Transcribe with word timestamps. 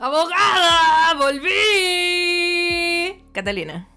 ¡Abogada! 0.00 1.12
¡Volví! 1.18 1.50
Catalina. 3.32 3.88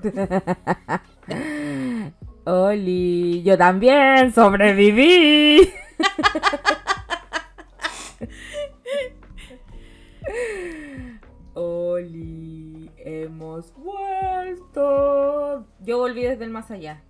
Oli, 2.44 3.42
yo 3.42 3.58
también 3.58 4.32
sobreviví. 4.32 5.72
Oli, 11.54 12.88
hemos 12.98 13.74
vuelto. 13.74 15.66
Yo 15.80 15.98
volví 15.98 16.22
desde 16.22 16.44
el 16.44 16.50
más 16.50 16.70
allá. 16.70 17.02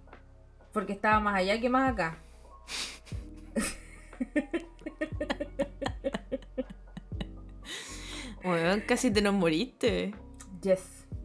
Porque 0.72 0.94
estaba 0.94 1.20
más 1.20 1.36
allá 1.36 1.60
que 1.60 1.68
más 1.68 1.92
acá. 1.92 2.16
Bueno, 8.42 8.82
casi 8.86 9.10
te 9.10 9.22
nos 9.22 9.34
moriste. 9.34 10.14
Yes. 10.62 10.80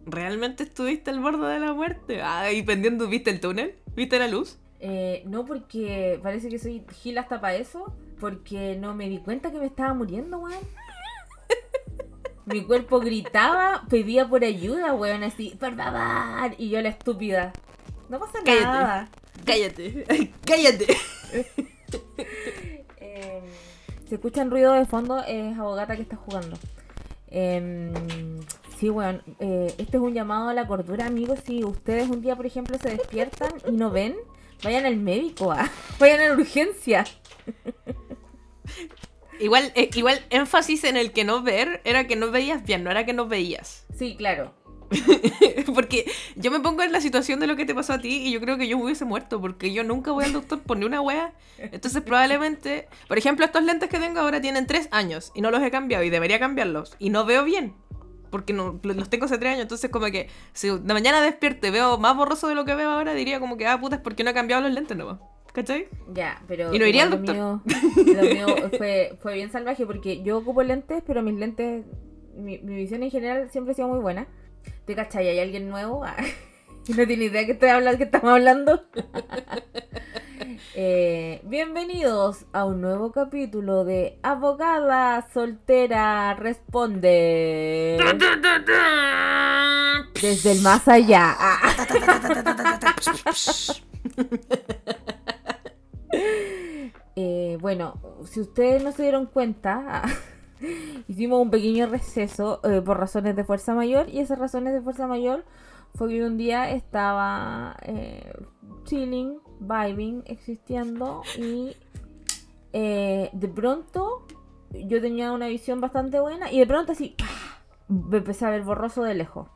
¿Realmente 0.06 0.64
estuviste 0.64 1.10
al 1.12 1.20
borde 1.20 1.52
de 1.54 1.60
la 1.60 1.74
muerte? 1.74 2.22
Ah, 2.22 2.52
y 2.52 2.62
pendiendo, 2.64 3.08
¿viste 3.08 3.32
el 3.32 3.40
túnel? 3.40 3.76
¿Viste 3.96 4.20
la 4.20 4.28
luz? 4.28 4.58
Eh, 4.80 5.24
no, 5.26 5.46
porque 5.46 6.20
parece 6.22 6.50
que 6.50 6.60
soy 6.60 6.84
gil 7.02 7.18
hasta 7.18 7.42
para 7.42 7.56
eso. 7.56 7.94
Porque 8.20 8.78
no 8.80 8.94
me 8.94 9.10
di 9.10 9.18
cuenta 9.20 9.52
que 9.52 9.58
me 9.58 9.66
estaba 9.66 9.94
muriendo, 9.94 10.38
weón. 10.38 10.60
Mi 12.46 12.64
cuerpo 12.64 13.00
gritaba, 13.00 13.84
pedía 13.90 14.28
por 14.28 14.44
ayuda, 14.44 14.94
weón, 14.94 15.24
así, 15.24 15.58
por 15.60 15.76
favor. 15.76 16.54
Y 16.58 16.70
yo 16.70 16.82
la 16.82 16.90
estúpida. 16.90 17.52
No 18.10 18.20
pasa 18.20 18.40
Cállate. 18.46 18.64
nada. 18.64 19.10
Cállate, 19.46 20.32
cállate. 20.46 20.86
Eh, 22.98 23.42
si 24.10 24.16
escuchan 24.16 24.50
ruido 24.52 24.74
de 24.74 24.86
fondo, 24.86 25.24
es 25.24 25.58
abogata 25.58 25.96
que 25.96 26.02
está 26.02 26.16
jugando. 26.18 26.58
Eh, 27.30 27.92
sí, 28.80 28.90
weón. 28.90 29.22
eh, 29.40 29.74
este 29.78 29.98
es 29.98 30.04
un 30.04 30.14
llamado 30.14 30.50
a 30.50 30.54
la 30.54 30.68
cordura, 30.68 31.06
amigos. 31.06 31.40
Si 31.46 31.64
ustedes 31.64 32.10
un 32.10 32.22
día, 32.22 32.36
por 32.36 32.46
ejemplo, 32.46 32.78
se 32.78 32.90
despiertan 32.90 33.52
y 33.68 33.72
no 33.72 33.92
ven, 33.92 34.16
vayan 34.64 34.86
al 34.86 34.98
médico, 34.98 35.52
ah. 35.52 35.70
vayan 36.00 36.22
a 36.22 36.28
la 36.28 36.34
urgencia. 36.34 37.06
Igual, 39.40 39.72
eh, 39.76 39.90
igual 39.96 40.20
énfasis 40.30 40.86
en 40.86 40.96
el 40.98 41.12
que 41.12 41.26
no 41.26 41.42
ver 41.42 41.82
era 41.84 42.08
que 42.08 42.16
no 42.16 42.32
veías 42.32 42.64
bien, 42.64 42.84
no 42.84 42.92
era 42.92 43.06
que 43.06 43.14
no 43.14 43.28
veías. 43.28 43.86
Sí, 43.98 44.16
claro. 44.18 44.54
porque 45.74 46.06
yo 46.36 46.52
me 46.52 46.60
pongo 46.60 46.84
en 46.84 46.92
la 46.92 47.02
situación 47.02 47.40
de 47.40 47.48
lo 47.48 47.56
que 47.56 47.66
te 47.66 47.74
pasó 47.76 47.94
a 47.94 48.00
ti 48.00 48.28
y 48.28 48.32
yo 48.32 48.40
creo 48.40 48.58
que 48.58 48.68
yo 48.68 48.78
me 48.78 48.84
hubiese 48.86 49.06
muerto 49.06 49.42
porque 49.42 49.74
yo 49.74 49.84
nunca 49.84 50.12
voy 50.12 50.26
al 50.26 50.34
doctor 50.34 50.60
por 50.62 50.78
ni 50.78 50.86
una 50.86 51.02
wea. 51.02 51.34
Entonces 51.58 52.02
probablemente, 52.06 52.88
por 53.08 53.18
ejemplo, 53.18 53.46
estos 53.46 53.64
lentes 53.64 53.90
que 53.90 54.00
tengo 54.00 54.20
ahora 54.20 54.42
tienen 54.42 54.68
tres 54.68 54.88
años 54.92 55.32
y 55.36 55.42
no 55.42 55.52
los 55.52 55.62
he 55.64 55.72
cambiado 55.72 56.04
y 56.04 56.10
debería 56.10 56.40
cambiarlos 56.40 56.96
y 57.00 57.10
no 57.10 57.26
veo 57.26 57.44
bien. 57.44 57.74
Porque 58.32 58.52
no, 58.52 58.80
los 58.84 59.10
tengo 59.10 59.26
hace 59.26 59.38
tres 59.38 59.52
años, 59.54 59.62
entonces 59.62 59.90
como 59.90 60.08
que 60.08 60.28
si 60.52 60.68
de 60.68 60.94
mañana 60.94 61.22
despierte 61.22 61.72
veo 61.72 61.98
más 61.98 62.18
borroso 62.18 62.48
de 62.50 62.56
lo 62.56 62.66
que 62.66 62.76
veo 62.76 62.90
ahora, 62.90 63.14
diría 63.14 63.40
como 63.40 63.56
que, 63.56 63.66
ah, 63.66 63.80
puta, 63.80 63.96
es 63.98 64.02
porque 64.02 64.24
no 64.26 64.32
he 64.32 64.34
cambiado 64.34 64.62
los 64.62 64.74
lentes 64.74 64.98
nomás. 64.98 65.20
¿Cachai? 65.54 65.88
Ya, 66.14 66.42
pero. 66.46 66.74
Y 66.76 66.80
no 66.80 66.86
iría 66.86 67.04
al 67.04 67.14
igual 67.14 67.26
lo 67.28 67.34
mío- 67.34 67.62
lo 67.96 68.22
mío 68.24 68.48
fue, 68.78 69.18
fue 69.22 69.36
bien 69.36 69.52
salvaje 69.54 69.86
porque 69.86 70.22
yo 70.22 70.40
ocupo 70.40 70.64
lentes, 70.64 71.02
pero 71.08 71.22
mis 71.22 71.36
lentes. 71.36 71.86
Mi, 72.36 72.58
mi 72.58 72.76
visión 72.76 73.02
en 73.04 73.12
general 73.12 73.50
siempre 73.52 73.72
ha 73.72 73.76
sido 73.76 73.88
muy 73.88 74.00
buena. 74.00 74.28
¿Te 74.86 74.94
cachai? 74.94 75.28
¿Hay 75.28 75.40
alguien 75.40 75.68
nuevo? 75.68 76.04
Ah, 76.04 76.16
que 76.86 76.94
no 76.98 77.08
tiene 77.08 77.26
idea 77.26 77.46
que, 77.46 77.54
estoy 77.54 77.70
hablando, 77.70 77.98
que 77.98 78.04
estamos 78.04 78.32
hablando. 78.32 78.84
Eh, 80.78 81.42
bienvenidos 81.46 82.46
a 82.52 82.66
un 82.66 82.82
nuevo 82.82 83.14
capítulo 83.14 83.86
de 83.86 84.20
Abogada 84.24 85.26
Soltera 85.34 86.34
Responde. 86.34 87.98
Desde 90.22 90.52
el 90.52 90.62
más 90.62 90.86
allá. 90.88 91.36
Ah. 91.40 91.60
Eh, 97.18 97.58
bueno, 97.62 97.98
si 98.30 98.42
ustedes 98.42 98.84
no 98.84 98.92
se 98.92 99.04
dieron 99.04 99.28
cuenta, 99.28 100.02
hicimos 101.08 101.42
un 101.42 101.52
pequeño 101.52 101.88
receso 101.88 102.60
eh, 102.64 102.82
por 102.82 103.00
razones 103.00 103.36
de 103.36 103.44
fuerza 103.44 103.74
mayor 103.74 104.10
y 104.10 104.20
esas 104.20 104.40
razones 104.40 104.74
de 104.74 104.82
fuerza 104.82 105.08
mayor 105.08 105.46
fue 105.96 106.10
que 106.10 106.26
un 106.26 106.38
día 106.38 106.70
estaba 106.72 107.78
eh, 107.84 108.34
chilling, 108.84 109.40
vibing, 109.60 110.24
existiendo 110.26 111.22
y 111.38 111.76
eh, 112.74 113.30
de 113.32 113.48
pronto 113.48 114.26
yo 114.72 115.00
tenía 115.00 115.32
una 115.32 115.48
visión 115.48 115.80
bastante 115.80 116.20
buena 116.20 116.52
y 116.52 116.60
de 116.60 116.68
pronto 116.68 116.92
así 116.92 117.16
me 117.88 118.18
empecé 118.18 118.46
a 118.46 118.50
ver 118.50 118.64
borroso 118.64 119.04
de 119.04 119.14
lejos. 119.14 119.48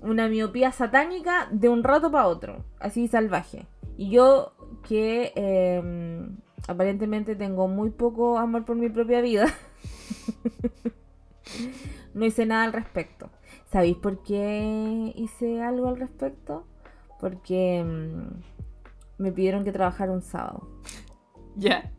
Una 0.00 0.28
miopía 0.28 0.72
satánica 0.72 1.48
de 1.50 1.68
un 1.68 1.82
rato 1.82 2.10
para 2.10 2.26
otro, 2.26 2.64
así 2.78 3.08
salvaje. 3.08 3.66
Y 3.96 4.10
yo 4.10 4.52
que 4.86 5.32
eh, 5.36 6.28
aparentemente 6.68 7.36
tengo 7.36 7.68
muy 7.68 7.90
poco 7.90 8.38
amor 8.38 8.64
por 8.64 8.76
mi 8.76 8.88
propia 8.88 9.20
vida, 9.20 9.46
no 12.14 12.24
hice 12.24 12.46
nada 12.46 12.64
al 12.64 12.72
respecto. 12.72 13.30
¿Sabéis 13.70 13.96
por 13.96 14.22
qué 14.22 15.12
hice 15.16 15.62
algo 15.62 15.88
al 15.88 15.98
respecto? 15.98 16.66
Porque 17.20 17.82
mm, 17.84 19.22
me 19.22 19.32
pidieron 19.32 19.64
que 19.64 19.72
trabajara 19.72 20.12
un 20.12 20.22
sábado 20.22 20.68
Ya. 21.56 21.90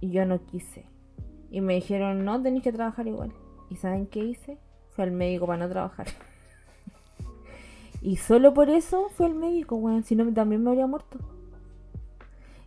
y 0.00 0.10
yo 0.10 0.24
no 0.26 0.44
quise. 0.46 0.86
Y 1.50 1.60
me 1.60 1.74
dijeron, 1.74 2.24
no, 2.24 2.42
tenéis 2.42 2.64
que 2.64 2.72
trabajar 2.72 3.06
igual. 3.06 3.32
¿Y 3.70 3.76
saben 3.76 4.06
qué 4.06 4.20
hice? 4.20 4.58
Fui 4.90 5.04
al 5.04 5.12
médico 5.12 5.46
para 5.46 5.58
no 5.64 5.68
trabajar. 5.70 6.06
y 8.02 8.16
solo 8.16 8.52
por 8.52 8.68
eso 8.68 9.08
fui 9.10 9.26
al 9.26 9.34
médico, 9.34 9.76
weón. 9.76 10.02
Si 10.02 10.16
no, 10.16 10.32
también 10.32 10.62
me 10.62 10.70
habría 10.70 10.86
muerto. 10.86 11.18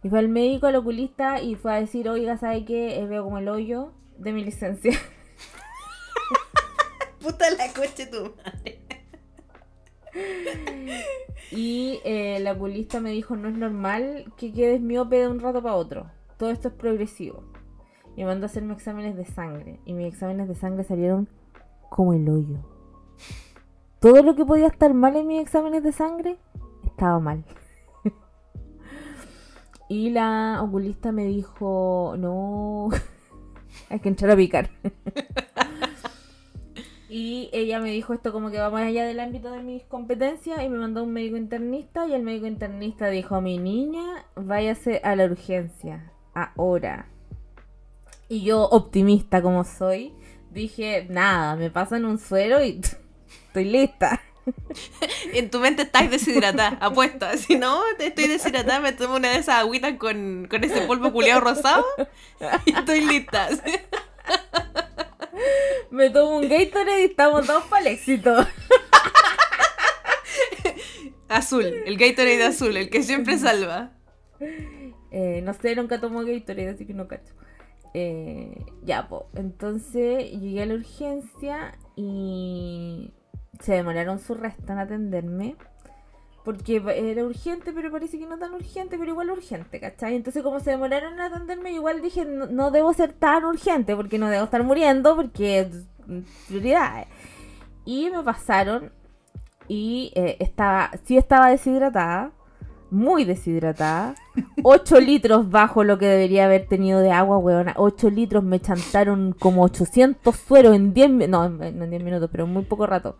Y 0.01 0.09
fue 0.09 0.19
al 0.19 0.29
médico, 0.29 0.67
al 0.67 0.75
oculista, 0.77 1.41
y 1.41 1.55
fue 1.55 1.73
a 1.73 1.79
decir, 1.81 2.07
oiga, 2.07 2.37
¿sabe 2.37 2.63
qué? 2.63 2.99
Eh, 2.99 3.05
veo 3.05 3.25
como 3.25 3.37
el 3.37 3.49
hoyo 3.49 3.91
de 4.19 4.33
mi 4.33 4.43
licencia. 4.43 4.93
Puta 7.21 7.49
la 7.51 7.71
coche 7.73 8.07
tu 8.07 8.33
madre. 8.35 8.79
y 11.51 11.99
eh, 12.03 12.37
el 12.37 12.47
oculista 12.47 12.99
me 12.99 13.11
dijo, 13.11 13.35
no 13.35 13.49
es 13.49 13.57
normal 13.57 14.31
que 14.37 14.53
quedes 14.53 14.81
miope 14.81 15.17
de 15.17 15.27
un 15.27 15.39
rato 15.39 15.61
para 15.61 15.75
otro. 15.75 16.11
Todo 16.37 16.51
esto 16.51 16.69
es 16.69 16.73
progresivo. 16.73 17.43
Y 18.15 18.21
me 18.21 18.27
mandó 18.27 18.45
a 18.45 18.47
hacerme 18.47 18.73
exámenes 18.73 19.15
de 19.15 19.25
sangre. 19.25 19.79
Y 19.85 19.93
mis 19.93 20.13
exámenes 20.13 20.47
de 20.47 20.55
sangre 20.55 20.83
salieron 20.83 21.29
como 21.89 22.13
el 22.13 22.27
hoyo. 22.29 22.59
Todo 23.99 24.23
lo 24.23 24.35
que 24.35 24.45
podía 24.45 24.67
estar 24.67 24.93
mal 24.93 25.15
en 25.15 25.27
mis 25.27 25.41
exámenes 25.41 25.83
de 25.83 25.91
sangre 25.91 26.37
estaba 26.85 27.19
mal. 27.19 27.43
y 29.89 30.09
la 30.09 30.59
oculista 30.61 31.11
me 31.11 31.25
dijo, 31.25 32.15
no, 32.17 32.89
hay 33.89 33.99
que 33.99 34.09
entrar 34.09 34.31
a 34.31 34.35
picar. 34.35 34.69
Y 37.09 37.49
ella 37.53 37.79
me 37.79 37.89
dijo 37.89 38.13
esto 38.13 38.31
como 38.31 38.51
que 38.51 38.59
va 38.59 38.69
más 38.69 38.83
allá 38.83 39.03
del 39.03 39.19
ámbito 39.19 39.51
de 39.51 39.63
mis 39.63 39.83
competencias 39.85 40.61
y 40.61 40.69
me 40.69 40.77
mandó 40.77 41.03
un 41.03 41.11
médico 41.11 41.37
internista 41.37 42.05
y 42.05 42.13
el 42.13 42.21
médico 42.21 42.45
internista 42.45 43.07
dijo, 43.07 43.41
mi 43.41 43.57
niña, 43.57 44.27
váyase 44.35 45.01
a 45.03 45.15
la 45.15 45.25
urgencia, 45.25 46.13
ahora. 46.35 47.07
Y 48.27 48.43
yo, 48.43 48.63
optimista 48.63 49.41
como 49.41 49.63
soy, 49.63 50.13
dije, 50.51 51.07
nada, 51.09 51.55
me 51.55 51.71
pasan 51.71 52.05
un 52.05 52.19
suero 52.19 52.63
y 52.63 52.79
estoy 53.47 53.65
lista. 53.65 54.21
En 55.33 55.49
tu 55.49 55.59
mente 55.59 55.83
estás 55.83 56.09
deshidratada, 56.09 56.77
apuesta. 56.81 57.35
Si 57.37 57.55
no, 57.55 57.81
te 57.97 58.07
estoy 58.07 58.27
deshidratada, 58.27 58.79
me 58.79 58.91
tomo 58.91 59.15
una 59.15 59.29
de 59.29 59.37
esas 59.39 59.55
agüitas 59.55 59.93
con, 59.97 60.47
con 60.49 60.63
ese 60.63 60.81
polvo 60.81 61.11
culeado 61.11 61.41
rosado 61.41 61.85
y 62.65 62.73
estoy 62.73 63.01
lista. 63.05 63.49
Me 65.91 66.09
tomo 66.09 66.37
un 66.37 66.49
Gatorade 66.49 67.01
y 67.01 67.05
estamos 67.05 67.47
todos 67.47 67.63
para 67.65 67.81
el 67.81 67.87
éxito. 67.93 68.35
Azul, 71.29 71.65
el 71.65 71.97
Gatorade 71.97 72.43
azul, 72.43 72.75
el 72.75 72.89
que 72.89 73.03
siempre 73.03 73.37
salva. 73.37 73.91
Eh, 75.11 75.41
no 75.43 75.53
sé, 75.53 75.75
nunca 75.75 75.99
tomo 75.99 76.23
Gatorade, 76.23 76.69
así 76.69 76.85
que 76.85 76.93
no 76.93 77.07
cacho. 77.07 77.33
Eh, 77.93 78.65
ya, 78.83 79.07
pues. 79.07 79.23
Entonces 79.35 80.31
llegué 80.31 80.63
a 80.63 80.65
la 80.65 80.75
urgencia 80.75 81.77
y 81.95 83.13
se 83.59 83.73
demoraron 83.73 84.19
su 84.19 84.33
resto 84.33 84.71
en 84.73 84.79
atenderme. 84.79 85.55
Porque 86.43 86.81
era 86.95 87.23
urgente, 87.23 87.71
pero 87.73 87.91
parece 87.91 88.17
que 88.17 88.25
no 88.25 88.39
tan 88.39 88.53
urgente, 88.53 88.97
pero 88.97 89.11
igual 89.11 89.29
urgente, 89.29 89.79
¿cachai? 89.79 90.15
Entonces, 90.15 90.41
como 90.41 90.59
se 90.59 90.71
demoraron 90.71 91.13
en 91.13 91.21
atenderme, 91.21 91.71
igual 91.73 92.01
dije, 92.01 92.25
no, 92.25 92.47
no 92.47 92.71
debo 92.71 92.93
ser 92.93 93.13
tan 93.13 93.43
urgente, 93.43 93.95
porque 93.95 94.17
no 94.17 94.29
debo 94.29 94.45
estar 94.45 94.63
muriendo, 94.63 95.15
porque 95.15 95.59
es 95.59 95.67
prioridad. 96.47 97.05
Y 97.85 98.09
me 98.09 98.23
pasaron 98.23 98.91
y 99.67 100.11
eh, 100.15 100.37
estaba, 100.39 100.91
sí 101.03 101.17
estaba 101.17 101.49
deshidratada, 101.49 102.31
muy 102.89 103.25
deshidratada. 103.25 104.15
8 104.63 104.99
litros 104.99 105.49
bajo 105.49 105.83
lo 105.83 105.97
que 105.97 106.07
debería 106.07 106.45
haber 106.45 106.67
tenido 106.67 107.01
de 107.01 107.11
agua, 107.11 107.37
weona. 107.37 107.73
8 107.77 108.09
litros 108.09 108.43
me 108.43 108.59
chantaron 108.59 109.33
como 109.33 109.63
800 109.63 110.35
sueros 110.35 110.75
en 110.75 110.93
10 110.93 111.09
minutos. 111.09 111.29
No, 111.29 111.49
no 111.49 111.83
en 111.83 111.89
10 111.89 112.03
minutos, 112.03 112.29
pero 112.31 112.45
en 112.45 112.53
muy 112.53 112.63
poco 112.63 112.87
rato. 112.87 113.17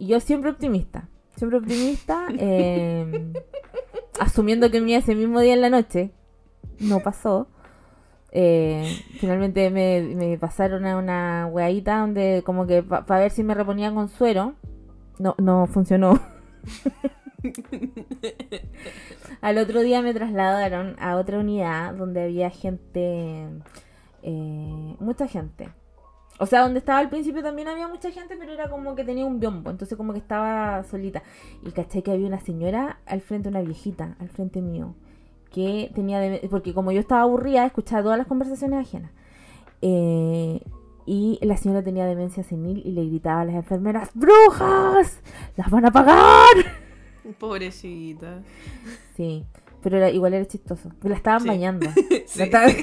Y 0.00 0.06
yo 0.06 0.18
siempre 0.18 0.50
optimista. 0.50 1.08
Siempre 1.36 1.58
optimista. 1.58 2.26
eh, 2.38 3.32
asumiendo 4.18 4.70
que 4.70 4.78
iba 4.78 4.98
ese 4.98 5.14
mismo 5.14 5.40
día 5.40 5.52
en 5.52 5.60
la 5.60 5.68
noche. 5.68 6.10
No 6.78 7.00
pasó. 7.00 7.48
Eh, 8.32 8.98
finalmente 9.18 9.68
me, 9.70 10.00
me 10.14 10.38
pasaron 10.38 10.86
a 10.86 10.96
una 10.96 11.46
weadita 11.52 11.98
donde 11.98 12.42
como 12.46 12.66
que 12.66 12.82
para 12.82 13.20
ver 13.20 13.30
si 13.30 13.42
me 13.42 13.54
reponía 13.54 13.92
con 13.92 14.08
suero. 14.08 14.54
No, 15.18 15.34
no 15.36 15.66
funcionó. 15.66 16.18
Al 19.42 19.58
otro 19.58 19.80
día 19.80 20.00
me 20.00 20.14
trasladaron 20.14 20.96
a 20.98 21.16
otra 21.16 21.38
unidad 21.38 21.94
donde 21.94 22.22
había 22.22 22.48
gente, 22.48 23.48
eh, 24.22 24.96
mucha 24.98 25.28
gente. 25.28 25.68
O 26.40 26.46
sea, 26.46 26.62
donde 26.62 26.78
estaba 26.78 27.00
al 27.00 27.10
principio 27.10 27.42
también 27.42 27.68
había 27.68 27.86
mucha 27.86 28.10
gente, 28.10 28.34
pero 28.38 28.52
era 28.52 28.70
como 28.70 28.94
que 28.94 29.04
tenía 29.04 29.26
un 29.26 29.40
biombo, 29.40 29.68
entonces 29.68 29.98
como 29.98 30.14
que 30.14 30.20
estaba 30.20 30.82
solita. 30.84 31.22
Y 31.62 31.70
caché 31.72 32.02
que 32.02 32.12
había 32.12 32.26
una 32.26 32.40
señora 32.40 32.98
al 33.04 33.20
frente, 33.20 33.50
una 33.50 33.60
viejita, 33.60 34.16
al 34.18 34.30
frente 34.30 34.62
mío, 34.62 34.94
que 35.52 35.92
tenía, 35.94 36.18
de, 36.18 36.48
porque 36.50 36.72
como 36.72 36.92
yo 36.92 37.00
estaba 37.00 37.20
aburrida, 37.20 37.66
escuchaba 37.66 38.02
todas 38.02 38.16
las 38.16 38.26
conversaciones 38.26 38.88
ajenas. 38.88 39.10
Eh, 39.82 40.62
y 41.04 41.38
la 41.42 41.58
señora 41.58 41.82
tenía 41.82 42.06
demencia 42.06 42.42
senil 42.42 42.80
y 42.86 42.92
le 42.92 43.04
gritaba 43.04 43.42
a 43.42 43.44
las 43.44 43.56
enfermeras, 43.56 44.10
¡Brujas! 44.14 45.20
¡Las 45.58 45.68
van 45.68 45.84
a 45.84 45.92
pagar! 45.92 46.56
Pobrecita. 47.38 48.40
Sí, 49.14 49.44
pero 49.82 49.96
era, 49.96 50.10
igual 50.10 50.34
era 50.34 50.44
chistoso. 50.46 50.90
La 51.02 51.14
estaban 51.16 51.42
Sí. 51.42 51.48
bañando. 51.48 51.86
Sí. 52.26 52.38
La 52.38 52.44
estaban- 52.44 52.76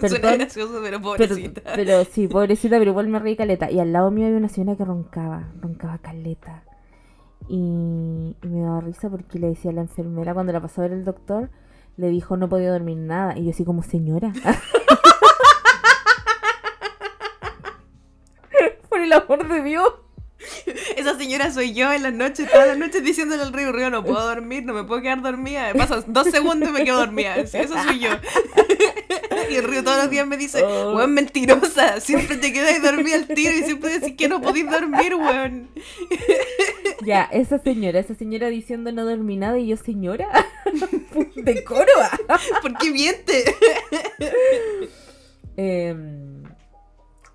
Suena 0.08 0.32
gracioso, 0.36 0.72
pero 0.82 0.98
pero, 0.98 1.02
pobrecita. 1.02 1.62
pero 1.74 2.04
sí, 2.04 2.26
pobrecita, 2.28 2.78
pero 2.78 2.90
igual 2.90 3.08
me 3.08 3.18
reí 3.18 3.36
caleta. 3.36 3.70
Y 3.70 3.80
al 3.80 3.92
lado 3.92 4.10
mío 4.10 4.26
había 4.26 4.38
una 4.38 4.48
señora 4.48 4.76
que 4.76 4.84
roncaba, 4.84 5.52
roncaba 5.60 5.98
caleta. 5.98 6.64
Y, 7.48 8.36
y 8.42 8.48
me 8.48 8.60
daba 8.62 8.80
risa 8.80 9.10
porque 9.10 9.38
le 9.38 9.48
decía 9.48 9.70
a 9.70 9.74
la 9.74 9.82
enfermera 9.82 10.32
cuando 10.32 10.52
la 10.52 10.60
pasó 10.60 10.80
a 10.80 10.84
ver 10.84 10.92
el 10.92 11.04
doctor, 11.04 11.50
le 11.98 12.08
dijo 12.08 12.36
no 12.38 12.48
podía 12.48 12.72
dormir 12.72 12.96
nada. 12.96 13.36
Y 13.38 13.44
yo 13.44 13.50
así 13.50 13.64
como, 13.64 13.82
señora. 13.82 14.32
Por 18.88 19.00
el 19.00 19.12
amor 19.12 19.48
de 19.48 19.62
Dios. 19.62 19.92
Esa 20.96 21.16
señora 21.16 21.50
soy 21.52 21.72
yo 21.74 21.92
en 21.92 22.02
las 22.02 22.12
noches, 22.12 22.50
todas 22.50 22.66
las 22.68 22.78
noches 22.78 23.02
diciéndole 23.02 23.42
al 23.42 23.52
río, 23.52 23.72
río, 23.72 23.90
no 23.90 24.04
puedo 24.04 24.26
dormir, 24.26 24.64
no 24.64 24.72
me 24.74 24.84
puedo 24.84 25.02
quedar 25.02 25.22
dormida. 25.22 25.72
Me 25.72 25.78
pasan 25.78 26.04
dos 26.08 26.30
segundos 26.30 26.68
y 26.68 26.72
me 26.72 26.84
quedo 26.84 26.98
dormida. 26.98 27.46
Sí, 27.46 27.58
Eso 27.58 27.74
soy 27.82 27.98
yo. 28.00 28.10
Y 29.50 29.56
el 29.56 29.64
río 29.64 29.84
todos 29.84 29.98
los 29.98 30.10
días 30.10 30.26
me 30.26 30.38
dice, 30.38 30.62
Oh. 30.62 30.94
weón, 30.96 31.12
mentirosa, 31.12 32.00
siempre 32.00 32.38
te 32.38 32.50
quedas 32.50 32.80
dormida 32.82 33.16
al 33.16 33.26
tiro 33.26 33.52
y 33.52 33.62
siempre 33.62 33.98
decís 33.98 34.14
que 34.16 34.26
no 34.26 34.40
podís 34.40 34.70
dormir, 34.70 35.14
weón. 35.14 35.68
Ya, 37.04 37.24
esa 37.24 37.58
señora, 37.58 37.98
esa 37.98 38.14
señora 38.14 38.48
diciendo 38.48 38.90
no 38.90 39.04
dormí 39.04 39.36
nada 39.36 39.58
y 39.58 39.66
yo, 39.66 39.76
señora, 39.76 40.28
decoro. 41.34 41.92
¿Por 42.62 42.78
qué 42.78 42.90
miente? 42.90 43.44
Em, 45.56 46.13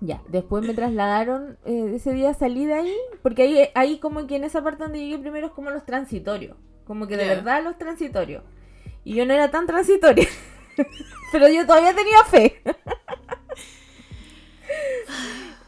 ya, 0.00 0.22
después 0.28 0.64
me 0.66 0.74
trasladaron, 0.74 1.58
eh, 1.64 1.92
ese 1.94 2.12
día 2.12 2.32
salí 2.34 2.64
de 2.66 2.74
ahí, 2.74 2.96
porque 3.22 3.42
ahí, 3.42 3.68
ahí 3.74 3.98
como 3.98 4.26
que 4.26 4.36
en 4.36 4.44
esa 4.44 4.62
parte 4.64 4.82
donde 4.84 4.98
llegué 4.98 5.18
primero 5.18 5.48
es 5.48 5.52
como 5.52 5.70
los 5.70 5.84
transitorios, 5.84 6.56
como 6.86 7.06
que 7.06 7.16
de 7.16 7.26
verdad 7.28 7.62
los 7.62 7.76
transitorios. 7.78 8.42
Y 9.04 9.14
yo 9.14 9.26
no 9.26 9.32
era 9.34 9.50
tan 9.50 9.66
transitoria, 9.66 10.26
pero 11.32 11.48
yo 11.48 11.66
todavía 11.66 11.94
tenía 11.94 12.24
fe. 12.24 12.62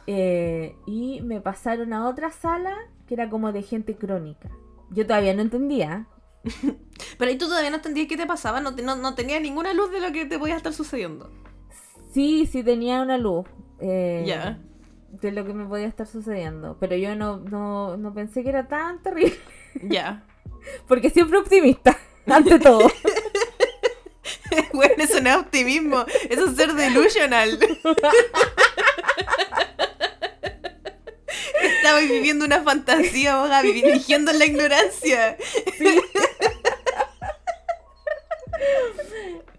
Eh, 0.07 0.75
y 0.87 1.21
me 1.23 1.41
pasaron 1.41 1.93
a 1.93 2.09
otra 2.09 2.31
sala 2.33 2.77
que 3.07 3.15
era 3.15 3.31
como 3.31 3.53
de 3.53 3.63
gente 3.63 3.95
crónica. 3.97 4.51
Yo 4.91 5.07
todavía 5.07 5.33
no 5.35 5.43
entendía. 5.43 6.07
Pero 7.19 7.31
ahí 7.31 7.39
tú 7.39 7.47
todavía 7.47 7.71
no 7.71 7.77
entendías 7.77 8.09
qué 8.09 8.17
te 8.17 8.27
pasaba, 8.27 8.61
no, 8.61 8.75
te- 8.75 8.83
no, 8.83 8.97
no 8.97 9.15
tenías 9.15 9.41
ninguna 9.41 9.73
luz 9.73 9.91
de 9.93 10.01
lo 10.01 10.11
que 10.13 10.27
te 10.27 10.39
podía 10.39 10.57
estar 10.57 10.73
sucediendo. 10.73 11.31
Sí, 12.13 12.47
sí 12.47 12.63
tenía 12.65 13.01
una 13.01 13.17
luz. 13.17 13.47
Eh, 13.83 14.23
Ya. 14.27 14.59
De 15.21 15.31
lo 15.31 15.45
que 15.45 15.53
me 15.53 15.67
podía 15.67 15.87
estar 15.87 16.07
sucediendo. 16.07 16.79
Pero 16.81 16.97
yo 16.97 17.15
no, 17.15 17.37
no, 17.39 17.97
no 17.99 18.15
pensé 18.15 18.43
que 18.43 18.49
era 18.49 18.67
tan 18.69 19.03
terrible. 19.03 19.39
Ya. 19.83 20.25
Porque 20.89 21.11
siempre 21.11 21.39
optimista, 21.39 21.99
ante 22.27 22.59
todo. 22.59 22.91
Bueno, 24.75 24.95
eso 24.99 25.21
no 25.21 25.31
es 25.31 25.37
optimismo, 25.37 26.05
eso 26.29 26.47
es 26.47 26.57
ser 26.57 26.75
delusional. 26.75 27.59
Estabas 31.63 32.03
viviendo 32.09 32.45
una 32.45 32.63
fantasía, 32.63 33.47
Gaby, 33.47 33.73
dirigiendo 33.73 34.31
en 34.31 34.39
la 34.39 34.45
ignorancia. 34.45 35.39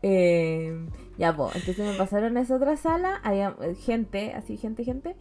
Eh, 0.03 0.77
ya, 1.17 1.35
pues, 1.35 1.55
entonces 1.55 1.91
me 1.91 1.97
pasaron 1.97 2.37
a 2.37 2.41
esa 2.41 2.55
otra 2.55 2.75
sala, 2.77 3.19
había 3.23 3.55
eh, 3.61 3.75
gente, 3.75 4.33
así, 4.33 4.57
gente, 4.57 4.83
gente, 4.83 5.15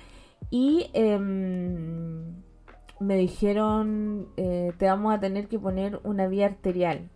y 0.51 0.91
em, 0.95 2.43
me 3.01 3.17
dijeron, 3.17 4.29
eh, 4.37 4.73
te 4.79 4.87
vamos 4.87 5.15
a 5.15 5.21
tener 5.21 5.49
que 5.49 5.59
poner 5.59 6.01
una 6.05 6.27
vía 6.29 6.47
arterial, 6.47 7.11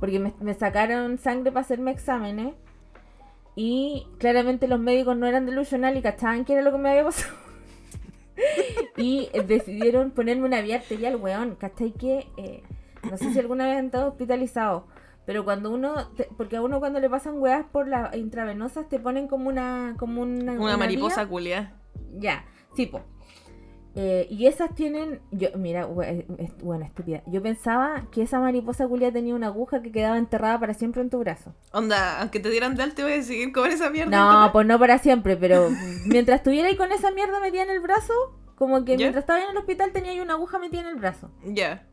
porque 0.00 0.18
me, 0.18 0.54
sacaron 0.54 1.18
sangre 1.18 1.52
para 1.52 1.62
hacerme 1.62 1.90
exámenes, 1.90 2.54
y 3.54 4.06
claramente 4.18 4.68
los 4.68 4.78
médicos 4.78 5.16
no 5.16 5.26
eran 5.26 5.46
delusional 5.46 5.96
y 5.96 6.02
cachaban 6.02 6.44
qué 6.44 6.52
era 6.54 6.62
lo 6.62 6.70
que 6.70 6.78
me 6.78 6.90
había 6.90 7.04
pasado. 7.04 7.34
y 8.96 9.28
eh, 9.32 9.42
decidieron 9.42 10.12
ponerme 10.12 10.46
una 10.46 10.60
vía 10.60 10.76
arterial, 10.76 11.16
weón, 11.16 11.56
¿cachai? 11.56 11.92
Que, 11.92 12.28
eh, 12.36 12.62
no 13.10 13.16
sé 13.16 13.32
si 13.32 13.38
alguna 13.38 13.66
vez 13.66 13.78
han 13.78 13.86
estado 13.86 14.08
hospitalizados, 14.08 14.84
pero 15.28 15.44
cuando 15.44 15.70
uno, 15.70 16.08
te- 16.16 16.26
porque 16.38 16.56
a 16.56 16.62
uno 16.62 16.80
cuando 16.80 17.00
le 17.00 17.10
pasan 17.10 17.34
weas 17.38 17.66
por 17.70 17.86
las 17.86 18.16
intravenosas 18.16 18.88
te 18.88 18.98
ponen 18.98 19.28
como 19.28 19.50
una, 19.50 19.94
como 19.98 20.22
una, 20.22 20.52
Una 20.54 20.78
mariposa 20.78 21.26
culia. 21.26 21.74
Ya, 22.14 22.46
sí, 22.74 22.86
po. 22.86 23.02
Eh, 23.94 24.26
y 24.30 24.46
esas 24.46 24.74
tienen, 24.74 25.20
yo, 25.30 25.48
mira, 25.58 25.84
bueno, 25.84 26.86
estúpida. 26.86 27.22
Yo 27.26 27.42
pensaba 27.42 28.06
que 28.10 28.22
esa 28.22 28.40
mariposa 28.40 28.88
culia 28.88 29.12
tenía 29.12 29.34
una 29.34 29.48
aguja 29.48 29.82
que 29.82 29.92
quedaba 29.92 30.16
enterrada 30.16 30.58
para 30.58 30.72
siempre 30.72 31.02
en 31.02 31.10
tu 31.10 31.18
brazo. 31.18 31.54
Onda, 31.74 32.22
aunque 32.22 32.40
te 32.40 32.48
dieran 32.48 32.74
de 32.74 32.84
alta, 32.84 33.02
voy 33.02 33.12
a 33.12 33.22
seguir 33.22 33.52
con 33.52 33.70
esa 33.70 33.90
mierda. 33.90 34.16
No, 34.46 34.50
pues 34.50 34.66
no 34.66 34.78
para 34.78 34.96
siempre, 34.96 35.36
pero 35.36 35.68
mientras 36.06 36.38
estuviera 36.38 36.68
ahí 36.68 36.76
con 36.76 36.90
esa 36.90 37.10
mierda 37.10 37.38
metida 37.40 37.64
en 37.64 37.70
el 37.70 37.80
brazo, 37.80 38.14
como 38.54 38.82
que 38.84 38.92
¿Ya? 38.92 38.96
mientras 38.98 39.24
estaba 39.24 39.42
en 39.42 39.50
el 39.50 39.56
hospital 39.58 39.92
tenía 39.92 40.12
ahí 40.12 40.20
una 40.20 40.32
aguja 40.34 40.58
metida 40.58 40.80
en 40.80 40.86
el 40.86 40.96
brazo. 40.96 41.30
Ya. 41.44 41.86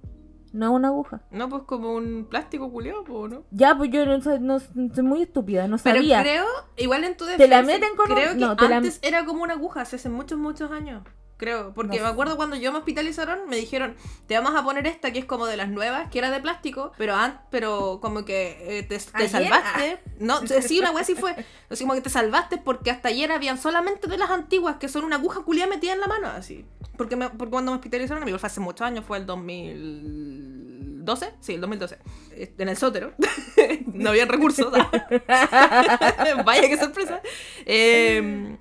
No 0.55 0.71
una 0.71 0.87
aguja. 0.87 1.21
No, 1.31 1.49
pues 1.49 1.63
como 1.63 1.93
un 1.93 2.27
plástico 2.29 2.71
culiado, 2.71 3.03
pues, 3.03 3.29
¿no? 3.33 3.43
Ya, 3.51 3.75
pues 3.77 3.89
yo 3.91 4.05
no, 4.05 4.21
soy- 4.21 4.39
no- 4.39 4.59
soy 4.59 5.03
muy 5.03 5.21
estúpida, 5.23 5.67
no 5.67 5.77
Pero 5.83 5.97
sabía. 5.97 6.21
creo, 6.21 6.45
igual 6.77 7.03
en 7.03 7.17
tu 7.17 7.25
Te 7.25 7.31
la 7.49 7.57
defensa, 7.61 7.65
meten 7.81 7.97
con 7.97 8.09
un- 8.09 8.15
Creo 8.17 8.33
que 8.33 8.39
no, 8.39 8.55
te 8.55 8.69
la- 8.69 8.77
antes 8.77 8.99
era 9.01 9.25
como 9.25 9.43
una 9.43 9.55
aguja, 9.55 9.81
hace 9.81 10.07
muchos, 10.09 10.39
muchos 10.39 10.71
años. 10.71 11.03
Creo, 11.37 11.73
porque 11.73 11.97
No 11.97 12.03
me 12.03 12.09
acuerdo 12.09 12.37
cuando 12.37 12.55
yo 12.55 12.71
me 12.71 12.77
hospitalizaron, 12.77 13.49
me 13.49 13.57
dijeron, 13.57 13.95
te 14.25 14.35
vamos 14.35 14.55
a 14.55 14.63
poner 14.63 14.87
esta 14.87 15.11
que 15.11 15.19
es 15.19 15.25
como 15.25 15.47
de 15.47 15.57
las 15.57 15.67
nuevas, 15.67 16.09
que 16.09 16.19
era 16.19 16.31
de 16.31 16.39
plástico, 16.39 16.93
pero 16.97 17.13
pero 17.49 17.99
como 18.01 18.23
que 18.23 18.79
eh, 18.79 18.83
te, 18.83 18.97
salvaste. 18.99 19.99
No, 20.19 20.39
sí, 20.47 20.79
una 20.79 20.91
wea 20.91 21.03
sí 21.03 21.15
fue. 21.15 21.35
Así 21.69 21.83
como 21.83 21.93
que 21.93 22.01
te 22.01 22.09
salvaste 22.09 22.57
porque 22.57 22.89
hasta 22.89 23.09
ayer 23.09 23.33
habían 23.33 23.57
solamente 23.57 24.07
de 24.07 24.17
las 24.17 24.29
antiguas, 24.29 24.77
que 24.77 24.87
son 24.87 25.03
una 25.03 25.17
aguja 25.17 25.43
culiada 25.43 25.69
metida 25.69 25.91
en 25.91 25.99
la 25.99 26.07
mano, 26.07 26.27
así. 26.27 26.65
Porque, 26.97 27.17
me, 27.17 27.29
porque 27.29 27.51
cuando 27.51 27.73
me 27.73 27.75
hospitalizaron, 27.75 28.23
amigo, 28.23 28.39
fue 28.39 28.47
hace 28.47 28.61
muchos 28.61 28.87
años, 28.87 29.03
fue 29.03 29.17
el 29.17 29.25
2012, 29.25 31.33
sí, 31.41 31.55
el 31.55 31.61
2012, 31.61 31.97
eh, 32.31 32.53
en 32.57 32.69
el 32.69 32.77
sótero. 32.77 33.11
no 33.93 34.11
había 34.11 34.25
recursos. 34.25 34.71
Vaya 36.45 36.69
qué 36.69 36.77
sorpresa. 36.77 37.21
Eh, 37.67 38.57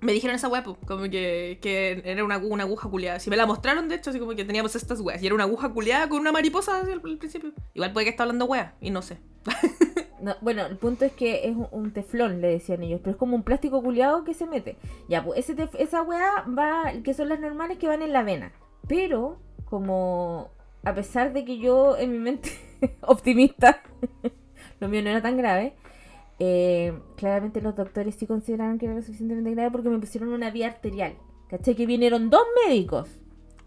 me 0.00 0.12
dijeron 0.12 0.36
esa 0.36 0.48
po, 0.62 0.76
como 0.86 1.02
que, 1.04 1.58
que 1.60 2.02
era 2.04 2.24
una, 2.24 2.38
una 2.38 2.64
aguja 2.64 2.88
culiada. 2.88 3.20
Si 3.20 3.30
me 3.30 3.36
la 3.36 3.46
mostraron, 3.46 3.88
de 3.88 3.96
hecho, 3.96 4.10
así 4.10 4.18
como 4.18 4.34
que 4.34 4.44
teníamos 4.44 4.74
estas 4.74 5.00
weas. 5.00 5.22
Y 5.22 5.26
era 5.26 5.34
una 5.34 5.44
aguja 5.44 5.68
culiada 5.70 6.08
con 6.08 6.20
una 6.20 6.32
mariposa 6.32 6.80
así 6.80 6.92
al, 6.92 7.00
principio. 7.00 7.52
Igual 7.74 7.92
puede 7.92 8.06
que 8.06 8.10
esté 8.10 8.22
hablando 8.22 8.46
wea, 8.46 8.74
y 8.80 8.90
no 8.90 9.02
sé. 9.02 9.18
No, 10.20 10.36
bueno, 10.42 10.66
el 10.66 10.76
punto 10.76 11.06
es 11.06 11.12
que 11.12 11.48
es 11.48 11.56
un, 11.70 11.92
teflón, 11.92 12.42
le 12.42 12.48
decían 12.48 12.82
ellos, 12.82 13.00
pero 13.02 13.12
es 13.12 13.16
como 13.16 13.36
un 13.36 13.42
plástico 13.42 13.82
culiado 13.82 14.22
que 14.22 14.34
se 14.34 14.46
mete. 14.46 14.76
Ya, 15.08 15.24
pues 15.24 15.48
esa 15.48 16.02
weá 16.02 16.44
va, 16.46 16.92
que 17.02 17.14
son 17.14 17.30
las 17.30 17.40
normales 17.40 17.78
que 17.78 17.88
van 17.88 18.02
en 18.02 18.12
la 18.12 18.22
vena. 18.22 18.52
Pero, 18.86 19.38
como 19.64 20.50
a 20.84 20.94
pesar 20.94 21.32
de 21.32 21.46
que 21.46 21.56
yo 21.56 21.96
en 21.96 22.12
mi 22.12 22.18
mente 22.18 22.50
optimista, 23.00 23.82
lo 24.80 24.88
mío 24.88 25.02
no 25.02 25.08
era 25.08 25.22
tan 25.22 25.38
grave, 25.38 25.74
eh, 26.40 26.98
claramente 27.16 27.60
los 27.60 27.76
doctores 27.76 28.14
sí 28.14 28.26
consideraron 28.26 28.78
que 28.78 28.86
era 28.86 28.94
lo 28.94 29.02
suficientemente 29.02 29.50
grave 29.52 29.70
porque 29.70 29.90
me 29.90 29.98
pusieron 29.98 30.30
una 30.30 30.50
vía 30.50 30.68
arterial. 30.68 31.14
¿Cachai? 31.48 31.74
Que 31.74 31.86
vinieron 31.86 32.30
dos 32.30 32.44
médicos 32.66 33.20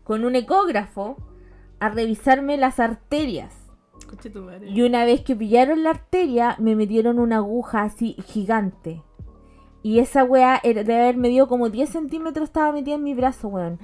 con 0.04 0.26
un 0.26 0.36
ecógrafo 0.36 1.18
a 1.80 1.90
revisarme 1.90 2.58
las 2.58 2.80
arterias. 2.80 3.54
Y 4.68 4.82
una 4.82 5.06
vez 5.06 5.22
que 5.22 5.36
pillaron 5.36 5.84
la 5.84 5.92
arteria, 5.92 6.56
me 6.60 6.76
metieron 6.76 7.20
una 7.20 7.38
aguja 7.38 7.84
así 7.84 8.16
gigante. 8.26 9.04
Y 9.84 10.00
esa 10.00 10.24
weá 10.24 10.62
de 10.64 10.80
haber 10.80 11.18
medido 11.18 11.48
como 11.48 11.70
10 11.70 11.90
centímetros, 11.90 12.46
estaba 12.50 12.72
metida 12.72 12.96
en 12.96 13.04
mi 13.04 13.14
brazo, 13.14 13.50
weón. 13.50 13.80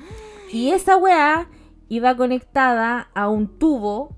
Y 0.52 0.72
esa 0.72 0.98
weá 0.98 1.50
iba 1.90 2.16
conectada 2.16 3.10
a 3.14 3.28
un 3.28 3.60
tubo 3.60 4.16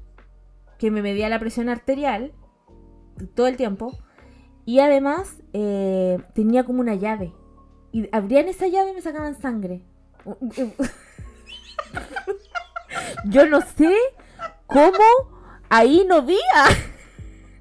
que 0.78 0.92
me 0.92 1.02
medía 1.02 1.28
la 1.28 1.40
presión 1.40 1.70
arterial 1.70 2.34
todo 3.36 3.48
el 3.48 3.58
tiempo. 3.58 3.98
Y 4.66 4.80
además 4.80 5.38
eh, 5.54 6.20
tenía 6.34 6.64
como 6.64 6.82
una 6.82 6.96
llave. 6.96 7.34
Y 7.92 8.08
abrían 8.12 8.48
esa 8.48 8.68
llave 8.68 8.92
y 8.92 8.94
me 8.94 9.02
sacaban 9.02 9.40
sangre. 9.40 9.82
Yo 13.26 13.46
no 13.48 13.62
sé 13.62 13.96
cómo 14.68 14.92
ahí 15.70 16.06
no 16.08 16.22
vi. 16.24 16.38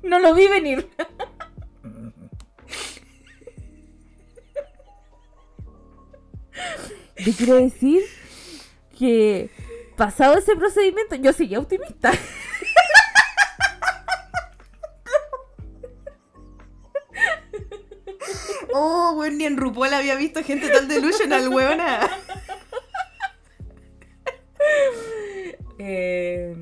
No 0.03 0.19
lo 0.19 0.33
vi 0.35 0.49
venir. 0.49 0.89
Yo 7.19 7.33
quiero 7.37 7.57
decir 7.57 8.01
que 8.99 9.51
pasado 9.97 10.39
ese 10.39 10.57
procedimiento 10.57 11.17
yo 11.17 11.35
seguía 11.35 11.59
optimista. 11.59 12.13
Oh, 18.73 19.15
weón, 19.17 19.39
ni 19.39 19.45
en 19.45 19.57
RuPaul 19.57 19.93
había 19.95 20.15
visto 20.17 20.43
gente 20.43 20.69
tan 20.69 20.89
delusional, 20.89 21.49
weona. 21.49 22.09
Eh, 25.79 26.55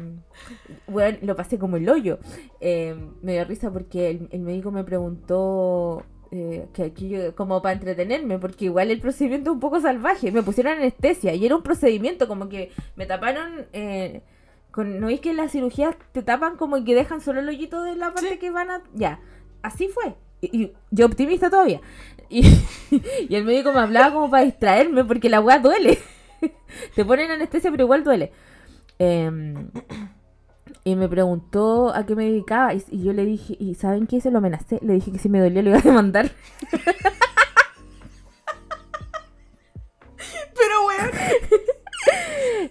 bueno, 0.86 1.18
lo 1.22 1.36
pasé 1.36 1.58
como 1.58 1.76
el 1.76 1.88
hoyo. 1.88 2.18
Eh, 2.60 2.94
me 3.22 3.32
dio 3.32 3.44
risa 3.44 3.70
porque 3.72 4.10
el, 4.10 4.28
el 4.30 4.40
médico 4.40 4.70
me 4.70 4.84
preguntó 4.84 6.04
eh, 6.30 6.68
que 6.72 6.84
aquí 6.84 7.08
yo- 7.08 7.34
como 7.34 7.60
para 7.60 7.74
entretenerme, 7.74 8.38
porque 8.38 8.66
igual 8.66 8.90
el 8.90 9.00
procedimiento 9.00 9.50
es 9.50 9.54
un 9.54 9.60
poco 9.60 9.80
salvaje. 9.80 10.30
Me 10.32 10.42
pusieron 10.42 10.74
anestesia 10.74 11.34
y 11.34 11.44
era 11.44 11.56
un 11.56 11.62
procedimiento 11.62 12.28
como 12.28 12.48
que 12.48 12.70
me 12.96 13.06
taparon. 13.06 13.66
eh, 13.72 14.22
con, 14.70 15.00
¿No 15.00 15.08
veis 15.08 15.20
que 15.20 15.30
en 15.30 15.36
las 15.38 15.50
cirugías 15.52 15.96
te 16.12 16.22
tapan 16.22 16.56
como 16.56 16.82
que 16.84 16.94
dejan 16.94 17.20
solo 17.20 17.40
el 17.40 17.48
hoyito 17.48 17.82
de 17.82 17.96
la 17.96 18.12
parte 18.12 18.30
Sí. 18.34 18.38
que 18.38 18.50
van 18.50 18.70
a.? 18.70 18.82
Ya, 18.94 19.20
así 19.62 19.88
fue. 19.88 20.14
Y, 20.40 20.62
y 20.62 20.73
yo 20.90 21.07
optimista 21.07 21.50
todavía. 21.50 21.80
Y, 22.28 22.42
y 23.28 23.35
el 23.35 23.45
médico 23.45 23.73
me 23.73 23.80
hablaba 23.80 24.12
como 24.12 24.30
para 24.30 24.45
distraerme 24.45 25.04
porque 25.04 25.28
la 25.28 25.40
weá 25.40 25.59
duele. 25.59 25.99
Te 26.95 27.04
ponen 27.04 27.30
anestesia, 27.30 27.71
pero 27.71 27.85
igual 27.85 28.04
duele. 28.04 28.33
Em, 28.99 29.71
y 30.85 30.97
me 30.97 31.09
preguntó 31.09 31.95
a 31.95 32.04
qué 32.07 32.14
me 32.14 32.25
dedicaba. 32.25 32.75
Y, 32.75 32.85
y 32.90 33.04
yo 33.04 33.12
le 33.12 33.25
dije, 33.25 33.57
¿y 33.59 33.75
saben 33.75 34.07
qué? 34.07 34.21
Se 34.21 34.30
lo 34.30 34.38
amenacé. 34.38 34.78
Le 34.83 34.95
dije 34.95 35.12
que 35.12 35.18
si 35.18 35.28
me 35.28 35.40
dolía 35.40 35.62
lo 35.62 35.71
iba 35.71 35.78
a 35.78 35.83
demandar. 35.83 36.30
Pero, 40.54 40.87
weón. 40.87 41.11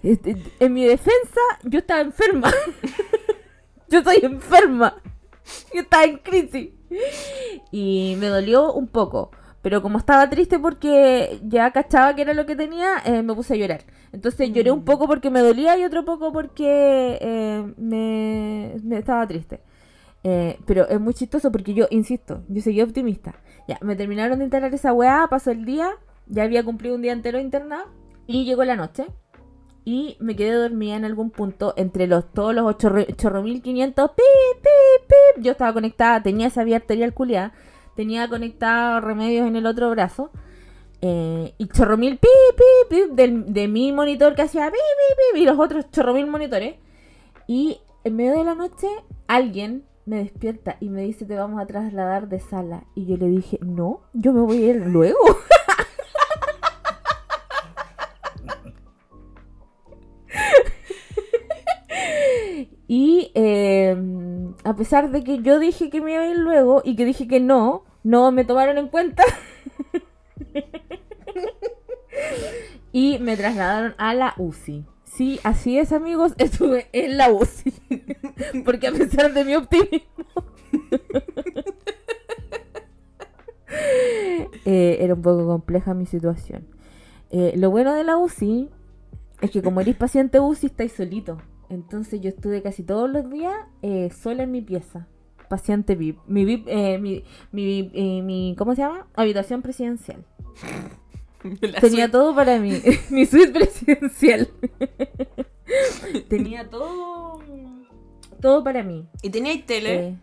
Este, 0.02 0.36
en 0.60 0.72
mi 0.72 0.84
defensa, 0.84 1.40
yo 1.64 1.80
estaba 1.80 2.00
enferma. 2.00 2.52
yo 3.88 3.98
estoy 3.98 4.18
enferma. 4.22 5.00
Yo 5.74 5.80
estaba 5.80 6.04
en 6.04 6.18
crisis. 6.18 6.70
Y 7.70 8.16
me 8.18 8.28
dolió 8.28 8.72
un 8.72 8.86
poco. 8.86 9.30
Pero 9.62 9.82
como 9.82 9.98
estaba 9.98 10.30
triste 10.30 10.58
porque 10.58 11.40
ya 11.42 11.70
cachaba 11.72 12.14
que 12.14 12.22
era 12.22 12.32
lo 12.32 12.46
que 12.46 12.56
tenía, 12.56 12.96
eh, 13.04 13.22
me 13.22 13.34
puse 13.34 13.54
a 13.54 13.56
llorar. 13.56 13.82
Entonces 14.12 14.52
lloré 14.52 14.70
un 14.70 14.84
poco 14.84 15.06
porque 15.06 15.30
me 15.30 15.40
dolía 15.40 15.76
y 15.76 15.84
otro 15.84 16.04
poco 16.04 16.32
porque 16.32 17.18
eh, 17.20 17.74
me, 17.76 18.76
me 18.82 18.98
estaba 18.98 19.26
triste. 19.26 19.60
Eh, 20.24 20.58
pero 20.66 20.88
es 20.88 21.00
muy 21.00 21.14
chistoso 21.14 21.50
porque 21.52 21.74
yo, 21.74 21.86
insisto, 21.90 22.42
yo 22.48 22.62
seguí 22.62 22.82
optimista. 22.82 23.34
Ya, 23.66 23.78
me 23.82 23.96
terminaron 23.96 24.38
de 24.38 24.44
instalar 24.44 24.72
esa 24.74 24.92
weá, 24.92 25.26
pasó 25.28 25.50
el 25.50 25.64
día, 25.64 25.90
ya 26.26 26.44
había 26.44 26.64
cumplido 26.64 26.94
un 26.94 27.02
día 27.02 27.12
entero 27.12 27.38
internado 27.38 27.86
y 28.26 28.44
llegó 28.44 28.64
la 28.64 28.76
noche. 28.76 29.06
Y 29.90 30.18
me 30.20 30.36
quedé 30.36 30.52
dormida 30.52 30.96
en 30.96 31.06
algún 31.06 31.30
punto 31.30 31.72
entre 31.78 32.06
los 32.06 32.30
todos 32.34 32.54
los 32.54 32.66
8500 32.66 34.10
pip, 34.10 34.16
pip, 34.60 35.08
pip. 35.08 35.42
Yo 35.42 35.52
estaba 35.52 35.72
conectada, 35.72 36.22
tenía 36.22 36.48
esa 36.48 36.62
vía 36.62 36.76
arterial 36.76 37.14
culiada, 37.14 37.54
tenía 37.96 38.28
conectado 38.28 39.00
remedios 39.00 39.48
en 39.48 39.56
el 39.56 39.64
otro 39.64 39.88
brazo. 39.88 40.30
eh, 41.00 41.54
y 41.56 41.68
chorro 41.68 41.96
mil 41.96 42.18
pip, 42.18 42.28
pip, 42.90 43.16
pip 43.16 43.46
de 43.46 43.68
mi 43.68 43.90
monitor 43.92 44.34
que 44.34 44.42
hacía 44.42 44.66
pip, 44.66 44.74
pip, 44.74 45.18
pip, 45.32 45.42
y 45.42 45.46
los 45.46 45.58
otros 45.58 45.90
chorro 45.90 46.12
mil 46.12 46.26
monitores. 46.26 46.74
Y 47.46 47.78
en 48.04 48.14
medio 48.14 48.36
de 48.36 48.44
la 48.44 48.54
noche, 48.54 48.88
alguien 49.26 49.84
me 50.04 50.18
despierta 50.18 50.76
y 50.80 50.90
me 50.90 51.00
dice: 51.00 51.24
Te 51.24 51.34
vamos 51.34 51.62
a 51.62 51.66
trasladar 51.66 52.28
de 52.28 52.40
sala. 52.40 52.84
Y 52.94 53.06
yo 53.06 53.16
le 53.16 53.28
dije: 53.28 53.58
No, 53.62 54.02
yo 54.12 54.34
me 54.34 54.42
voy 54.42 54.64
a 54.64 54.66
ir 54.66 54.86
luego. 54.86 55.18
Y 62.90 63.32
eh, 63.34 63.94
a 64.64 64.74
pesar 64.74 65.10
de 65.10 65.22
que 65.22 65.42
yo 65.42 65.58
dije 65.58 65.90
que 65.90 66.00
me 66.00 66.14
iba 66.14 66.22
a 66.22 66.26
ir 66.26 66.38
luego 66.38 66.80
y 66.82 66.96
que 66.96 67.04
dije 67.04 67.28
que 67.28 67.38
no, 67.38 67.84
no 68.02 68.32
me 68.32 68.46
tomaron 68.46 68.78
en 68.78 68.88
cuenta. 68.88 69.22
y 72.92 73.18
me 73.18 73.36
trasladaron 73.36 73.94
a 73.98 74.14
la 74.14 74.32
UCI. 74.38 74.86
Sí, 75.04 75.38
así 75.44 75.78
es, 75.78 75.92
amigos, 75.92 76.32
estuve 76.38 76.88
en 76.92 77.18
la 77.18 77.30
UCI. 77.30 77.74
Porque 78.64 78.86
a 78.86 78.92
pesar 78.92 79.34
de 79.34 79.44
mi 79.44 79.54
optimismo, 79.54 80.24
eh, 84.64 84.96
era 85.00 85.12
un 85.12 85.20
poco 85.20 85.46
compleja 85.46 85.92
mi 85.92 86.06
situación. 86.06 86.66
Eh, 87.30 87.52
lo 87.56 87.70
bueno 87.70 87.94
de 87.94 88.04
la 88.04 88.16
UCI 88.16 88.70
es 89.40 89.50
que 89.50 89.62
como 89.62 89.80
eres 89.80 89.96
paciente 89.96 90.40
UCI 90.40 90.66
estáis 90.66 90.92
solito. 90.92 91.38
Entonces 91.70 92.20
yo 92.20 92.28
estuve 92.30 92.62
casi 92.62 92.82
todos 92.82 93.10
los 93.10 93.28
días 93.30 93.54
eh, 93.82 94.10
sola 94.10 94.42
en 94.44 94.50
mi 94.52 94.62
pieza. 94.62 95.06
Paciente 95.48 95.94
VIP. 95.96 96.18
Mi 96.26 96.44
VIP, 96.44 96.66
eh, 96.68 96.98
mi, 96.98 97.24
mi, 97.52 97.90
eh, 97.94 98.22
mi- 98.22 98.54
¿cómo 98.58 98.74
se 98.74 98.82
llama? 98.82 99.06
Habitación 99.14 99.62
presidencial. 99.62 100.24
La 101.42 101.80
Tenía 101.80 102.06
suite. 102.06 102.08
todo 102.08 102.34
para 102.34 102.58
mí. 102.58 102.72
mi 103.10 103.24
suite 103.26 103.52
presidencial. 103.52 104.48
Tenía 106.28 106.68
todo. 106.68 107.38
Todo 108.40 108.62
para 108.64 108.82
mí. 108.82 109.06
¿Y 109.22 109.30
teníais 109.30 109.64
tele? 109.66 109.94
Eh, 110.08 110.16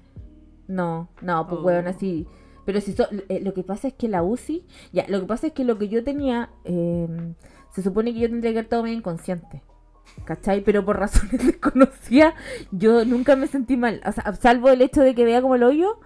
no, 0.67 1.09
no, 1.21 1.47
pues 1.47 1.59
Oh. 1.61 1.65
weón, 1.65 1.87
así. 1.87 2.27
Pero 2.65 2.81
si 2.81 2.93
so- 2.93 3.07
lo 3.41 3.53
que 3.53 3.63
pasa 3.63 3.87
es 3.87 3.93
que 3.93 4.07
la 4.07 4.23
UCI, 4.23 4.65
ya, 4.91 5.05
lo 5.07 5.19
que 5.21 5.27
pasa 5.27 5.47
es 5.47 5.53
que 5.53 5.63
lo 5.63 5.77
que 5.77 5.87
yo 5.89 6.03
tenía, 6.03 6.49
eh, 6.63 7.07
se 7.75 7.81
supone 7.81 8.13
que 8.13 8.19
yo 8.21 8.29
tendría 8.29 8.53
que 8.53 8.59
haber 8.59 8.65
estado 8.65 8.83
medio 8.83 8.97
inconsciente. 8.97 9.61
¿Cachai? 10.23 10.61
Pero 10.61 10.85
por 10.85 10.97
razones 10.97 11.45
desconocidas, 11.45 12.33
yo 12.71 13.03
nunca 13.03 13.35
me 13.35 13.47
sentí 13.47 13.75
mal. 13.75 14.01
O 14.05 14.11
sea, 14.13 14.31
salvo 14.33 14.69
el 14.69 14.81
hecho 14.81 15.01
de 15.01 15.13
que 15.13 15.25
vea 15.25 15.41
como 15.41 15.55
el 15.55 15.63
hoyo, 15.63 15.99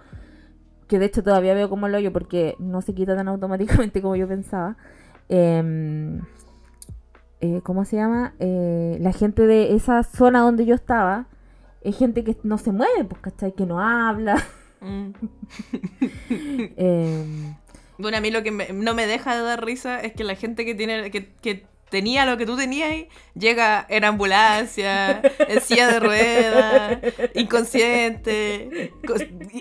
que 0.88 0.98
de 0.98 1.06
hecho 1.06 1.22
todavía 1.22 1.54
veo 1.54 1.70
como 1.70 1.86
el 1.86 1.94
hoyo 1.94 2.12
porque 2.12 2.56
no 2.58 2.82
se 2.82 2.92
quita 2.92 3.14
tan 3.14 3.28
automáticamente 3.28 4.02
como 4.02 4.16
yo 4.16 4.26
pensaba. 4.26 4.76
Em, 5.28 6.22
eh, 7.40 7.60
¿Cómo 7.62 7.84
se 7.84 7.96
llama? 7.96 8.34
Eh, 8.40 8.98
la 9.00 9.12
gente 9.12 9.46
de 9.46 9.76
esa 9.76 10.02
zona 10.02 10.40
donde 10.40 10.66
yo 10.66 10.74
estaba 10.74 11.26
es 11.82 11.96
gente 11.96 12.24
que 12.24 12.36
no 12.42 12.58
se 12.58 12.72
mueve, 12.72 13.04
pues, 13.04 13.20
¿cachai? 13.20 13.52
Que 13.52 13.64
no 13.64 13.80
habla. 13.80 14.42
Mm. 14.80 15.10
Bueno, 18.00 18.16
a 18.16 18.20
mí 18.20 18.30
lo 18.30 18.42
que 18.42 18.50
me- 18.50 18.68
no 18.72 18.94
me 18.94 19.06
deja 19.06 19.36
de 19.36 19.42
dar 19.42 19.64
risa 19.64 20.00
es 20.00 20.12
que 20.12 20.24
la 20.24 20.34
gente 20.36 20.64
que 20.64 20.74
tiene 20.74 21.10
que, 21.10 21.26
que 21.42 21.64
tenía 21.90 22.24
lo 22.24 22.36
que 22.38 22.46
tú 22.46 22.56
tenías 22.56 22.92
llega 23.34 23.84
en 23.88 24.04
ambulancia, 24.04 25.20
en 25.48 25.60
silla 25.60 25.88
de 25.88 25.98
ruedas, 26.00 26.98
inconsciente, 27.34 28.92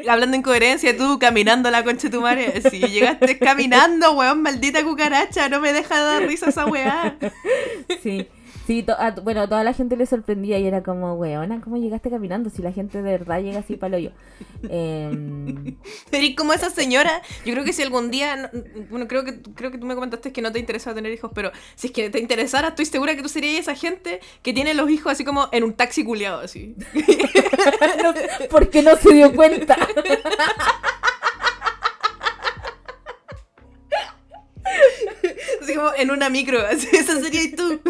hablando 0.08 0.38
incoherencia, 0.38 0.96
tú 0.96 1.18
caminando 1.20 1.72
la 1.72 1.84
concha 1.84 2.08
de 2.08 2.12
tu 2.16 2.22
madre. 2.22 2.62
Si 2.70 2.80
llegaste 2.80 3.40
caminando, 3.40 4.12
weón, 4.14 4.42
maldita 4.42 4.84
cucaracha, 4.84 5.50
no 5.50 5.60
me 5.60 5.74
deja 5.74 5.96
de 5.98 6.04
dar 6.04 6.24
risa 6.28 6.50
esa 6.50 6.66
weá. 6.66 7.18
sí, 8.04 8.28
sí, 8.70 8.84
to- 8.84 8.94
a- 9.00 9.10
bueno, 9.12 9.42
a 9.42 9.48
toda 9.48 9.64
la 9.64 9.74
gente 9.74 9.98
le 9.98 10.06
sorprendía 10.06 10.60
y 10.60 10.68
era 10.68 10.84
como, 10.84 11.16
weona, 11.16 11.60
¿cómo 11.60 11.78
llegaste 11.78 12.12
caminando? 12.12 12.52
Si 12.52 12.62
la 12.62 12.72
gente 12.72 13.02
de 13.02 13.04
verdad 13.18 13.42
llega 13.42 13.60
así 13.62 13.78
para 13.78 13.98
el 13.98 14.06
hoyo. 14.06 14.12
Em, 14.70 15.76
Pero 16.12 16.24
y 16.24 16.36
como 16.36 16.54
esa 16.54 16.70
señora, 16.70 17.24
yo 17.46 17.54
creo 17.54 17.66
que 17.66 17.74
si 17.74 17.82
algún 17.82 18.12
día, 18.12 18.36
no- 18.36 18.50
bueno, 18.92 19.08
creo 19.08 19.24
que, 19.26 19.42
creo 19.56 19.72
que 19.72 19.80
tú 19.80 19.88
me 19.88 19.96
comentaste 19.96 20.32
que 20.32 20.44
no 20.44 20.52
te 20.52 20.60
interesaba 20.60 20.94
tener 20.94 21.12
hijos, 21.12 21.32
pero 21.34 21.52
si 21.76 21.88
es 21.88 21.94
que 21.94 22.12
te 22.12 22.20
interesara, 22.20 22.68
estoy 22.68 22.86
segura 22.86 23.16
que 23.16 23.24
tú 23.24 23.30
serías 23.30 23.62
esa 23.62 23.74
gente 23.74 24.20
que 24.44 24.54
tiene 24.54 24.76
los 24.76 24.88
hijos 24.92 25.14
así 25.14 25.26
como 25.26 25.50
en 25.52 25.64
un 25.64 25.74
taxi 25.74 26.04
culiado, 26.04 26.42
así. 26.42 26.76
no, 28.04 28.14
porque 28.52 28.84
no 28.84 28.96
se 28.98 29.14
dio 29.16 29.34
cuenta. 29.34 29.78
En 35.98 36.12
una 36.12 36.30
micro, 36.30 36.60
así, 36.72 36.88
esa 36.96 37.20
serías 37.20 37.56
tú. 37.56 37.80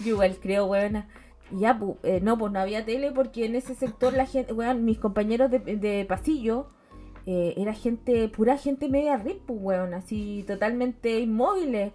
Yo 0.00 0.12
igual 0.12 0.38
creo, 0.40 0.66
weona, 0.66 1.08
ya, 1.50 1.78
eh, 2.02 2.20
no, 2.22 2.38
pues 2.38 2.52
no 2.52 2.60
había 2.60 2.84
tele 2.84 3.10
porque 3.12 3.44
en 3.44 3.56
ese 3.56 3.74
sector 3.74 4.12
la 4.12 4.26
gente, 4.26 4.52
weón, 4.52 4.84
mis 4.84 4.98
compañeros 4.98 5.50
de, 5.50 5.58
de 5.58 6.04
pasillo, 6.04 6.68
eh, 7.26 7.54
era 7.56 7.74
gente, 7.74 8.28
pura 8.28 8.56
gente 8.56 8.88
media 8.88 9.16
rip, 9.16 9.40
pues, 9.46 9.58
weón, 9.60 9.94
así 9.94 10.44
totalmente 10.46 11.18
inmóviles, 11.18 11.92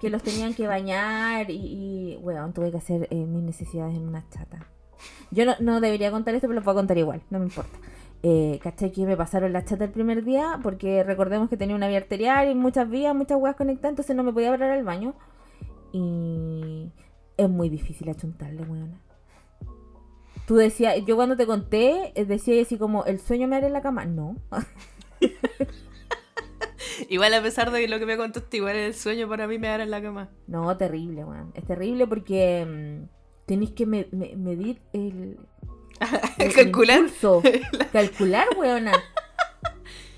que 0.00 0.10
los 0.10 0.22
tenían 0.22 0.54
que 0.54 0.66
bañar 0.66 1.50
y, 1.50 1.56
y 1.56 2.16
weón, 2.22 2.52
tuve 2.52 2.70
que 2.70 2.78
hacer 2.78 3.08
eh, 3.10 3.16
mis 3.16 3.42
necesidades 3.42 3.96
en 3.96 4.06
una 4.06 4.28
chata. 4.30 4.68
Yo 5.30 5.44
no, 5.44 5.54
no 5.60 5.80
debería 5.80 6.10
contar 6.10 6.34
esto, 6.34 6.46
pero 6.46 6.60
lo 6.60 6.64
puedo 6.64 6.76
contar 6.76 6.98
igual, 6.98 7.22
no 7.30 7.38
me 7.38 7.46
importa. 7.46 7.78
Eh, 8.22 8.58
¿Cachai? 8.62 8.92
Que 8.92 9.06
me 9.06 9.16
pasaron 9.16 9.52
la 9.52 9.64
chata 9.64 9.84
el 9.84 9.90
primer 9.92 10.24
día 10.24 10.58
porque 10.62 11.02
recordemos 11.04 11.48
que 11.48 11.56
tenía 11.56 11.74
una 11.74 11.88
vía 11.88 11.98
arterial 11.98 12.50
y 12.50 12.54
muchas 12.54 12.88
vías, 12.90 13.14
muchas 13.14 13.38
weas 13.38 13.56
conectadas, 13.56 13.92
entonces 13.92 14.14
no 14.14 14.22
me 14.22 14.32
podía 14.32 14.50
parar 14.50 14.72
al 14.72 14.84
baño. 14.84 15.14
Y 15.92 16.92
es 17.36 17.48
muy 17.48 17.68
difícil 17.70 18.08
achuntarle, 18.10 18.62
weona. 18.62 19.00
Tú 20.46 20.56
decías, 20.56 20.96
yo 21.06 21.16
cuando 21.16 21.36
te 21.36 21.46
conté, 21.46 22.12
eh, 22.14 22.24
decía 22.26 22.60
así 22.60 22.76
como, 22.76 23.04
¿el 23.04 23.20
sueño 23.20 23.48
me 23.48 23.56
haré 23.56 23.68
en 23.68 23.72
la 23.72 23.80
cama? 23.82 24.04
No. 24.04 24.36
Igual 27.08 27.34
a 27.34 27.42
pesar 27.42 27.70
de 27.70 27.88
lo 27.88 27.98
que 27.98 28.06
me 28.06 28.16
contaste, 28.16 28.58
igual 28.58 28.76
el 28.76 28.94
sueño 28.94 29.28
para 29.28 29.46
mí 29.46 29.58
me 29.58 29.68
dará 29.68 29.84
en 29.84 29.90
la 29.90 30.02
cama. 30.02 30.30
No, 30.46 30.76
terrible, 30.76 31.24
weón. 31.24 31.50
Es 31.54 31.64
terrible 31.64 32.06
porque 32.06 32.66
mm, 32.66 33.08
tenéis 33.46 33.72
que 33.72 33.86
me- 33.86 34.08
me- 34.12 34.36
medir 34.36 34.80
el, 34.92 35.38
el- 36.38 36.52
Calcular. 36.54 36.98
el 36.98 37.04
impulso. 37.04 37.42
Calcular, 37.92 38.46
weona. 38.56 38.92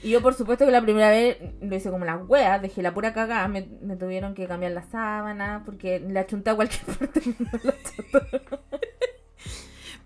Y 0.04 0.10
yo, 0.10 0.20
por 0.20 0.34
supuesto, 0.34 0.66
que 0.66 0.72
la 0.72 0.82
primera 0.82 1.10
vez 1.10 1.36
lo 1.60 1.76
hice 1.76 1.90
como 1.90 2.04
las 2.04 2.20
weas, 2.28 2.60
dejé 2.60 2.82
la 2.82 2.92
pura 2.92 3.12
cagada. 3.14 3.46
Me, 3.46 3.68
me 3.82 3.94
tuvieron 3.96 4.34
que 4.34 4.48
cambiar 4.48 4.72
la 4.72 4.82
sábana 4.82 5.62
porque 5.64 6.00
le 6.00 6.18
achunté 6.18 6.50
a 6.50 6.56
cualquier 6.56 6.82
parte. 6.98 7.20
la. 7.62 7.74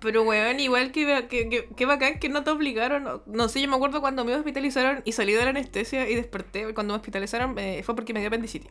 Pero, 0.00 0.22
weón, 0.24 0.60
igual 0.60 0.92
que, 0.92 1.26
que, 1.30 1.48
que, 1.48 1.68
que 1.74 1.86
bacán 1.86 2.18
que 2.18 2.28
no 2.28 2.44
te 2.44 2.50
obligaron. 2.50 3.04
No, 3.04 3.22
no 3.26 3.48
sé, 3.48 3.62
yo 3.62 3.68
me 3.68 3.76
acuerdo 3.76 4.00
cuando 4.02 4.24
me 4.24 4.34
hospitalizaron 4.34 5.00
y 5.06 5.12
salí 5.12 5.32
de 5.32 5.42
la 5.44 5.50
anestesia 5.50 6.08
y 6.08 6.14
desperté. 6.14 6.74
Cuando 6.74 6.92
me 6.92 6.98
hospitalizaron 6.98 7.58
eh, 7.58 7.82
fue 7.82 7.96
porque 7.96 8.12
me 8.12 8.20
dio 8.20 8.28
apendicitis. 8.28 8.70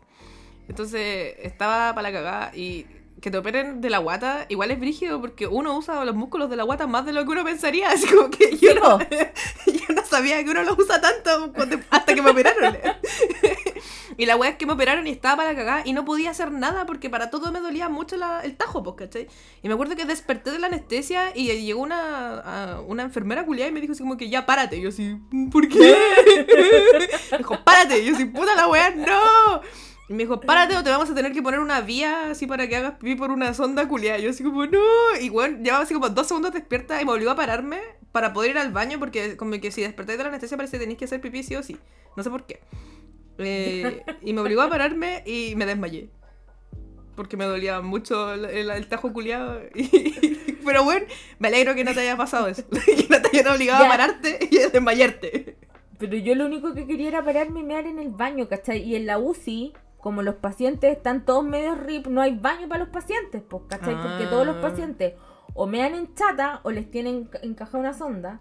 Entonces 0.69 1.35
estaba 1.39 1.93
para 1.95 2.09
la 2.09 2.15
cagada 2.15 2.51
y 2.55 2.85
que 3.21 3.31
te 3.31 3.37
operen 3.37 3.81
de 3.81 3.89
la 3.89 3.97
guata 3.99 4.45
igual 4.49 4.71
es 4.71 4.79
brígido 4.79 5.19
porque 5.21 5.47
uno 5.47 5.77
usa 5.77 6.03
los 6.05 6.15
músculos 6.15 6.49
de 6.49 6.55
la 6.57 6.63
guata 6.63 6.85
más 6.85 7.05
de 7.05 7.13
lo 7.13 7.23
que 7.25 7.31
uno 7.31 7.43
pensaría. 7.43 7.89
Así 7.91 8.07
como 8.07 8.29
que 8.29 8.57
yo, 8.57 8.73
no, 8.75 8.99
yo 9.67 9.95
no 9.95 10.05
sabía 10.05 10.43
que 10.43 10.49
uno 10.51 10.63
los 10.63 10.77
usa 10.77 11.01
tanto 11.01 11.51
hasta 11.89 12.13
que 12.13 12.21
me 12.21 12.31
operaron. 12.31 12.77
y 14.17 14.25
la 14.25 14.35
weá 14.35 14.51
es 14.51 14.55
que 14.57 14.65
me 14.65 14.73
operaron 14.73 15.07
y 15.07 15.11
estaba 15.11 15.37
para 15.37 15.51
la 15.53 15.57
cagada 15.57 15.81
y 15.85 15.93
no 15.93 16.05
podía 16.05 16.31
hacer 16.31 16.51
nada 16.51 16.85
porque 16.85 17.09
para 17.09 17.29
todo 17.29 17.51
me 17.51 17.59
dolía 17.59 17.89
mucho 17.89 18.15
la- 18.17 18.41
el 18.41 18.55
tajo, 18.55 18.83
pues, 18.83 18.95
¿cachai? 18.97 19.27
Y 19.63 19.67
me 19.67 19.73
acuerdo 19.73 19.95
que 19.95 20.05
desperté 20.05 20.51
de 20.51 20.59
la 20.59 20.67
anestesia 20.67 21.31
y 21.35 21.47
llegó 21.61 21.81
una, 21.81 22.39
a- 22.39 22.81
una 22.81 23.03
enfermera 23.03 23.45
culiada 23.45 23.69
y 23.69 23.73
me 23.73 23.81
dijo 23.81 23.93
así 23.93 24.03
como 24.03 24.17
que 24.17 24.29
ya 24.29 24.45
párate. 24.45 24.77
Y 24.77 24.81
yo 24.81 24.89
así, 24.89 25.17
¿por 25.51 25.67
qué? 25.67 25.97
me 27.31 27.37
dijo, 27.37 27.57
párate. 27.63 27.99
Y 27.99 28.05
yo 28.05 28.15
así, 28.15 28.25
puta 28.25 28.55
la 28.55 28.67
weá, 28.67 28.91
no. 28.91 29.61
Y 30.07 30.13
me 30.13 30.19
dijo, 30.23 30.39
párate 30.39 30.77
o 30.77 30.83
te 30.83 30.89
vamos 30.91 31.09
a 31.09 31.15
tener 31.15 31.31
que 31.33 31.41
poner 31.41 31.59
una 31.59 31.81
vía 31.81 32.29
así 32.29 32.45
para 32.45 32.67
que 32.67 32.75
hagas 32.75 32.93
pipí 32.99 33.15
por 33.15 33.31
una 33.31 33.53
sonda 33.55 33.87
culiada. 33.87 34.19
Y 34.19 34.23
yo 34.23 34.29
así 34.29 34.43
como, 34.43 34.65
no. 34.67 34.79
Y 35.19 35.29
bueno, 35.29 35.57
llevaba 35.63 35.83
así 35.83 35.93
como 35.95 36.09
dos 36.09 36.27
segundos 36.27 36.53
despierta 36.53 37.01
y 37.01 37.05
me 37.05 37.11
obligó 37.11 37.31
a 37.31 37.35
pararme 37.35 37.79
para 38.11 38.31
poder 38.31 38.51
ir 38.51 38.57
al 38.59 38.71
baño 38.71 38.99
porque 38.99 39.35
como 39.35 39.59
que 39.59 39.71
si 39.71 39.81
despertáis 39.81 40.17
de 40.19 40.23
la 40.23 40.29
anestesia 40.29 40.57
parece 40.57 40.73
que 40.77 40.81
tenéis 40.81 40.99
que 40.99 41.05
hacer 41.05 41.21
pipí 41.21 41.41
sí 41.41 41.55
o 41.55 41.63
sí. 41.63 41.77
No 42.15 42.21
sé 42.23 42.29
por 42.29 42.45
qué. 42.45 42.59
Eh, 43.39 44.03
y 44.21 44.33
me 44.33 44.41
obligó 44.41 44.61
a 44.61 44.69
pararme 44.69 45.23
y 45.25 45.55
me 45.55 45.65
desmayé. 45.65 46.09
Porque 47.15 47.35
me 47.37 47.45
dolía 47.45 47.81
mucho 47.81 48.33
el, 48.33 48.45
el- 48.45 48.69
el 48.69 48.87
tajo 48.87 49.11
culiado. 49.11 49.59
pero 50.65 50.83
bueno, 50.83 51.05
me 51.39 51.47
alegro 51.47 51.73
que 51.73 51.83
no 51.83 51.93
te 51.93 52.01
haya 52.01 52.15
pasado 52.17 52.47
eso. 52.47 52.63
que 52.85 53.07
no 53.09 53.21
te 53.21 53.39
hayan 53.39 53.53
obligado 53.53 53.85
a 53.85 53.87
pararte 53.89 54.47
y 54.51 54.57
a 54.59 54.69
desmayarte. 54.69 55.57
Pero 55.97 56.17
yo 56.17 56.35
lo 56.35 56.45
único 56.45 56.73
que 56.73 56.85
quería 56.85 57.07
era 57.07 57.23
pararme 57.25 57.61
y 57.61 57.63
mear 57.63 57.87
en 57.87 57.99
el 57.99 58.09
baño, 58.09 58.47
¿cachai? 58.49 58.83
Y 58.83 58.95
en 58.97 59.05
la 59.05 59.17
UCI, 59.17 59.73
como 60.05 60.21
los 60.21 60.35
pacientes 60.35 60.95
están 60.95 61.25
todos 61.25 61.43
medio 61.43 61.73
rip, 61.73 62.05
no 62.05 62.21
hay 62.21 62.35
baño 62.37 62.67
para 62.67 62.83
los 62.83 62.89
pacientes, 62.93 63.41
pues, 63.41 63.63
¿cachai? 63.67 63.95
Porque 63.95 64.25
todos 64.29 64.45
los 64.45 64.57
Ah. 64.57 64.61
pacientes 64.61 65.15
o 65.55 65.65
mean 65.65 65.95
en 65.95 66.13
chata 66.13 66.59
o 66.61 66.69
les 66.69 66.91
tienen 66.91 67.25
enca- 67.27 67.39
encajada 67.41 67.79
una 67.79 67.93
sonda. 67.93 68.39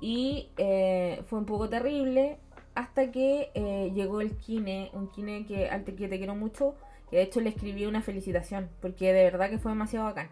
Y 0.00 0.50
eh, 0.58 1.22
fue 1.26 1.40
un 1.40 1.44
poco 1.44 1.68
terrible 1.68 2.38
hasta 2.76 3.10
que 3.10 3.50
eh, 3.54 3.90
llegó 3.96 4.20
el 4.20 4.36
kine, 4.36 4.90
un 4.92 5.08
kine 5.10 5.44
que, 5.44 5.68
al 5.68 5.82
que 5.82 6.06
te 6.06 6.18
quiero 6.18 6.36
mucho, 6.36 6.76
que 7.10 7.16
de 7.16 7.22
hecho 7.22 7.40
le 7.40 7.48
escribí 7.50 7.84
una 7.86 8.00
felicitación, 8.00 8.68
porque 8.80 9.12
de 9.12 9.24
verdad 9.24 9.50
que 9.50 9.58
fue 9.58 9.72
demasiado 9.72 10.04
bacán. 10.06 10.28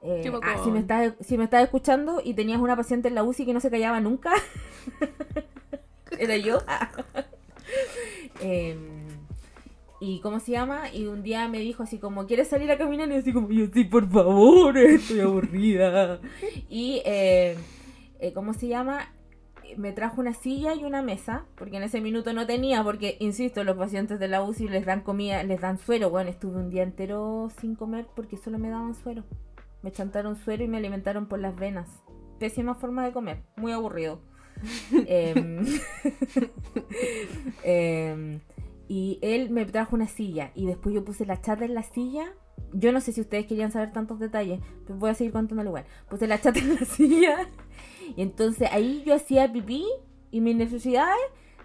Eh, 0.00 0.22
ah, 0.44 0.60
si 0.64 0.70
me 0.70 0.78
estás 0.78 1.12
si 1.20 1.36
me 1.36 1.44
estás 1.44 1.62
escuchando 1.62 2.22
y 2.24 2.32
tenías 2.32 2.58
una 2.58 2.74
paciente 2.74 3.08
en 3.08 3.14
la 3.16 3.22
UCI 3.22 3.44
que 3.44 3.52
no 3.52 3.60
se 3.60 3.70
callaba 3.70 4.00
nunca, 4.00 4.32
era 6.18 6.38
yo. 6.38 6.60
Em, 8.40 9.03
y 10.00 10.20
cómo 10.20 10.40
se 10.40 10.52
llama 10.52 10.92
y 10.92 11.06
un 11.06 11.22
día 11.22 11.48
me 11.48 11.60
dijo 11.60 11.82
así 11.82 11.98
como 11.98 12.26
quieres 12.26 12.48
salir 12.48 12.70
a 12.70 12.78
caminar 12.78 13.08
y 13.08 13.12
yo 13.12 13.18
así 13.18 13.32
como 13.32 13.50
yo 13.50 13.66
sí 13.72 13.84
por 13.84 14.08
favor 14.08 14.76
estoy 14.78 15.20
aburrida 15.20 16.20
y 16.68 17.00
eh, 17.04 17.56
eh, 18.18 18.32
cómo 18.32 18.54
se 18.54 18.68
llama 18.68 19.08
me 19.76 19.92
trajo 19.92 20.20
una 20.20 20.34
silla 20.34 20.74
y 20.74 20.84
una 20.84 21.02
mesa 21.02 21.44
porque 21.56 21.76
en 21.76 21.82
ese 21.82 22.00
minuto 22.00 22.32
no 22.32 22.46
tenía 22.46 22.82
porque 22.82 23.16
insisto 23.20 23.64
los 23.64 23.76
pacientes 23.76 24.18
de 24.18 24.28
la 24.28 24.42
UCI 24.42 24.68
les 24.68 24.86
dan 24.86 25.00
comida 25.00 25.42
les 25.42 25.60
dan 25.60 25.78
suero. 25.78 26.10
Bueno 26.10 26.30
estuve 26.30 26.56
un 26.56 26.70
día 26.70 26.82
entero 26.82 27.48
sin 27.60 27.74
comer 27.74 28.06
porque 28.14 28.36
solo 28.36 28.58
me 28.58 28.70
daban 28.70 28.94
suero. 28.94 29.24
Me 29.82 29.92
chantaron 29.92 30.36
suero 30.36 30.64
y 30.64 30.68
me 30.68 30.78
alimentaron 30.78 31.26
por 31.26 31.38
las 31.38 31.56
venas. 31.56 31.88
Pésima 32.38 32.74
forma 32.74 33.04
de 33.04 33.12
comer 33.12 33.42
muy 33.56 33.72
aburrido. 33.72 34.20
Em, 35.06 35.66
y 38.88 39.18
él 39.22 39.50
me 39.50 39.64
trajo 39.64 39.96
una 39.96 40.06
silla 40.08 40.50
y 40.54 40.66
después 40.66 40.94
yo 40.94 41.04
puse 41.04 41.26
la 41.26 41.40
chata 41.40 41.64
en 41.64 41.74
la 41.74 41.82
silla. 41.82 42.26
Yo 42.72 42.92
no 42.92 43.00
sé 43.00 43.12
si 43.12 43.20
ustedes 43.20 43.46
querían 43.46 43.72
saber 43.72 43.92
tantos 43.92 44.18
detalles, 44.20 44.60
pero 44.86 44.98
voy 44.98 45.10
a 45.10 45.14
seguir 45.14 45.32
contándolo 45.32 45.70
igual. 45.70 45.84
Puse 46.08 46.26
la 46.26 46.40
chata 46.40 46.58
en 46.60 46.74
la 46.74 46.84
silla 46.84 47.48
y 48.16 48.22
entonces 48.22 48.68
ahí 48.72 49.02
yo 49.06 49.14
hacía 49.14 49.52
pipí 49.52 49.84
y 50.30 50.40
mis 50.40 50.54
necesidades 50.56 51.16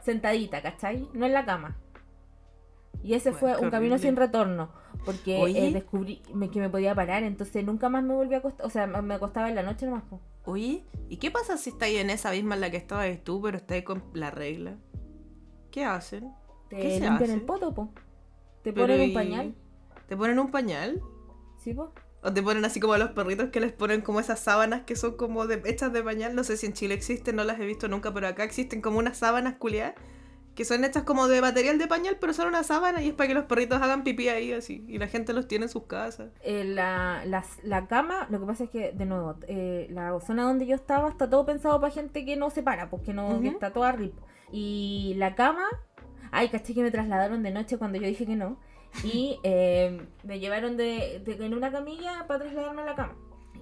sentadita, 0.01 0.61
¿cachai? 0.61 1.07
No 1.13 1.25
en 1.25 1.33
la 1.33 1.45
cama. 1.45 1.77
Y 3.03 3.13
ese 3.13 3.31
Bueno, 3.31 3.39
fue 3.39 3.51
un 3.65 3.69
camino 3.71 3.95
horrible. 3.95 4.09
sin 4.09 4.15
retorno, 4.17 4.69
porque 5.05 5.37
eh, 5.55 5.71
descubrí 5.73 6.21
me- 6.33 6.49
que 6.49 6.59
me 6.59 6.69
podía 6.69 6.93
parar, 6.93 7.23
entonces 7.23 7.63
nunca 7.65 7.87
más 7.89 8.03
me 8.03 8.13
volví 8.13 8.33
a 8.35 8.39
acostar, 8.39 8.65
o 8.65 8.69
sea, 8.69 8.87
me 8.87 9.13
acostaba 9.13 9.47
en 9.49 9.55
la 9.55 9.63
noche 9.63 9.85
nomás. 9.85 10.03
Oye, 10.45 10.83
¿y 11.07 11.17
qué 11.17 11.31
pasa 11.31 11.57
si 11.57 11.69
estáis 11.69 11.99
en 11.99 12.09
esa 12.09 12.31
misma 12.31 12.55
en 12.55 12.61
la 12.61 12.71
que 12.71 12.77
estabas 12.77 13.17
tú, 13.23 13.41
pero 13.41 13.57
estáis 13.57 13.83
con 13.83 14.03
la 14.13 14.31
regla? 14.31 14.75
¿Qué 15.71 15.85
hacen? 15.85 16.31
Te 16.69 16.77
¿Qué 16.77 16.91
se 16.91 16.99
limpian 17.01 17.15
hace? 17.23 17.33
el 17.33 17.41
poto, 17.41 17.73
po. 17.73 17.89
Te 18.63 18.73
Pero 18.73 18.85
ponen 18.87 19.01
un 19.01 19.07
y- 19.09 19.13
pañal, 19.13 19.55
¿Te 20.07 20.17
ponen 20.17 20.39
un 20.39 20.51
pañal? 20.51 21.01
¿sí, 21.57 21.73
po? 21.73 21.91
¿O 22.21 22.33
te 22.33 22.41
ponen 22.43 22.65
así 22.65 22.79
como 22.79 22.93
a 22.93 22.97
los 22.97 23.11
perritos 23.11 23.49
que 23.49 23.59
les 23.61 23.71
ponen 23.71 24.01
como 24.01 24.19
esas 24.19 24.39
sábanas 24.39 24.81
que 24.83 24.95
son 24.95 25.15
como 25.15 25.47
de, 25.47 25.61
hechas 25.65 25.93
de 25.93 26.03
pañal? 26.03 26.35
No 26.35 26.43
sé 26.43 26.57
si 26.57 26.65
en 26.65 26.73
Chile 26.73 26.93
existen, 26.93 27.35
no 27.35 27.43
las 27.43 27.59
he 27.59 27.65
visto 27.65 27.87
nunca, 27.87 28.13
pero 28.13 28.27
acá 28.27 28.43
existen 28.43 28.81
como 28.81 28.99
unas 28.99 29.17
sábanas 29.17 29.55
culiadas 29.57 29.93
que 30.55 30.65
son 30.65 30.83
hechas 30.83 31.03
como 31.03 31.29
de 31.29 31.39
material 31.39 31.77
de 31.77 31.87
pañal, 31.87 32.17
pero 32.19 32.33
son 32.33 32.47
una 32.49 32.63
sábana 32.63 33.01
y 33.01 33.07
es 33.09 33.13
para 33.13 33.29
que 33.29 33.33
los 33.33 33.45
perritos 33.45 33.81
hagan 33.81 34.03
pipí 34.03 34.27
ahí 34.27 34.51
así. 34.51 34.83
Y 34.89 34.97
la 34.97 35.07
gente 35.07 35.31
los 35.31 35.47
tiene 35.47 35.65
en 35.65 35.69
sus 35.69 35.83
casas. 35.83 36.31
Eh, 36.43 36.65
la, 36.65 37.23
las- 37.25 37.63
la 37.63 37.87
cama, 37.87 38.27
lo 38.29 38.41
que 38.41 38.45
pasa 38.45 38.63
es 38.65 38.69
que, 38.69 38.91
de 38.91 39.05
nuevo, 39.05 39.35
eh, 39.47 39.87
la 39.89 40.19
zona 40.19 40.43
donde 40.43 40.65
yo 40.65 40.75
estaba 40.75 41.07
está 41.07 41.29
todo 41.29 41.45
pensado 41.45 41.79
para 41.79 41.93
gente 41.93 42.25
que 42.25 42.35
no 42.35 42.49
se 42.49 42.61
para, 42.61 42.89
porque 42.89 43.13
no, 43.13 43.29
que 43.39 43.47
Ujú. 43.47 43.55
está 43.55 43.71
toda 43.71 43.93
rip. 43.93 44.13
Y 44.51 45.13
la 45.17 45.35
cama, 45.35 45.63
ay, 46.31 46.49
caché 46.49 46.73
que 46.73 46.81
me 46.81 46.91
trasladaron 46.91 47.43
de 47.43 47.51
noche 47.51 47.77
cuando 47.77 47.97
yo 47.99 48.07
dije 48.07 48.25
que 48.25 48.35
no. 48.35 48.57
Y 49.03 49.39
eh, 49.43 50.01
me 50.23 50.39
llevaron 50.39 50.77
de, 50.77 51.21
de- 51.25 51.45
en 51.45 51.53
una 51.53 51.71
camilla 51.71 52.25
para 52.27 52.41
trasladarme 52.43 52.81
a 52.81 52.85
la 52.85 52.95
cama. 52.95 53.15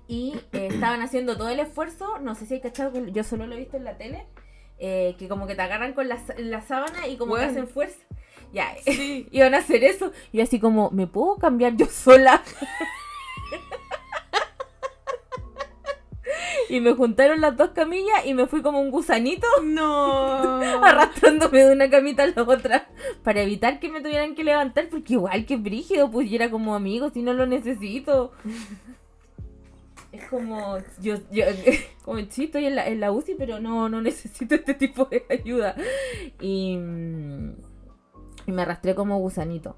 Y 0.07 0.35
eh, 0.53 0.67
estaban 0.71 1.01
haciendo 1.01 1.35
todo 1.37 1.49
el 1.49 1.59
esfuerzo, 1.59 2.19
no 2.19 2.33
sé 2.35 2.45
si 2.45 2.53
hay 2.55 2.61
cachado, 2.61 2.93
que 2.93 3.11
yo 3.11 3.23
solo 3.23 3.45
lo 3.45 3.55
he 3.55 3.59
visto 3.59 3.75
en 3.75 3.83
la 3.83 3.97
tele, 3.97 4.25
eh, 4.79 5.15
que 5.19 5.27
como 5.27 5.47
que 5.47 5.55
te 5.55 5.61
agarran 5.61 5.91
con 5.93 6.07
la, 6.07 6.17
la 6.37 6.61
sábana 6.61 7.07
y 7.07 7.17
como 7.17 7.31
Bueno. 7.31 7.45
que 7.47 7.51
hacen 7.51 7.67
fuerza. 7.67 7.99
Ya, 8.53 8.73
Sí. 8.85 9.27
iban 9.31 9.53
a 9.53 9.57
hacer 9.57 9.83
eso. 9.83 10.13
Y 10.31 10.37
yo 10.37 10.43
así 10.43 10.59
como, 10.61 10.91
¿me 10.91 11.07
puedo 11.07 11.35
cambiar 11.35 11.75
yo 11.75 11.87
sola? 11.87 12.41
y 16.69 16.79
me 16.79 16.93
juntaron 16.93 17.41
las 17.41 17.55
dos 17.57 17.71
camillas 17.71 18.25
y 18.25 18.33
me 18.33 18.47
fui 18.47 18.61
como 18.61 18.79
un 18.79 18.91
gusanito 18.91 19.47
No. 19.63 20.59
arrastrándome 20.83 21.65
de 21.65 21.73
una 21.73 21.89
camita 21.89 22.23
a 22.23 22.27
la 22.27 22.43
otra 22.43 22.89
para 23.23 23.41
evitar 23.41 23.79
que 23.79 23.89
me 23.89 24.01
tuvieran 24.01 24.35
que 24.35 24.43
levantar 24.43 24.89
porque 24.89 25.13
igual 25.13 25.45
que 25.45 25.57
brígido 25.57 26.09
pues 26.11 26.29
yo 26.29 26.35
era 26.35 26.49
como 26.49 26.75
amigo 26.75 27.09
si 27.09 27.21
no 27.21 27.33
lo 27.33 27.45
necesito 27.45 28.31
es 30.11 30.23
como 30.29 30.77
yo, 31.01 31.15
yo 31.31 31.45
como 32.03 32.19
sí 32.29 32.45
estoy 32.45 32.65
en 32.65 32.75
la, 32.75 32.87
en 32.87 32.99
la 32.99 33.11
UCI 33.11 33.35
pero 33.35 33.59
no 33.59 33.89
no 33.89 34.01
necesito 34.01 34.55
este 34.55 34.73
tipo 34.73 35.05
de 35.05 35.25
ayuda 35.29 35.75
y, 36.39 36.77
y 38.45 38.51
me 38.51 38.61
arrastré 38.61 38.95
como 38.95 39.19
gusanito 39.19 39.77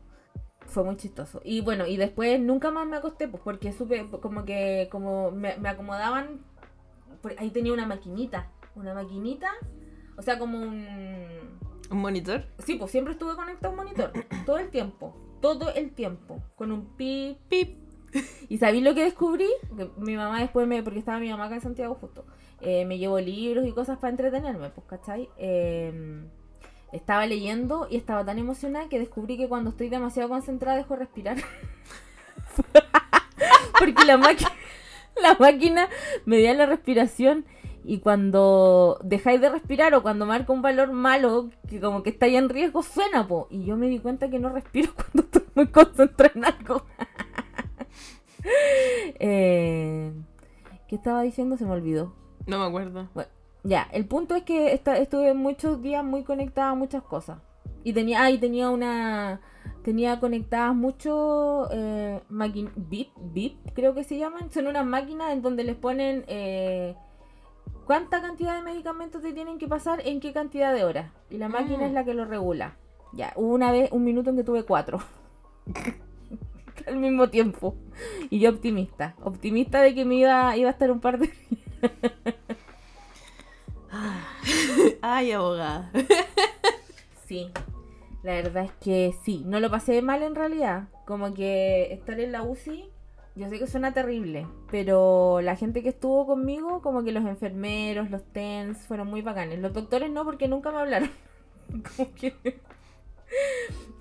Fue 0.67 0.84
muy 0.84 0.98
chistoso. 0.98 1.41
Y 1.43 1.62
bueno, 1.62 1.88
y 1.88 1.98
después 1.98 2.39
nunca 2.39 2.72
más 2.72 2.88
me 2.88 2.98
acosté, 2.98 3.28
pues 3.28 3.41
porque 3.43 3.74
supe 3.74 4.08
como 4.22 4.45
que 4.45 4.88
como 4.91 5.32
me, 5.32 5.58
me 5.58 5.69
acomodaban. 5.69 6.41
Ahí 7.38 7.49
tenía 7.51 7.73
una 7.73 7.86
maquinita. 7.86 8.49
Una 8.75 8.93
maquinita. 8.93 9.51
O 10.17 10.21
sea, 10.21 10.38
como 10.39 10.58
un. 10.60 10.86
¿Un 11.89 11.97
monitor? 11.97 12.45
Sí, 12.60 12.75
pues 12.75 12.91
siempre 12.91 13.13
estuve 13.13 13.36
conectado 13.36 13.69
a 13.69 13.71
un 13.71 13.77
monitor. 13.77 14.12
Todo 14.45 14.58
el 14.58 14.69
tiempo. 14.69 15.15
Todo 15.41 15.73
el 15.73 15.91
tiempo. 15.91 16.41
Con 16.55 16.71
un 16.71 16.86
pi. 16.97 17.38
Pip. 17.49 17.77
Y 18.49 18.58
sabí 18.58 18.82
lo 18.82 18.93
que 18.95 19.03
descubrí. 19.03 19.47
Que 19.77 19.89
mi 19.97 20.15
mamá 20.15 20.39
después 20.41 20.67
me. 20.67 20.84
Porque 20.84 20.99
estaba 20.99 21.19
mi 21.19 21.29
mamá 21.29 21.45
acá 21.45 21.55
en 21.55 21.62
Santiago 21.62 21.95
justo. 21.95 22.25
eh, 22.62 22.86
me 22.86 22.97
llevó 22.97 23.19
libros 23.19 23.65
y 23.65 23.71
cosas 23.71 23.97
para 23.99 24.12
entretenerme, 24.12 24.69
pues, 24.69 24.86
¿cachai? 24.88 25.29
Eh, 25.38 26.23
estaba 26.91 27.25
leyendo 27.25 27.88
y 27.89 27.97
estaba 27.97 28.25
tan 28.25 28.39
emocionada 28.39 28.89
que 28.89 28.99
descubrí 28.99 29.38
que 29.38 29.47
cuando 29.47 29.69
estoy 29.69 29.89
demasiado 29.89 30.27
concentrada 30.29 30.77
dejo 30.77 30.95
de 30.95 30.99
respirar. 30.99 31.38
Porque 33.79 34.05
la 34.05 34.17
máquina, 34.17 34.51
la 35.23 35.36
máquina 35.39 35.89
medía 36.25 36.53
la 36.53 36.65
respiración 36.65 37.45
y 37.84 37.99
cuando 37.99 38.99
dejáis 39.03 39.39
de 39.41 39.49
respirar 39.49 39.93
o 39.95 40.01
cuando 40.03 40.25
marca 40.25 40.51
un 40.53 40.62
valor 40.62 40.91
malo, 40.91 41.49
que 41.67 41.79
como 41.79 42.03
que 42.03 42.10
está 42.12 42.25
ahí 42.27 42.36
en 42.36 42.49
riesgo, 42.49 42.84
suena, 42.84 43.27
po. 43.27 43.47
Y 43.49 43.63
yo 43.65 43.77
me 43.77 43.88
di 43.88 43.99
cuenta 43.99 44.29
que 44.29 44.38
no 44.39 44.49
respiro 44.49 44.91
cuando 44.95 45.21
estoy 45.23 45.43
muy 45.55 45.67
concentrada 45.67 46.32
en 46.36 46.45
algo. 46.45 46.86
Eh, 49.19 50.12
¿Qué 50.88 50.95
estaba 50.95 51.21
diciendo? 51.21 51.58
Se 51.58 51.65
me 51.65 51.71
olvidó. 51.71 52.13
No 52.47 52.58
me 52.60 52.65
acuerdo. 52.65 53.08
Ya, 53.63 53.88
el 53.91 54.05
punto 54.05 54.36
es 54.36 54.43
que 54.43 54.73
esta- 54.73 54.97
estuve 54.97 55.34
muchos 55.34 55.82
días 55.82 56.03
muy 56.03 56.23
conectada 56.23 56.71
a 56.71 56.75
muchas 56.75 57.03
cosas. 57.03 57.39
Y 57.84 57.94
tenía, 57.94 58.24
ah, 58.24 58.32
y 58.32 58.38
tenía 58.38 58.70
una. 58.70 59.42
Tenía 59.84 60.20
conectadas 60.20 60.76
mucho. 60.76 61.68
Eh, 61.72 62.22
VIP, 62.30 63.10
VIP, 63.18 63.74
creo 63.74 63.94
que 63.96 64.04
se 64.04 64.18
llaman. 64.18 64.52
Son 64.52 64.68
unas 64.68 64.86
máquinas 64.86 65.32
en 65.32 65.42
donde 65.42 65.63
les 65.63 65.76
ponen. 65.76 66.26
Eh, 66.28 66.96
¿Cuánta 67.86 68.22
cantidad 68.22 68.56
de 68.56 68.62
medicamentos 68.62 69.22
te 69.22 69.34
tienen 69.34 69.58
que 69.58 69.68
pasar 69.68 70.06
en 70.06 70.20
qué 70.20 70.32
cantidad 70.32 70.74
de 70.74 70.84
horas? 70.84 71.12
Y 71.32 71.38
la 71.38 71.50
máquina 71.50 71.88
es 71.88 71.92
la 71.92 72.06
que 72.06 72.13
lo 72.13 72.26
regula. 72.26 72.76
Ya, 73.13 73.34
hubo 73.36 73.54
una 73.56 73.72
vez, 73.72 73.92
un 73.92 74.04
minuto 74.04 74.30
en 74.30 74.36
que 74.36 74.44
tuve 74.44 74.63
cuatro. 74.63 75.00
Al 76.88 76.98
mismo 76.98 77.30
tiempo. 77.30 77.76
Y 78.30 78.39
yo 78.39 78.52
optimista. 78.52 79.15
Optimista 79.24 79.82
de 79.82 79.96
que 79.96 80.06
me 80.06 80.15
iba, 80.15 80.56
iba 80.56 80.70
a 80.70 80.72
estar 80.72 80.92
un 80.92 81.00
par 81.00 81.18
de 81.18 81.32
Ay, 85.02 85.32
abogada. 85.32 85.92
Sí, 87.30 87.52
la 88.24 88.34
verdad 88.34 88.63
es 88.63 88.72
que 88.82 89.13
sí, 89.24 89.44
no 89.46 89.60
lo 89.60 89.70
pasé 89.70 90.02
mal 90.02 90.24
en 90.24 90.34
realidad. 90.34 90.89
Como 91.06 91.32
que 91.36 91.94
estar 91.94 92.20
en 92.20 92.32
la 92.32 92.42
UCI, 92.42 92.89
yo 93.36 93.48
sé 93.48 93.60
que 93.60 93.68
suena 93.68 93.94
terrible, 93.94 94.48
pero 94.72 95.39
la 95.42 95.56
gente 95.56 95.84
que 95.84 95.89
estuvo 95.89 96.26
conmigo, 96.26 96.82
como 96.82 97.04
que 97.04 97.12
los 97.12 97.24
enfermeros, 97.26 98.10
los 98.10 98.24
TENS, 98.34 98.80
fueron 98.80 99.10
muy 99.10 99.22
bacanes. 99.22 99.60
Los 99.60 99.74
doctores 99.74 100.10
no, 100.10 100.26
porque 100.26 100.48
nunca 100.48 100.72
me 100.72 100.80
hablaron. 100.80 101.12
como 101.96 102.15
que. 102.15 102.34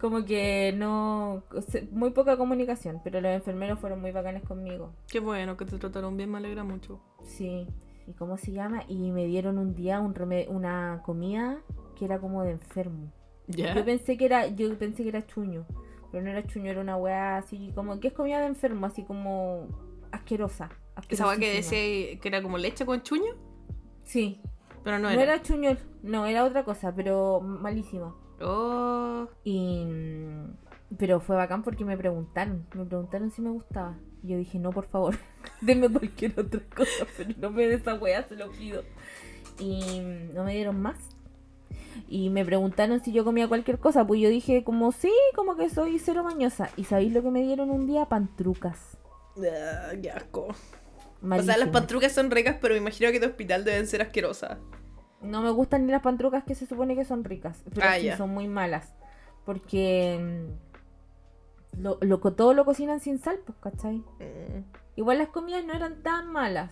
Como 0.01 0.25
que 0.25 0.73
no. 0.75 1.43
Muy 1.91 2.13
poca 2.13 2.39
comunicación, 2.39 3.03
pero 3.05 3.21
los 3.21 3.33
enfermeros 3.33 3.79
fueron 3.79 4.01
muy 4.01 4.11
bacanes 4.11 4.43
conmigo. 4.43 4.95
Qué 5.07 5.21
bueno 5.21 5.59
que 5.59 5.67
te 5.67 5.77
trataron 5.77 6.17
bien, 6.17 6.31
me 6.31 6.39
alegra 6.39 6.65
mucho. 6.65 6.99
Sí. 7.25 7.67
¿Y 8.07 8.15
cómo 8.15 8.39
se 8.39 8.53
llama? 8.53 8.85
Y 8.89 9.13
me 9.13 9.27
dieron 9.27 9.59
un 9.59 9.75
día 9.75 10.01
un 10.01 10.15
una 10.49 11.03
comida 11.05 11.59
que 11.95 12.07
era 12.07 12.19
como 12.19 12.43
de 12.43 12.53
enfermo. 12.53 13.13
Yo 13.49 13.85
pensé 13.85 14.17
que 14.17 14.27
era, 14.27 14.47
yo 14.49 14.77
pensé 14.79 15.03
que 15.03 15.09
era 15.09 15.27
chuño, 15.27 15.65
pero 16.13 16.23
no 16.23 16.31
era 16.31 16.47
chuño, 16.47 16.71
era 16.71 16.81
una 16.81 16.97
weá 16.97 17.39
así 17.39 17.73
como 17.75 17.99
que 18.01 18.09
es 18.09 18.15
comida 18.15 18.41
de 18.41 18.47
enfermo, 18.47 18.87
así 18.87 19.05
como 19.05 19.69
asquerosa. 20.13 20.69
Esa 21.09 21.27
weá 21.27 21.39
que 21.39 21.53
decía 21.55 21.79
que 22.21 22.29
era 22.29 22.43
como 22.43 22.59
leche 22.59 22.85
con 22.85 23.03
chuño, 23.03 23.35
Sí, 24.05 24.41
pero 24.85 24.99
no 24.99 25.05
no, 25.05 25.11
era. 25.11 25.23
era. 25.35 25.43
chuño, 25.43 25.77
no, 26.03 26.27
era 26.27 26.45
otra 26.45 26.65
cosa, 26.65 26.95
pero 26.95 27.41
malísima. 27.41 28.15
Oh, 28.41 29.29
Y 29.45 29.87
pero 30.97 31.21
fue 31.21 31.37
bacán 31.37 31.63
porque 31.63 31.85
me 31.85 31.97
preguntaron, 31.99 32.67
me 32.75 32.85
preguntaron 32.85 33.31
si 33.31 33.43
me 33.43 33.51
gustaba. 33.51 33.99
Y 34.23 34.29
yo 34.29 34.39
dije, 34.39 34.59
"No, 34.59 34.71
por 34.71 34.87
favor, 34.87 35.15
denme 35.61 35.89
cualquier 35.89 36.39
otra 36.41 36.61
cosa, 36.75 37.07
pero 37.17 37.31
no 37.39 37.51
me 37.51 37.67
de 37.67 37.75
esa 37.75 37.95
weá, 37.95 38.23
se 38.27 38.37
lo 38.37 38.51
pido." 38.53 38.83
Y 39.59 40.01
no 40.35 40.45
me 40.45 40.55
dieron 40.55 40.81
más. 40.81 40.97
Y 42.09 42.31
me 42.31 42.45
preguntaron 42.45 43.01
si 43.01 43.13
yo 43.13 43.25
comía 43.25 43.49
cualquier 43.49 43.79
cosa, 43.79 44.07
pues 44.07 44.21
yo 44.21 44.29
dije 44.29 44.65
como 44.65 44.93
sí, 44.93 45.13
como 45.35 45.57
que 45.57 45.69
soy 45.71 45.99
cero 45.99 46.23
mañosa. 46.25 46.71
¿Y 46.77 46.85
sabéis 46.85 47.13
lo 47.13 47.23
que 47.23 47.31
me 47.31 47.43
dieron 47.43 47.71
un 47.71 47.87
día? 47.87 48.07
Pantrucas. 48.07 48.99
ah, 49.39 49.93
qué 50.01 50.11
asco. 50.11 50.49
O 51.23 51.43
sea, 51.43 51.57
las 51.57 51.69
pantrucas 51.71 52.13
son 52.13 52.31
ricas, 52.31 52.57
pero 52.61 52.75
me 52.75 52.79
imagino 52.79 53.11
que 53.11 53.19
de 53.21 53.27
hospital 53.27 53.65
deben 53.65 53.87
ser 53.87 54.03
asquerosas. 54.03 54.59
No 55.21 55.43
me 55.43 55.51
gustan 55.51 55.87
ni 55.87 55.93
las 55.93 56.03
pantrucas 56.03 56.45
que 56.45 56.55
se 56.55 56.67
supone 56.67 56.95
que 56.95 57.05
son 57.05 57.25
ricas, 57.25 57.65
pero 57.75 57.87
Ah, 57.89 57.97
sí 57.99 58.11
son 58.17 58.31
muy 58.31 58.47
malas. 58.47 58.95
Porque 59.45 60.19
mm, 60.21 61.83
lo, 61.83 61.99
lo, 62.01 62.19
todo 62.19 62.55
lo 62.55 62.65
cocinan 62.65 63.01
sin 63.01 63.19
sal, 63.19 63.41
pues, 63.45 63.59
¿cachai? 63.59 63.97
Mm. 63.99 64.65
Igual 64.97 65.19
las 65.19 65.29
comidas 65.29 65.65
no 65.65 65.75
eran 65.75 66.03
tan 66.03 66.31
malas. 66.31 66.71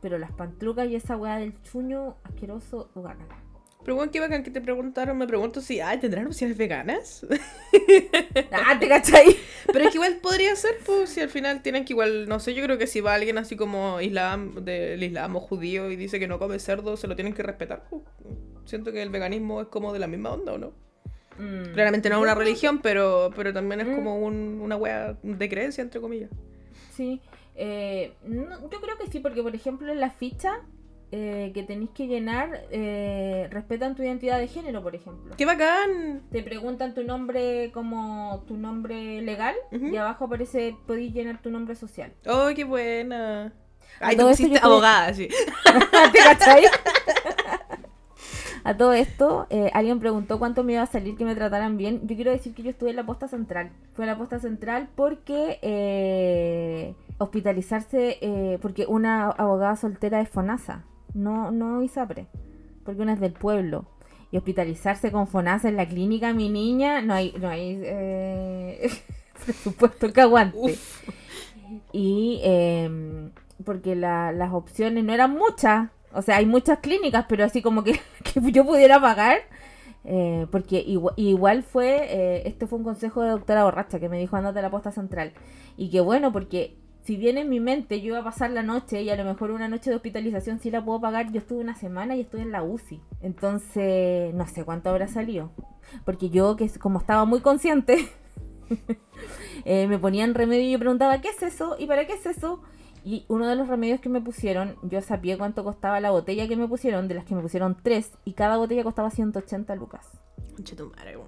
Pero 0.00 0.18
las 0.18 0.32
pantrucas 0.32 0.86
y 0.88 0.96
esa 0.96 1.16
weá 1.16 1.36
del 1.36 1.60
chuño 1.62 2.16
asqueroso. 2.24 2.90
Pero 3.84 3.96
bueno, 3.96 4.10
qué 4.10 4.18
bacán 4.20 4.42
que 4.42 4.50
te 4.50 4.60
preguntaron. 4.62 5.18
Me 5.18 5.26
pregunto 5.26 5.60
si, 5.60 5.80
ay, 5.80 5.98
¿tendrán 5.98 6.26
opciones 6.26 6.56
veganas? 6.56 7.26
¡Ah, 8.50 8.78
te 8.78 8.88
cachai! 8.88 9.36
Pero 9.66 9.84
es 9.84 9.90
que 9.90 9.96
igual 9.98 10.18
podría 10.22 10.56
ser, 10.56 10.76
pues, 10.86 11.10
si 11.10 11.20
al 11.20 11.28
final 11.28 11.62
tienen 11.62 11.84
que 11.84 11.92
igual, 11.92 12.28
no 12.28 12.40
sé, 12.40 12.54
yo 12.54 12.64
creo 12.64 12.78
que 12.78 12.86
si 12.86 13.00
va 13.00 13.14
alguien 13.14 13.36
así 13.38 13.56
como 13.56 14.00
islam, 14.00 14.64
del 14.64 15.02
islam 15.02 15.36
o 15.36 15.40
judío 15.40 15.90
y 15.90 15.96
dice 15.96 16.18
que 16.18 16.26
no 16.28 16.38
come 16.38 16.58
cerdo, 16.58 16.96
se 16.96 17.06
lo 17.08 17.14
tienen 17.14 17.34
que 17.34 17.42
respetar. 17.42 17.84
pues. 17.90 18.02
Siento 18.64 18.90
que 18.92 19.02
el 19.02 19.10
veganismo 19.10 19.60
es 19.60 19.68
como 19.68 19.92
de 19.92 19.98
la 19.98 20.06
misma 20.06 20.32
onda, 20.32 20.54
¿o 20.54 20.58
no? 20.58 20.72
Mm. 21.38 21.72
Claramente 21.74 22.08
no 22.08 22.16
es 22.16 22.22
una 22.22 22.34
religión, 22.34 22.78
pero, 22.80 23.30
pero 23.36 23.52
también 23.52 23.80
es 23.82 23.86
Mm. 23.88 23.94
como 23.96 24.18
un- 24.18 24.60
una 24.62 24.76
wea 24.76 25.16
de 25.22 25.48
creencia, 25.48 25.82
entre 25.82 26.00
comillas. 26.00 26.30
Sí, 26.92 27.20
eh, 27.56 28.14
no, 28.24 28.70
yo 28.70 28.80
creo 28.80 28.96
que 28.96 29.08
sí, 29.10 29.18
porque 29.20 29.42
por 29.42 29.54
ejemplo 29.54 29.92
en 29.92 30.00
la 30.00 30.10
ficha 30.10 30.60
eh, 31.16 31.52
que 31.54 31.62
tenéis 31.62 31.90
que 31.90 32.08
llenar, 32.08 32.64
eh, 32.72 33.46
respetan 33.52 33.94
tu 33.94 34.02
identidad 34.02 34.38
de 34.40 34.48
género, 34.48 34.82
por 34.82 34.96
ejemplo. 34.96 35.34
¡Qué 35.36 35.46
bacán! 35.46 36.22
Te 36.32 36.42
preguntan 36.42 36.92
tu 36.92 37.04
nombre 37.04 37.70
como 37.72 38.42
tu 38.48 38.56
nombre 38.56 39.22
legal 39.22 39.54
y 39.70 39.96
abajo 39.96 40.24
aparece, 40.24 40.74
podéis 40.88 41.14
llenar 41.14 41.40
tu 41.40 41.50
nombre 41.50 41.76
social. 41.76 42.12
¡Oh, 42.26 42.48
qué 42.56 42.64
buena! 42.64 43.52
Ay, 44.00 44.16
tú 44.16 44.22
tuve- 44.28 44.58
abogada, 44.60 45.14
sí. 45.14 45.28
¿Te 46.12 46.18
cachai? 46.18 46.64
A 48.66 48.76
todo 48.78 48.94
esto, 48.94 49.46
eh, 49.50 49.70
alguien 49.74 50.00
preguntó 50.00 50.38
cuánto 50.38 50.64
me 50.64 50.72
iba 50.72 50.80
a 50.82 50.86
salir 50.86 51.16
que 51.18 51.26
me 51.26 51.34
trataran 51.34 51.76
bien. 51.76 52.00
Yo 52.08 52.16
quiero 52.16 52.30
decir 52.30 52.54
que 52.54 52.62
yo 52.62 52.70
estuve 52.70 52.90
en 52.90 52.96
la 52.96 53.04
posta 53.04 53.28
central. 53.28 53.70
Fue 53.92 54.06
en 54.06 54.10
la 54.10 54.16
posta 54.16 54.38
central 54.38 54.88
porque 54.96 55.58
eh, 55.60 56.94
hospitalizarse, 57.18 58.16
eh, 58.22 58.58
porque 58.62 58.86
una 58.86 59.26
abogada 59.28 59.76
soltera 59.76 60.20
es 60.22 60.30
FONASA, 60.30 60.82
no, 61.14 61.50
no 61.50 61.82
ISAPRE, 61.82 62.26
porque 62.84 63.02
una 63.02 63.14
es 63.14 63.20
del 63.20 63.32
pueblo. 63.32 63.86
Y 64.30 64.36
hospitalizarse 64.36 65.12
con 65.12 65.28
FONASA 65.28 65.68
en 65.68 65.76
la 65.76 65.86
clínica, 65.86 66.32
mi 66.34 66.48
niña, 66.48 67.00
no 67.02 67.14
hay, 67.14 67.32
no 67.40 67.48
hay 67.48 67.78
eh, 67.84 68.90
presupuesto 69.44 70.12
que 70.12 70.20
aguante. 70.20 70.58
Uf. 70.58 71.02
Y 71.92 72.40
eh, 72.42 73.30
porque 73.64 73.94
la- 73.94 74.32
las 74.32 74.52
opciones 74.52 75.04
no 75.04 75.12
eran 75.12 75.32
muchas. 75.32 75.90
O 76.12 76.22
sea, 76.22 76.36
hay 76.36 76.46
muchas 76.46 76.78
clínicas, 76.80 77.26
pero 77.28 77.44
así 77.44 77.62
como 77.62 77.84
que, 77.84 77.92
que 78.24 78.40
yo 78.52 78.64
pudiera 78.64 79.00
pagar. 79.00 79.38
eh, 80.04 80.46
porque 80.50 80.80
igual, 80.86 81.14
igual 81.16 81.62
fue, 81.62 81.96
eh, 82.10 82.42
este 82.46 82.66
fue 82.66 82.78
un 82.78 82.84
consejo 82.84 83.22
de 83.22 83.30
doctora 83.30 83.64
borracha 83.64 83.98
que 84.00 84.08
me 84.08 84.18
dijo 84.18 84.36
andate 84.36 84.58
a 84.58 84.62
la 84.62 84.70
posta 84.70 84.90
central. 84.92 85.32
Y 85.76 85.90
que 85.90 86.00
bueno, 86.00 86.32
porque 86.32 86.76
si 87.04 87.18
bien 87.18 87.36
en 87.36 87.50
mi 87.50 87.60
mente 87.60 88.00
yo 88.00 88.08
iba 88.08 88.20
a 88.20 88.24
pasar 88.24 88.50
la 88.50 88.62
noche 88.62 89.02
y 89.02 89.10
a 89.10 89.16
lo 89.16 89.24
mejor 89.24 89.50
una 89.50 89.68
noche 89.68 89.90
de 89.90 89.96
hospitalización 89.96 90.58
sí 90.58 90.70
la 90.70 90.82
puedo 90.82 91.02
pagar, 91.02 91.30
yo 91.30 91.38
estuve 91.38 91.60
una 91.60 91.74
semana 91.74 92.16
y 92.16 92.22
estuve 92.22 92.40
en 92.40 92.50
la 92.50 92.62
UCI. 92.62 93.02
Entonces, 93.20 94.34
no 94.34 94.46
sé 94.46 94.64
cuánto 94.64 94.88
habrá 94.88 95.06
salido. 95.06 95.50
Porque 96.06 96.30
yo, 96.30 96.56
que 96.56 96.66
como 96.78 96.98
estaba 96.98 97.26
muy 97.26 97.40
consciente, 97.40 98.08
eh, 99.66 99.86
me 99.86 99.98
ponían 99.98 100.32
remedio 100.32 100.66
y 100.66 100.72
yo 100.72 100.78
preguntaba, 100.78 101.20
¿qué 101.20 101.28
es 101.28 101.42
eso? 101.42 101.76
¿Y 101.78 101.86
para 101.86 102.06
qué 102.06 102.14
es 102.14 102.24
eso? 102.24 102.62
Y 103.04 103.26
uno 103.28 103.46
de 103.46 103.56
los 103.56 103.68
remedios 103.68 104.00
que 104.00 104.08
me 104.08 104.22
pusieron, 104.22 104.76
yo 104.82 105.02
sabía 105.02 105.36
cuánto 105.36 105.62
costaba 105.62 106.00
la 106.00 106.10
botella 106.10 106.48
que 106.48 106.56
me 106.56 106.66
pusieron, 106.66 107.06
de 107.06 107.16
las 107.16 107.26
que 107.26 107.34
me 107.34 107.42
pusieron 107.42 107.76
tres, 107.82 108.12
y 108.24 108.32
cada 108.32 108.56
botella 108.56 108.82
costaba 108.82 109.10
180 109.10 109.74
lucas. 109.74 110.10
Tu 110.56 110.86
madre. 110.86 111.18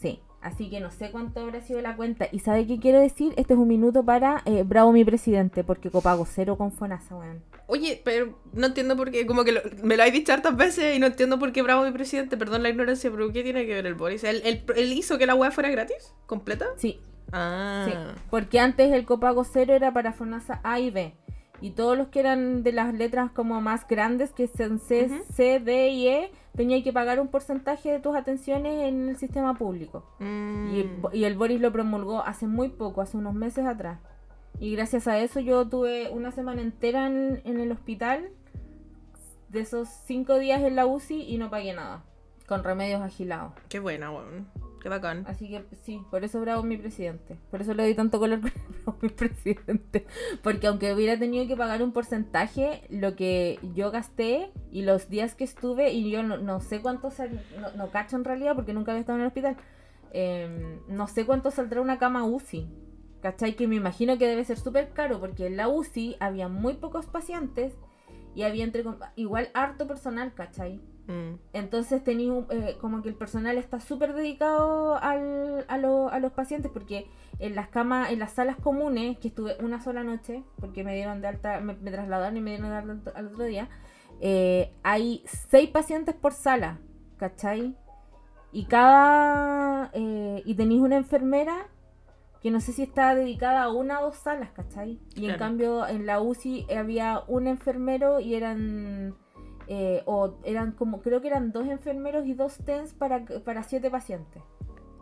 Sí, 0.00 0.20
así 0.40 0.70
que 0.70 0.80
no 0.80 0.90
sé 0.90 1.10
cuánto 1.10 1.40
habrá 1.40 1.60
sido 1.60 1.80
la 1.80 1.96
cuenta. 1.96 2.26
¿Y 2.30 2.38
sabe 2.40 2.66
qué 2.66 2.78
quiero 2.78 3.00
decir? 3.00 3.32
Este 3.36 3.54
es 3.54 3.58
un 3.58 3.68
minuto 3.68 4.04
para 4.04 4.42
eh, 4.44 4.62
Bravo 4.64 4.92
mi 4.92 5.04
presidente, 5.04 5.64
porque 5.64 5.90
copago 5.90 6.24
cero 6.26 6.56
con 6.56 6.72
Fonasa, 6.72 7.16
weón. 7.16 7.42
Oye, 7.66 8.00
pero 8.04 8.38
no 8.54 8.66
entiendo 8.68 8.96
por 8.96 9.10
qué, 9.10 9.26
como 9.26 9.44
que 9.44 9.52
lo- 9.52 9.60
me 9.82 9.96
lo 9.96 10.02
has 10.02 10.12
dicho 10.12 10.32
hartas 10.32 10.56
veces 10.56 10.96
y 10.96 10.98
no 10.98 11.06
entiendo 11.06 11.38
por 11.38 11.52
qué 11.52 11.60
bravo 11.62 11.84
mi 11.84 11.92
presidente, 11.92 12.36
perdón 12.36 12.62
la 12.62 12.70
ignorancia, 12.70 13.10
pero 13.10 13.30
¿qué 13.32 13.42
tiene 13.42 13.66
que 13.66 13.74
ver 13.74 13.86
el 13.86 13.94
Boris? 13.94 14.24
¿Él, 14.24 14.40
él- 14.44 14.62
él 14.76 14.92
hizo 14.92 15.18
que 15.18 15.26
la 15.26 15.34
web 15.34 15.52
fuera 15.52 15.68
gratis? 15.70 16.14
¿Completa? 16.26 16.66
Sí, 16.76 17.00
Ah. 17.30 17.84
Sí, 17.86 17.92
porque 18.30 18.58
antes 18.58 18.90
el 18.90 19.04
copago 19.04 19.44
cero 19.44 19.74
era 19.74 19.92
para 19.92 20.14
FONASA 20.14 20.60
A 20.64 20.80
y 20.80 20.90
B. 20.90 21.14
Y 21.60 21.70
todos 21.70 21.98
los 21.98 22.08
que 22.08 22.20
eran 22.20 22.62
de 22.62 22.72
las 22.72 22.94
letras 22.94 23.30
como 23.32 23.60
más 23.60 23.86
grandes, 23.86 24.30
que 24.30 24.46
son 24.46 24.78
C. 24.78 25.22
C, 25.32 25.60
D 25.60 25.88
y 25.88 26.08
E, 26.08 26.30
tenían 26.56 26.82
que 26.82 26.92
pagar 26.92 27.20
un 27.20 27.28
porcentaje 27.28 27.90
de 27.90 27.98
tus 27.98 28.14
atenciones 28.16 28.88
en 28.88 29.08
el 29.08 29.16
sistema 29.16 29.54
público. 29.54 30.04
Mm. 30.20 30.74
Y, 30.74 30.80
el, 30.80 31.00
y 31.12 31.24
el 31.24 31.36
Boris 31.36 31.60
lo 31.60 31.72
promulgó 31.72 32.22
hace 32.22 32.46
muy 32.46 32.68
poco, 32.68 33.00
hace 33.00 33.16
unos 33.16 33.34
meses 33.34 33.66
atrás. 33.66 33.98
Y 34.60 34.72
gracias 34.72 35.06
a 35.08 35.18
eso 35.18 35.40
yo 35.40 35.68
tuve 35.68 36.10
una 36.10 36.32
semana 36.32 36.62
entera 36.62 37.06
en, 37.06 37.40
en 37.44 37.60
el 37.60 37.70
hospital, 37.72 38.30
de 39.48 39.60
esos 39.60 39.88
cinco 39.88 40.38
días 40.38 40.62
en 40.62 40.76
la 40.76 40.86
UCI 40.86 41.22
y 41.22 41.38
no 41.38 41.50
pagué 41.50 41.72
nada, 41.72 42.04
con 42.46 42.62
remedios 42.64 43.00
agilados. 43.02 43.52
Qué 43.68 43.78
buena, 43.78 44.10
weón. 44.10 44.46
Qué 44.80 44.88
bacán. 44.88 45.24
Así 45.26 45.48
que 45.48 45.64
sí, 45.84 46.00
por 46.10 46.22
eso 46.24 46.40
bravo 46.40 46.62
mi 46.62 46.76
presidente. 46.76 47.36
Por 47.50 47.60
eso 47.60 47.74
le 47.74 47.82
doy 47.82 47.94
tanto 47.94 48.18
color 48.18 48.40
con 48.40 48.52
bravo 48.84 48.98
mi 49.02 49.08
presidente. 49.08 50.06
Porque 50.42 50.66
aunque 50.68 50.92
hubiera 50.94 51.18
tenido 51.18 51.46
que 51.46 51.56
pagar 51.56 51.82
un 51.82 51.92
porcentaje, 51.92 52.82
lo 52.88 53.16
que 53.16 53.58
yo 53.74 53.90
gasté 53.90 54.50
y 54.70 54.82
los 54.82 55.08
días 55.08 55.34
que 55.34 55.44
estuve, 55.44 55.92
y 55.92 56.10
yo 56.10 56.22
no, 56.22 56.36
no 56.38 56.60
sé 56.60 56.80
cuánto 56.80 57.10
sal- 57.10 57.42
no, 57.60 57.72
no 57.72 57.90
cacho 57.90 58.16
en 58.16 58.24
realidad 58.24 58.54
porque 58.54 58.72
nunca 58.72 58.92
había 58.92 59.00
estado 59.00 59.18
en 59.18 59.22
el 59.22 59.28
hospital, 59.28 59.56
eh, 60.12 60.78
no 60.88 61.06
sé 61.08 61.26
cuánto 61.26 61.50
saldrá 61.50 61.80
una 61.80 61.98
cama 61.98 62.24
UCI. 62.24 62.68
¿Cachai? 63.20 63.56
Que 63.56 63.66
me 63.66 63.74
imagino 63.74 64.16
que 64.16 64.28
debe 64.28 64.44
ser 64.44 64.60
súper 64.60 64.90
caro 64.90 65.18
porque 65.18 65.46
en 65.48 65.56
la 65.56 65.66
UCI 65.68 66.16
había 66.20 66.46
muy 66.46 66.74
pocos 66.74 67.06
pacientes 67.06 67.74
y 68.36 68.44
había 68.44 68.62
entre 68.62 68.84
igual 69.16 69.48
harto 69.54 69.88
personal, 69.88 70.32
¿cachai? 70.34 70.80
Mm. 71.08 71.36
Entonces 71.54 72.04
tenía 72.04 72.32
eh, 72.50 72.76
como 72.80 73.02
que 73.02 73.08
el 73.08 73.14
personal 73.16 73.58
está 73.58 73.80
súper 73.80 74.12
dedicado 74.14 74.96
al- 75.02 75.64
a, 75.66 75.78
lo- 75.78 76.10
a 76.10 76.18
los 76.20 76.32
pacientes 76.32 76.70
porque 76.70 77.06
en 77.40 77.54
las 77.56 77.68
camas, 77.68 78.10
en 78.12 78.18
las 78.20 78.32
salas 78.32 78.56
comunes, 78.56 79.18
que 79.18 79.28
estuve 79.28 79.56
una 79.60 79.80
sola 79.80 80.04
noche, 80.04 80.44
porque 80.60 80.84
me 80.84 80.94
dieron 80.94 81.20
de 81.22 81.28
alta, 81.28 81.60
me, 81.60 81.74
me 81.74 81.90
trasladaron 81.90 82.36
y 82.36 82.40
me 82.40 82.50
dieron 82.50 82.68
de 82.70 82.76
alta 82.76 83.12
al 83.16 83.26
otro 83.28 83.44
día, 83.44 83.68
eh, 84.20 84.72
hay 84.82 85.22
seis 85.26 85.70
pacientes 85.70 86.14
por 86.14 86.32
sala, 86.34 86.78
¿cachai? 87.16 87.74
Y 88.52 88.66
cada... 88.66 89.90
eh, 89.94 90.42
y 90.44 90.54
tenéis 90.54 90.80
una 90.80 90.96
enfermera 90.96 91.68
que 92.42 92.50
no 92.50 92.60
sé 92.60 92.72
si 92.72 92.82
está 92.82 93.14
dedicada 93.14 93.62
a 93.64 93.72
una 93.72 94.00
o 94.00 94.04
dos 94.06 94.16
salas, 94.16 94.50
¿cachai? 94.50 95.00
Y 95.16 95.24
en 95.24 95.38
cambio 95.38 95.86
en 95.86 96.06
la 96.06 96.20
UCI 96.20 96.66
había 96.72 97.22
un 97.28 97.46
enfermero 97.46 98.20
y 98.20 98.34
eran... 98.34 99.16
eh, 99.68 100.02
o 100.06 100.34
eran 100.44 100.72
como, 100.72 101.00
creo 101.02 101.20
que 101.20 101.28
eran 101.28 101.52
dos 101.52 101.66
enfermeros 101.68 102.26
y 102.26 102.34
dos 102.34 102.56
TENS 102.64 102.94
para, 102.94 103.24
para 103.44 103.62
siete 103.62 103.90
pacientes. 103.90 104.42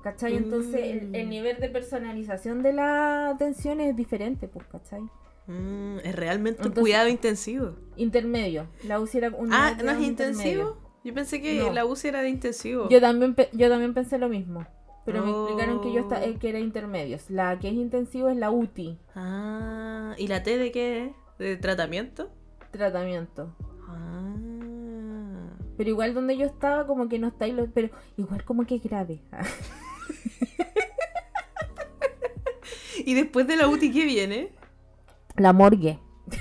¿Cachai? 0.03 0.37
Entonces 0.37 0.75
el, 0.85 1.15
el 1.17 1.27
Mm. 1.27 1.31
nivel 1.31 1.61
de 1.61 1.69
personalización 1.69 2.63
de 2.63 2.73
la 2.73 3.31
atención 3.31 3.81
es 3.81 3.97
diferente, 3.97 4.47
pues, 4.47 4.65
¿cachai? 4.67 5.03
Mm, 5.49 5.99
es 6.05 6.15
realmente 6.15 6.67
un 6.67 6.75
cuidado 6.75 7.09
intensivo. 7.09 7.75
Intermedio. 7.97 8.67
La 8.85 9.01
UCI 9.01 9.19
era 9.19 9.31
un 9.31 9.53
Ah, 9.53 9.77
¿no 9.83 9.91
es 9.91 10.01
intensivo? 10.01 10.77
Yo 11.05 11.15
pensé 11.15 11.41
que 11.41 11.59
No. 11.59 11.73
la 11.73 11.85
UCI 11.87 12.09
era 12.09 12.23
de 12.23 12.29
intensivo. 12.29 12.89
Yo 12.89 13.01
también, 13.01 13.35
yo 13.53 13.69
también 13.69 13.95
pensé 13.95 14.19
lo 14.19 14.29
mismo. 14.29 14.65
Pero 15.05 15.23
me 15.23 15.31
explicaron 15.31 15.81
que 15.81 15.93
yo 15.93 16.03
Oh. 16.11 16.15
eh, 16.17 16.37
que 16.41 16.49
era 16.49 16.59
intermedios. 16.59 17.31
La 17.31 17.59
que 17.61 17.69
es 17.69 17.75
intensivo 17.75 18.29
es 18.29 18.37
la 18.37 18.51
UTI, 18.51 18.99
Ah, 19.15 20.15
¿y 20.19 20.27
la 20.27 20.43
T 20.43 20.59
de 20.59 20.73
qué 20.73 21.05
es? 21.07 21.13
¿De 21.39 21.57
tratamiento? 21.57 22.31
tratamiento. 22.73 23.55
Pero 25.77 25.91
igual 25.91 26.15
donde 26.15 26.37
yo 26.37 26.47
estaba, 26.47 26.87
como 26.87 27.09
que 27.09 27.19
no 27.19 27.29
está 27.29 27.45
ahí, 27.45 27.53
lo- 27.53 27.71
pero 27.71 27.91
igual 28.17 28.45
como 28.45 28.67
que 28.67 28.79
grave. 28.79 29.21
¿Y 33.05 33.15
después 33.15 33.47
de 33.47 33.57
la 33.57 33.69
UTI 33.69 33.93
qué 33.93 34.05
viene? 34.05 34.53
La 35.37 35.53
morgue. 35.53 35.99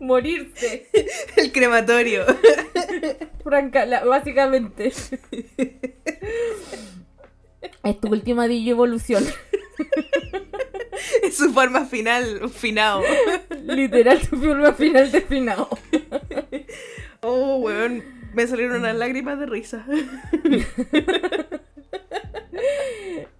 Morirse. 0.00 0.88
El 1.36 1.52
crematorio. 1.52 2.24
Franca, 3.42 3.86
la- 3.86 4.04
básicamente. 4.04 4.92
Es 7.82 8.00
tu 8.00 8.08
última 8.08 8.46
evolución. 8.46 9.24
Su 11.36 11.52
forma 11.52 11.84
final, 11.84 12.40
un 12.42 12.50
finado. 12.50 13.02
Literal, 13.66 14.20
tu 14.28 14.36
forma 14.36 14.72
final 14.72 15.10
de 15.10 15.20
finado. 15.22 15.68
Oh, 17.22 17.56
weón. 17.56 18.04
Me 18.34 18.46
salieron 18.46 18.80
unas 18.80 18.94
lágrimas 18.94 19.38
de 19.38 19.46
risa. 19.46 19.86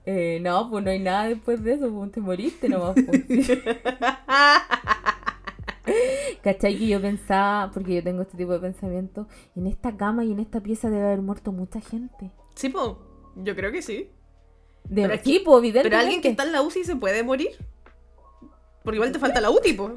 Eh, 0.09 0.39
no, 0.41 0.71
pues 0.71 0.85
no 0.85 0.91
hay 0.91 1.01
nada 1.01 1.27
después 1.29 1.65
de 1.65 1.73
eso, 1.73 1.91
pues 1.91 2.13
te 2.13 2.21
moriste 2.21 2.69
nomás. 2.69 2.95
Pues. 2.95 3.25
¿Cachai? 6.43 6.79
Que 6.79 6.87
yo 6.87 7.01
pensaba, 7.01 7.73
porque 7.73 7.97
yo 7.97 8.05
tengo 8.05 8.23
este 8.23 8.37
tipo 8.37 8.53
de 8.53 8.61
pensamiento, 8.61 9.27
en 9.57 9.67
esta 9.67 9.97
cama 9.97 10.25
y 10.25 10.31
en 10.31 10.39
esta 10.39 10.61
pieza 10.61 10.91
debe 10.91 11.07
haber 11.07 11.23
muerto 11.23 11.51
mucha 11.51 11.81
gente. 11.81 12.31
Sí, 12.55 12.69
po. 12.69 13.01
Yo 13.35 13.57
creo 13.57 13.73
que 13.73 13.83
sí. 13.83 14.11
De 14.85 15.03
Pero 15.03 15.09
pues, 15.09 15.27
evidentemente. 15.27 15.83
Pero 15.83 15.99
alguien 15.99 16.21
que 16.23 16.29
está 16.29 16.45
en 16.45 16.53
la 16.53 16.63
UCI 16.63 16.85
se 16.85 16.95
puede 16.95 17.25
morir. 17.25 17.51
Porque 18.87 18.97
igual 18.99 19.11
te 19.11 19.19
falta 19.19 19.41
la 19.41 19.51
UTI, 19.51 19.73
po. 19.73 19.91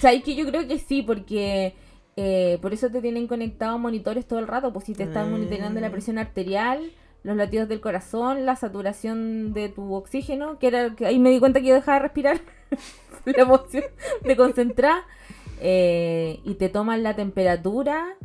¿Sabes 0.00 0.24
que 0.24 0.34
yo 0.34 0.44
creo 0.46 0.66
que 0.66 0.80
sí? 0.80 1.02
Porque 1.02 1.74
eh, 2.16 2.58
por 2.60 2.72
eso 2.72 2.90
te 2.90 3.00
tienen 3.00 3.28
conectado 3.28 3.74
a 3.74 3.78
monitores 3.78 4.26
todo 4.26 4.40
el 4.40 4.48
rato, 4.48 4.72
pues 4.72 4.86
si 4.86 4.94
te 4.94 5.04
están 5.04 5.28
Mm. 5.28 5.32
monitoreando 5.32 5.80
la 5.80 5.90
presión 5.90 6.18
arterial, 6.18 6.90
los 7.22 7.36
latidos 7.36 7.68
del 7.68 7.80
corazón, 7.80 8.44
la 8.44 8.56
saturación 8.56 9.52
de 9.52 9.68
tu 9.68 9.94
oxígeno, 9.94 10.58
que 10.58 10.66
era 10.66 10.94
que 10.96 11.06
ahí 11.06 11.20
me 11.20 11.30
di 11.30 11.38
cuenta 11.38 11.60
que 11.60 11.68
yo 11.68 11.74
dejaba 11.74 11.98
de 11.98 12.02
respirar, 12.02 12.40
la 13.24 13.42
emoción 13.42 13.84
de 14.24 14.36
concentrar, 14.36 15.02
eh, 15.60 16.40
y 16.44 16.54
te 16.54 16.68
toman 16.68 17.02
la 17.04 17.14
temperatura 17.14 18.16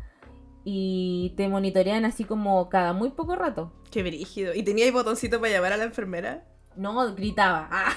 y 0.63 1.33
te 1.37 1.47
monitorean 1.47 2.05
así 2.05 2.23
como 2.23 2.67
cada 2.69 2.93
muy 2.93 3.09
poco 3.11 3.35
rato. 3.35 3.71
Qué 3.91 4.01
brígido. 4.03 4.55
¿Y 4.55 4.63
tenía 4.63 4.85
el 4.85 4.91
botoncito 4.91 5.39
para 5.39 5.53
llamar 5.53 5.73
a 5.73 5.77
la 5.77 5.83
enfermera? 5.83 6.45
No, 6.75 7.13
gritaba. 7.15 7.67
¡Ah! 7.71 7.93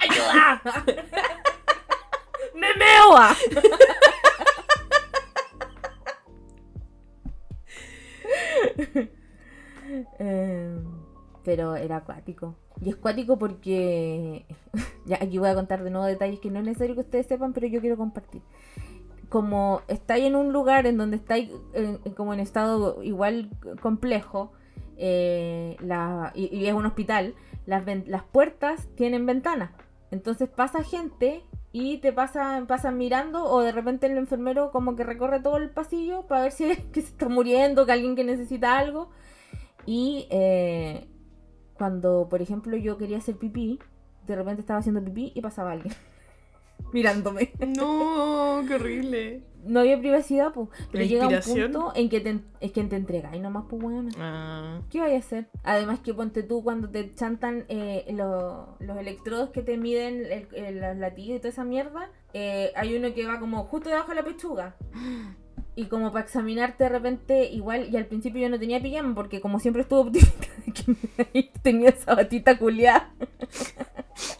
¡Ayuda! 0.00 0.62
¡Me 2.54 2.68
meo! 2.76 3.16
ah! 3.16 3.34
Eh, 10.18 10.78
pero 11.44 11.76
era 11.76 11.96
acuático. 11.98 12.54
Y 12.80 12.88
es 12.90 12.96
acuático 12.96 13.38
porque. 13.38 14.46
ya, 15.06 15.16
aquí 15.20 15.38
voy 15.38 15.48
a 15.48 15.54
contar 15.54 15.82
de 15.84 15.90
nuevo 15.90 16.06
detalles 16.06 16.40
que 16.40 16.50
no 16.50 16.58
es 16.60 16.64
necesario 16.64 16.94
que 16.94 17.02
ustedes 17.02 17.26
sepan, 17.26 17.52
pero 17.52 17.66
yo 17.66 17.80
quiero 17.80 17.96
compartir. 17.96 18.42
Como 19.28 19.82
estáis 19.88 20.24
en 20.24 20.36
un 20.36 20.52
lugar 20.52 20.86
en 20.86 20.96
donde 20.96 21.16
estáis 21.16 21.50
eh, 21.74 21.98
como 22.16 22.34
en 22.34 22.40
estado 22.40 23.02
igual 23.02 23.50
complejo, 23.80 24.52
eh, 24.96 25.76
la- 25.80 26.32
y, 26.34 26.54
y 26.56 26.66
es 26.66 26.74
un 26.74 26.86
hospital, 26.86 27.34
las, 27.66 27.84
las 28.06 28.22
puertas 28.24 28.88
tienen 28.96 29.26
ventanas. 29.26 29.70
Entonces 30.10 30.48
pasa 30.48 30.82
gente 30.82 31.44
y 31.72 31.98
te 31.98 32.12
pasan, 32.12 32.66
pasan 32.66 32.96
mirando 32.96 33.44
o 33.44 33.60
de 33.60 33.72
repente 33.72 34.06
el 34.06 34.16
enfermero 34.16 34.70
como 34.70 34.94
que 34.96 35.04
recorre 35.04 35.40
todo 35.40 35.56
el 35.56 35.70
pasillo 35.70 36.26
para 36.26 36.42
ver 36.42 36.52
si 36.52 36.76
que 36.92 37.00
se 37.00 37.08
está 37.08 37.28
muriendo, 37.28 37.86
que 37.86 37.92
alguien 37.92 38.14
que 38.14 38.24
necesita 38.24 38.78
algo. 38.78 39.10
Y 39.86 40.26
eh, 40.30 41.08
cuando, 41.74 42.28
por 42.30 42.40
ejemplo, 42.42 42.76
yo 42.76 42.96
quería 42.96 43.18
hacer 43.18 43.36
pipí, 43.36 43.78
de 44.26 44.36
repente 44.36 44.60
estaba 44.60 44.80
haciendo 44.80 45.04
pipí 45.04 45.32
y 45.34 45.40
pasaba 45.40 45.72
alguien 45.72 45.92
mirándome. 46.92 47.52
No, 47.76 48.62
qué 48.66 48.74
horrible. 48.74 49.42
No 49.66 49.80
había 49.80 49.98
privacidad, 49.98 50.52
pues. 50.52 50.68
Pero 50.92 51.04
llega 51.04 51.26
un 51.26 51.40
punto 51.40 51.92
en 51.96 52.10
que 52.10 52.20
te, 52.20 52.38
es 52.60 52.72
que 52.72 52.84
te 52.84 52.96
entregas 52.96 53.34
y 53.34 53.38
nomás, 53.40 53.64
pues, 53.68 53.80
bueno. 53.80 54.10
Ah. 54.18 54.82
¿Qué 54.90 55.00
vaya 55.00 55.16
a 55.16 55.20
hacer? 55.20 55.48
Además 55.62 56.00
que 56.00 56.12
ponte 56.12 56.42
tú 56.42 56.62
cuando 56.62 56.90
te 56.90 57.14
chantan 57.14 57.64
eh, 57.68 58.04
lo- 58.12 58.76
los 58.80 58.98
electrodos 58.98 59.48
que 59.50 59.62
te 59.62 59.78
miden 59.78 60.26
el, 60.26 60.48
el- 60.52 60.80
los 60.80 60.96
latidos 60.98 61.36
y 61.36 61.40
toda 61.40 61.48
esa 61.48 61.64
mierda, 61.64 62.10
eh, 62.34 62.72
hay 62.76 62.94
uno 62.94 63.14
que 63.14 63.26
va 63.26 63.40
como 63.40 63.64
justo 63.64 63.88
debajo 63.88 64.10
de 64.10 64.14
la 64.16 64.24
pechuga. 64.24 64.76
Y 65.76 65.86
como 65.86 66.12
para 66.12 66.24
examinarte 66.24 66.84
de 66.84 66.90
repente, 66.90 67.46
igual, 67.50 67.88
y 67.92 67.96
al 67.96 68.06
principio 68.06 68.40
yo 68.42 68.48
no 68.48 68.60
tenía 68.60 68.80
pijama 68.80 69.12
porque 69.12 69.40
como 69.40 69.58
siempre 69.58 69.82
estuvo 69.82 70.02
optimista 70.02 70.46
de 70.64 70.72
que 70.72 71.50
tenía 71.62 71.88
esa 71.88 72.14
batita 72.14 72.56
culiada. 72.58 73.12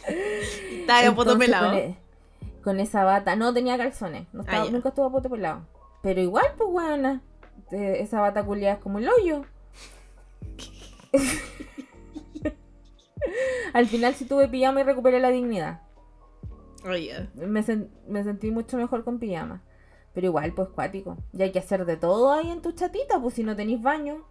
Estaba 0.07 1.15
poto 1.15 1.33
Entonces, 1.33 1.39
pelado. 1.47 1.97
Con, 2.65 2.81
esa 2.81 3.05
bata, 3.05 3.37
no 3.37 3.53
tenía 3.55 3.77
calzones, 3.77 4.27
no 4.33 4.41
estaba- 4.41 4.63
Ah, 4.63 4.65
ya. 4.67 4.71
nunca 4.73 4.89
estuvo 4.89 5.07
a 5.07 5.13
poto 5.13 5.29
pelado. 5.31 5.67
Pero 6.03 6.21
igual, 6.21 6.47
pues 6.57 6.71
buena, 6.71 7.23
esa 7.71 8.21
bata 8.21 8.45
culiada 8.45 8.77
es 8.77 8.81
como 8.81 8.99
el 8.99 9.09
hoyo. 9.09 9.43
Al 13.73 13.87
final 13.87 14.15
sí 14.15 14.25
tuve 14.27 14.49
pijama 14.49 14.81
y 14.81 14.85
recuperé 14.85 15.21
la 15.21 15.31
dignidad. 15.31 15.81
Oh, 16.87 16.95
yeah. 16.95 17.29
Me, 17.35 17.63
sen- 17.65 17.89
me 18.07 18.23
sentí 18.23 18.51
mucho 18.51 18.77
mejor 18.77 19.05
con 19.05 19.19
pijama. 19.19 19.63
Pero 20.13 20.27
igual, 20.29 20.53
pues 20.53 20.69
cuático. 20.69 21.17
Y 21.33 21.43
hay 21.43 21.51
que 21.51 21.59
hacer 21.59 21.85
de 21.87 21.97
todo 21.97 22.31
ahí 22.33 22.51
en 22.51 22.61
tu 22.63 22.73
chatita, 22.73 23.21
pues 23.21 23.35
si 23.35 23.43
no 23.43 23.57
tenéis 23.57 23.83
baño. 23.83 24.25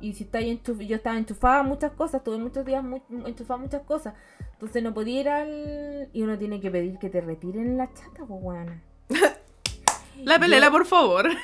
Y 0.00 0.12
si 0.12 0.24
estáis 0.24 0.48
enchuf 0.48 0.80
yo 0.80 0.96
estaba 0.96 1.16
enchufada 1.16 1.60
a 1.60 1.62
muchas 1.62 1.92
cosas, 1.92 2.22
tuve 2.22 2.38
muchos 2.38 2.64
días 2.66 2.82
muy, 2.84 3.02
enchufada 3.24 3.60
a 3.60 3.62
muchas 3.62 3.82
cosas. 3.82 4.14
Entonces 4.52 4.82
no 4.82 4.92
podía 4.94 5.20
ir 5.20 5.28
al. 5.28 6.08
Y 6.12 6.22
uno 6.22 6.38
tiene 6.38 6.60
que 6.60 6.70
pedir 6.70 6.98
que 6.98 7.10
te 7.10 7.20
retiren 7.20 7.76
la 7.76 7.92
chata, 7.92 8.24
pues 8.26 8.40
weona. 8.42 8.82
La 10.22 10.38
pelela, 10.38 10.70
por 10.70 10.86
favor. 10.86 11.28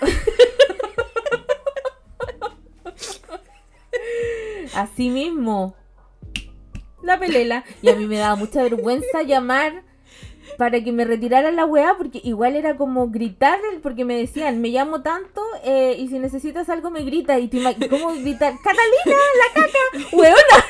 Así 4.75 5.11
mismo. 5.11 5.75
La 7.03 7.19
pelela. 7.19 7.65
Y 7.83 7.91
a 7.91 7.97
mí 7.97 8.07
me 8.07 8.17
daba 8.17 8.37
mucha 8.37 8.63
vergüenza 8.63 9.23
llamar 9.25 9.85
para 10.59 10.83
que 10.83 10.93
me 10.93 11.05
retiraran 11.05 11.57
la 11.57 11.65
weá, 11.65 11.95
porque 11.97 12.21
igual 12.25 12.57
era 12.57 12.77
como 12.77 13.09
gritar, 13.09 13.59
porque 13.83 14.05
me 14.05 14.17
decían, 14.17 14.61
me 14.61 14.69
llamo 14.69 15.01
tanto 15.03 15.41
eh, 15.65 15.97
y 15.99 16.09
si 16.09 16.19
necesitas 16.19 16.69
algo 16.69 16.91
me 16.91 17.03
grita. 17.03 17.39
Y 17.39 17.49
te 17.49 17.59
¿cómo 17.89 18.13
gritar? 18.15 18.53
¡Catalina, 18.63 19.23
la 19.39 19.63
caca! 19.63 19.79
¡Weona! 20.17 20.65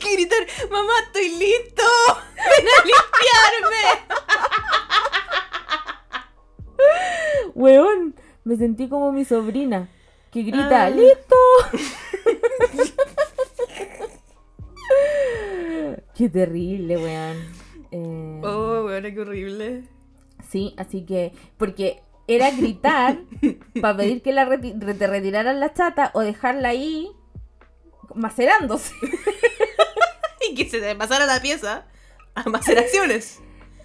Que 0.00 0.12
gritar, 0.14 0.46
mamá, 0.70 0.92
estoy 1.06 1.28
listo. 1.30 1.82
Ven 2.36 2.66
a 2.68 2.84
limpiarme. 2.84 3.84
Weón, 7.54 8.14
me 8.44 8.56
sentí 8.56 8.88
como 8.88 9.10
mi 9.12 9.24
sobrina, 9.24 9.88
que 10.30 10.42
grita, 10.42 10.84
Ah. 10.84 10.90
¡listo! 10.90 11.36
Qué 16.16 16.28
terrible, 16.28 16.96
weón. 16.96 17.36
Eh, 17.90 18.40
Oh, 18.44 18.82
bueno, 18.82 19.08
qué 19.12 19.20
horrible. 19.20 19.84
Sí, 20.48 20.74
así 20.76 21.04
que, 21.04 21.32
porque 21.56 22.02
era 22.28 22.50
gritar 22.50 23.18
para 23.80 23.96
pedir 23.96 24.22
que 24.22 24.32
la 24.32 24.46
reti- 24.46 24.78
te 24.98 25.06
retiraran 25.06 25.60
la 25.60 25.72
chata 25.72 26.10
o 26.14 26.20
dejarla 26.20 26.68
ahí 26.70 27.08
macerándose. 28.14 28.94
Y 30.48 30.54
que 30.54 30.68
se 30.68 30.80
te 30.80 30.94
pasara 30.94 31.26
la 31.26 31.40
pieza 31.40 31.86
a 32.36 32.48
maceraciones. 32.48 33.40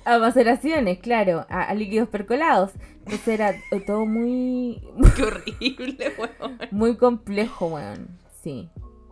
A 0.06 0.20
maceraciones, 0.20 1.00
claro, 1.00 1.46
a, 1.50 1.64
a 1.64 1.74
líquidos 1.74 2.08
percolados. 2.10 2.72
Entonces 3.00 3.28
era 3.30 3.56
todo 3.88 4.06
muy, 4.06 4.80
Qué 5.16 5.24
horrible, 5.24 6.14
weón. 6.20 6.60
muy 6.70 6.98
complejo, 6.98 7.68
weón. 7.68 8.20
Sí. 8.44 8.70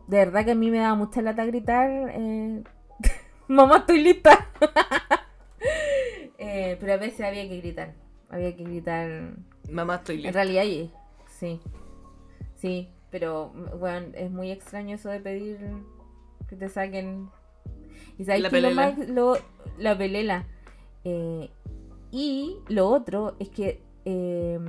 De 0.08 0.18
verdad 0.18 0.46
que 0.46 0.52
a 0.52 0.56
mí 0.56 0.70
me 0.70 0.78
daba 0.78 0.94
mucha 0.96 1.22
lata 1.24 1.44
gritar. 1.46 1.90
eh, 2.14 2.62
Mamá, 3.50 3.78
estoy 3.80 4.02
lista. 4.04 4.48
Eh, 6.42 6.78
pero 6.80 6.94
a 6.94 6.98
veces 6.98 7.20
había 7.20 7.48
que 7.50 7.58
gritar. 7.58 7.94
Había 8.30 8.56
que 8.56 8.64
gritar 8.64 9.34
Mamá, 9.70 9.96
estoy 9.96 10.16
En 10.16 10.22
lista. 10.22 10.42
realidad, 10.42 10.64
y- 10.64 10.90
sí. 11.28 11.60
Sí, 12.56 12.90
pero, 13.12 13.50
bueno, 13.78 14.08
es 14.14 14.32
muy 14.32 14.50
extraño 14.50 14.96
eso 14.96 15.10
de 15.10 15.20
pedir 15.20 15.58
que 16.48 16.56
te 16.56 16.70
saquen. 16.70 17.30
¿Y 18.18 18.24
sabes 18.24 18.42
La 18.42 18.50
qué 18.50 18.56
es 18.58 18.62
lo 18.64 18.70
pelela. 18.70 18.92
más- 18.98 19.10
lo- 19.10 19.38
la 19.78 19.98
pelela. 19.98 20.48
Eh, 21.04 21.50
y 22.12 22.56
lo 22.70 22.88
otro 22.88 23.36
es 23.40 23.50
que 23.50 23.82
eh, 24.12 24.60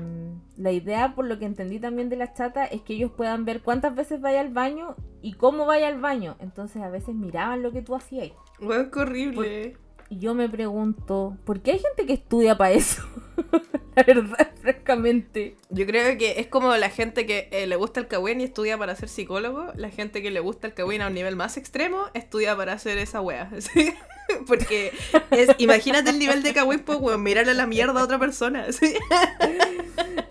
la 0.57 0.72
idea, 0.72 1.14
por 1.14 1.26
lo 1.26 1.38
que 1.38 1.46
entendí 1.46 1.79
también 1.79 2.09
de 2.09 2.16
la 2.16 2.35
chata, 2.35 2.66
es 2.66 2.83
que 2.83 2.94
ellos 2.94 3.11
puedan 3.16 3.44
ver 3.44 3.62
cuántas 3.62 3.94
veces 3.94 4.20
vaya 4.20 4.40
al 4.40 4.50
baño 4.50 4.96
y 5.22 5.33
cómo 5.35 5.64
vaya 5.64 5.88
al 5.88 6.00
baño. 6.00 6.37
Entonces, 6.40 6.83
a 6.83 6.90
veces 6.90 7.14
miraban 7.14 7.62
lo 7.62 7.72
que 7.72 7.83
tú 7.83 7.94
hacías. 7.94 8.33
Weón, 8.61 8.90
qué 8.90 8.98
horrible. 8.98 9.76
Y 10.11 10.18
yo 10.18 10.35
me 10.35 10.48
pregunto, 10.48 11.37
¿por 11.44 11.61
qué 11.61 11.72
hay 11.72 11.79
gente 11.79 12.05
que 12.05 12.14
estudia 12.14 12.59
para 12.59 12.72
eso? 12.72 13.03
la 13.96 14.03
verdad, 14.03 14.50
francamente. 14.61 15.57
Yo 15.70 15.87
creo 15.87 16.18
que 16.18 16.40
es 16.40 16.48
como 16.48 16.76
la 16.76 16.90
gente 16.90 17.26
que 17.26 17.48
eh, 17.53 17.66
le 17.66 17.76
gusta 17.76 18.00
el 18.00 18.09
cagüín 18.09 18.40
y 18.40 18.44
estudia 18.44 18.76
para 18.76 18.94
ser 18.96 19.09
psicólogo. 19.09 19.68
La 19.76 19.88
gente 19.88 20.20
que 20.20 20.31
le 20.31 20.40
gusta 20.40 20.66
el 20.66 20.74
cagüín 20.74 21.00
a 21.00 21.07
un 21.07 21.14
nivel 21.14 21.37
más 21.37 21.57
extremo 21.57 22.07
estudia 22.12 22.57
para 22.57 22.74
hacer 22.74 22.98
esa 22.98 23.20
wea. 23.20 23.50
¿sí? 23.61 23.94
Porque 24.46 24.92
es, 25.30 25.50
imagínate 25.58 26.10
el 26.10 26.18
nivel 26.18 26.42
de 26.42 26.52
cagüín, 26.54 26.80
pues, 26.80 26.98
weón, 27.00 27.22
mirarle 27.22 27.54
la 27.54 27.66
mierda 27.66 28.00
a 28.00 28.04
otra 28.04 28.18
persona. 28.18 28.66
¿sí? 28.72 28.94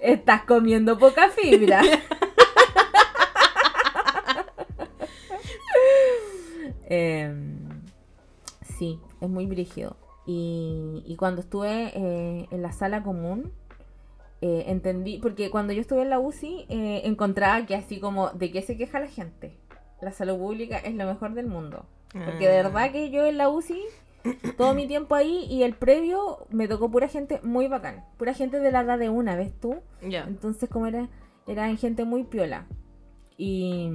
Estás 0.02 0.44
comiendo 0.44 0.98
poca 0.98 1.30
fibra. 1.30 1.82
Em, 6.92 7.84
sí, 8.80 9.00
es 9.22 9.30
muy 9.30 9.46
brígido. 9.46 9.96
Y, 10.26 11.04
y 11.06 11.16
cuando 11.18 11.42
estuve 11.42 11.92
eh, 11.94 12.48
en 12.50 12.62
la 12.64 12.72
sala 12.72 13.04
común, 13.04 13.52
eh, 14.42 14.66
entendí, 14.68 15.20
porque 15.20 15.50
cuando 15.50 15.74
yo 15.74 15.82
estuve 15.82 16.02
en 16.02 16.10
la 16.10 16.20
UCI, 16.20 16.66
eh, 16.70 17.02
encontraba 17.04 17.66
que 17.66 17.76
así 17.76 18.00
como, 18.00 18.30
¿de 18.30 18.52
qué 18.52 18.62
se 18.62 18.78
queja 18.78 19.00
la 19.00 19.08
gente? 19.08 19.58
La 20.02 20.12
salud 20.12 20.38
pública 20.38 20.78
es 20.78 20.96
lo 20.96 21.06
mejor 21.06 21.34
del 21.34 21.48
mundo. 21.48 21.86
Porque 22.14 22.48
de 22.48 22.64
verdad 22.64 22.92
que 22.92 23.12
yo 23.12 23.26
en 23.26 23.38
la 23.38 23.50
UCI, 23.50 23.82
todo 24.58 24.74
mi 24.74 24.88
tiempo 24.88 25.16
ahí 25.16 25.46
y 25.50 25.64
el 25.64 25.74
previo, 25.76 26.48
me 26.50 26.68
tocó 26.68 26.90
pura 26.90 27.08
gente 27.08 27.40
muy 27.44 27.68
bacán. 27.68 28.04
Pura 28.18 28.34
gente 28.34 28.60
de 28.60 28.72
la 28.72 28.82
edad 28.82 28.98
de 28.98 29.10
una, 29.10 29.36
¿ves 29.36 29.54
tú? 29.60 29.78
Ya. 30.02 30.24
Entonces, 30.24 30.70
como 30.70 30.88
era, 30.88 31.08
eran 31.48 31.78
gente 31.78 32.06
muy 32.06 32.24
piola. 32.24 32.66
Y, 33.38 33.90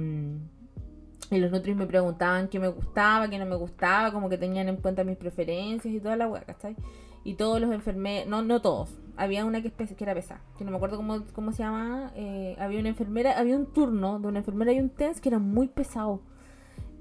y 1.29 1.37
los 1.37 1.51
nutris 1.51 1.75
me 1.75 1.85
preguntaban 1.85 2.47
qué 2.47 2.59
me 2.59 2.67
gustaba, 2.67 3.29
qué 3.29 3.37
no 3.37 3.45
me 3.45 3.55
gustaba, 3.55 4.11
como 4.11 4.29
que 4.29 4.37
tenían 4.37 4.69
en 4.69 4.77
cuenta 4.77 5.03
mis 5.03 5.17
preferencias 5.17 5.93
y 5.93 5.99
toda 5.99 6.15
la 6.15 6.27
hueá, 6.27 6.43
¿cachai? 6.43 6.75
Y 7.23 7.33
todos 7.35 7.59
los 7.59 7.71
enfermeros, 7.71 8.27
no, 8.27 8.43
no 8.43 8.61
todos, 8.61 8.97
había 9.17 9.45
una 9.45 9.61
que, 9.61 9.71
que 9.71 10.03
era 10.03 10.13
pesada, 10.13 10.41
que 10.57 10.63
no 10.65 10.71
me 10.71 10.77
acuerdo 10.77 10.97
cómo, 10.97 11.23
cómo 11.33 11.51
se 11.51 11.63
llamaba, 11.63 12.11
eh, 12.15 12.55
había 12.59 12.79
una 12.79 12.89
enfermera, 12.89 13.37
había 13.39 13.55
un 13.55 13.67
turno 13.67 14.19
de 14.19 14.27
una 14.27 14.39
enfermera 14.39 14.73
y 14.73 14.79
un 14.79 14.89
TENS 14.89 15.21
que 15.21 15.29
era 15.29 15.39
muy 15.39 15.67
pesado, 15.67 16.21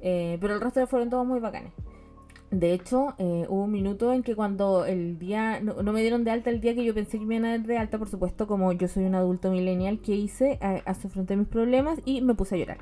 Eh, 0.07 0.37
pero 0.41 0.55
el 0.55 0.61
resto 0.61 0.87
fueron 0.87 1.09
todos 1.11 1.27
muy 1.27 1.41
bacanes. 1.41 1.73
De 2.51 2.73
hecho, 2.73 3.15
eh, 3.19 3.47
hubo 3.49 3.65
un 3.65 3.73
minuto 3.73 4.13
en 4.13 4.23
que 4.23 4.37
cuando 4.37 4.85
el 4.85 5.19
día, 5.19 5.61
no, 5.61 5.83
no 5.83 5.93
me 5.93 6.03
dieron 6.03 6.25
de 6.25 6.31
alta 6.31 6.51
el 6.51 6.61
día 6.61 6.75
que 6.75 6.85
yo 6.85 6.95
pensé 6.95 7.19
que 7.19 7.25
me 7.27 7.37
iban 7.37 7.47
a 7.47 7.51
dar 7.59 7.67
de 7.67 7.79
alta, 7.79 7.99
por 7.99 8.09
supuesto, 8.09 8.47
como 8.47 8.73
yo 8.73 8.87
soy 8.87 9.05
un 9.05 9.15
adulto 9.17 9.51
millennial, 9.51 9.99
que 10.01 10.15
hice? 10.15 10.59
A, 10.61 10.83
a 10.87 11.37
mis 11.37 11.49
problemas 11.49 12.01
y 12.05 12.21
me 12.21 12.35
puse 12.35 12.55
a 12.55 12.59
llorar. 12.59 12.79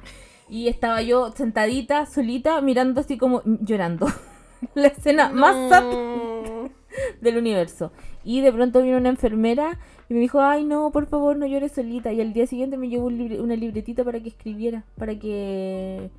Y 0.49 0.69
estaba 0.69 1.01
yo 1.03 1.33
sentadita, 1.33 2.05
solita, 2.07 2.61
mirando 2.61 3.01
así 3.01 3.17
como 3.17 3.43
llorando. 3.45 4.07
La 4.75 4.89
escena 4.89 5.31
más 5.31 5.57
sad 5.71 5.85
No. 5.85 6.71
del 7.21 7.37
universo. 7.39 7.93
Y 8.25 8.41
de 8.41 8.53
pronto 8.53 8.83
vino 8.83 8.97
una 8.97 9.09
enfermera 9.09 9.79
y 10.09 10.15
me 10.15 10.21
dijo, 10.21 10.41
ay 10.41 10.65
no, 10.65 10.91
por 10.93 11.07
favor 11.07 11.37
no 11.37 11.47
llores 11.47 11.73
solita. 11.73 12.13
Y 12.13 12.21
al 12.21 12.33
día 12.33 12.47
siguiente 12.47 12.77
me 12.77 12.89
llevó 12.89 13.07
un 13.07 13.19
libre- 13.19 13.41
una 13.41 13.57
libretita 13.57 14.05
para 14.05 14.21
que 14.21 14.29
escribiera, 14.29 14.85
para 14.97 15.19
que 15.19 16.11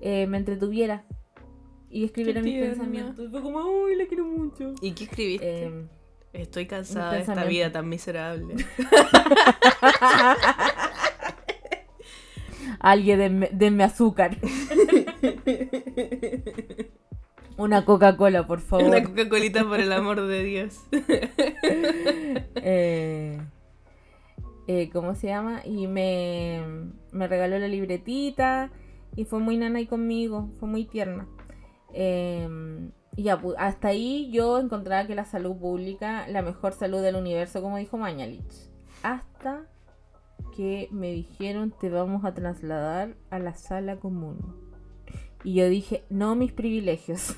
eh, 0.00 0.26
me 0.28 0.38
entretuviera 0.38 1.04
y 1.90 2.04
escribiera 2.04 2.40
Qué 2.40 2.44
mis 2.44 2.54
tierna. 2.54 2.74
pensamientos. 2.74 3.30
Fue 3.30 3.42
como, 3.42 3.60
ay, 3.86 3.96
la 3.96 4.06
quiero 4.06 4.24
mucho. 4.24 4.74
¿Y 4.80 4.92
qué 4.92 5.04
escribiste? 5.04 5.64
Eh, 5.66 5.84
Estoy 6.32 6.66
cansada 6.66 7.14
de 7.14 7.20
esta 7.22 7.44
vida 7.44 7.72
tan 7.72 7.88
miserable. 7.88 8.54
alguien 12.78 13.18
denme, 13.18 13.48
denme 13.52 13.82
azúcar. 13.84 14.36
Una 17.60 17.84
Coca-Cola, 17.84 18.46
por 18.46 18.60
favor. 18.60 18.86
Una 18.86 19.02
Coca-Colita 19.02 19.64
por 19.64 19.80
el 19.80 19.92
amor 19.92 20.26
de 20.26 20.42
Dios. 20.44 20.82
eh, 22.56 23.38
eh, 24.66 24.90
¿cómo 24.90 25.14
se 25.14 25.26
llama? 25.26 25.60
Y 25.66 25.86
me, 25.86 26.62
me 27.12 27.28
regaló 27.28 27.58
la 27.58 27.68
libretita 27.68 28.70
y 29.14 29.26
fue 29.26 29.40
muy 29.40 29.58
nana 29.58 29.78
y 29.78 29.86
conmigo, 29.86 30.48
fue 30.58 30.70
muy 30.70 30.86
tierna. 30.86 31.28
Eh, 31.92 32.48
y 33.14 33.24
ya, 33.24 33.38
hasta 33.58 33.88
ahí 33.88 34.30
yo 34.32 34.58
encontraba 34.58 35.06
que 35.06 35.14
la 35.14 35.26
salud 35.26 35.54
pública, 35.58 36.26
la 36.28 36.40
mejor 36.40 36.72
salud 36.72 37.02
del 37.02 37.16
universo, 37.16 37.60
como 37.60 37.76
dijo 37.76 37.98
Mañalich. 37.98 38.70
Hasta 39.02 39.66
que 40.56 40.88
me 40.92 41.12
dijeron 41.12 41.74
te 41.78 41.90
vamos 41.90 42.24
a 42.24 42.32
trasladar 42.32 43.16
a 43.28 43.38
la 43.38 43.54
sala 43.54 43.96
común. 43.96 44.69
Y 45.42 45.54
yo 45.54 45.68
dije, 45.68 46.04
no 46.10 46.34
mis 46.34 46.52
privilegios. 46.52 47.36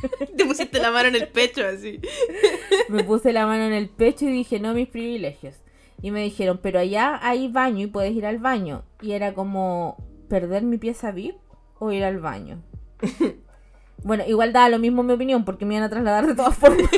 Te 0.36 0.44
pusiste 0.44 0.80
la 0.80 0.90
mano 0.90 1.08
en 1.08 1.16
el 1.16 1.28
pecho 1.28 1.64
así. 1.64 2.00
Me 2.88 3.04
puse 3.04 3.32
la 3.32 3.46
mano 3.46 3.64
en 3.64 3.72
el 3.72 3.88
pecho 3.88 4.24
y 4.24 4.32
dije, 4.32 4.60
no, 4.60 4.74
mis 4.74 4.88
privilegios. 4.88 5.56
Y 6.00 6.12
me 6.12 6.22
dijeron, 6.22 6.60
pero 6.62 6.78
allá 6.78 7.18
hay 7.20 7.48
baño 7.48 7.84
y 7.84 7.88
puedes 7.88 8.12
ir 8.12 8.24
al 8.24 8.38
baño. 8.38 8.84
Y 9.00 9.12
era 9.12 9.34
como, 9.34 9.96
¿perder 10.28 10.62
mi 10.62 10.78
pieza 10.78 11.10
VIP 11.10 11.34
o 11.80 11.90
ir 11.90 12.04
al 12.04 12.20
baño? 12.20 12.62
bueno, 14.04 14.22
igual 14.24 14.52
daba 14.52 14.68
lo 14.68 14.78
mismo 14.78 15.02
mi 15.02 15.12
opinión 15.12 15.44
porque 15.44 15.64
me 15.64 15.74
iban 15.74 15.84
a 15.84 15.90
trasladar 15.90 16.28
de 16.28 16.36
todas 16.36 16.56
formas. 16.56 16.88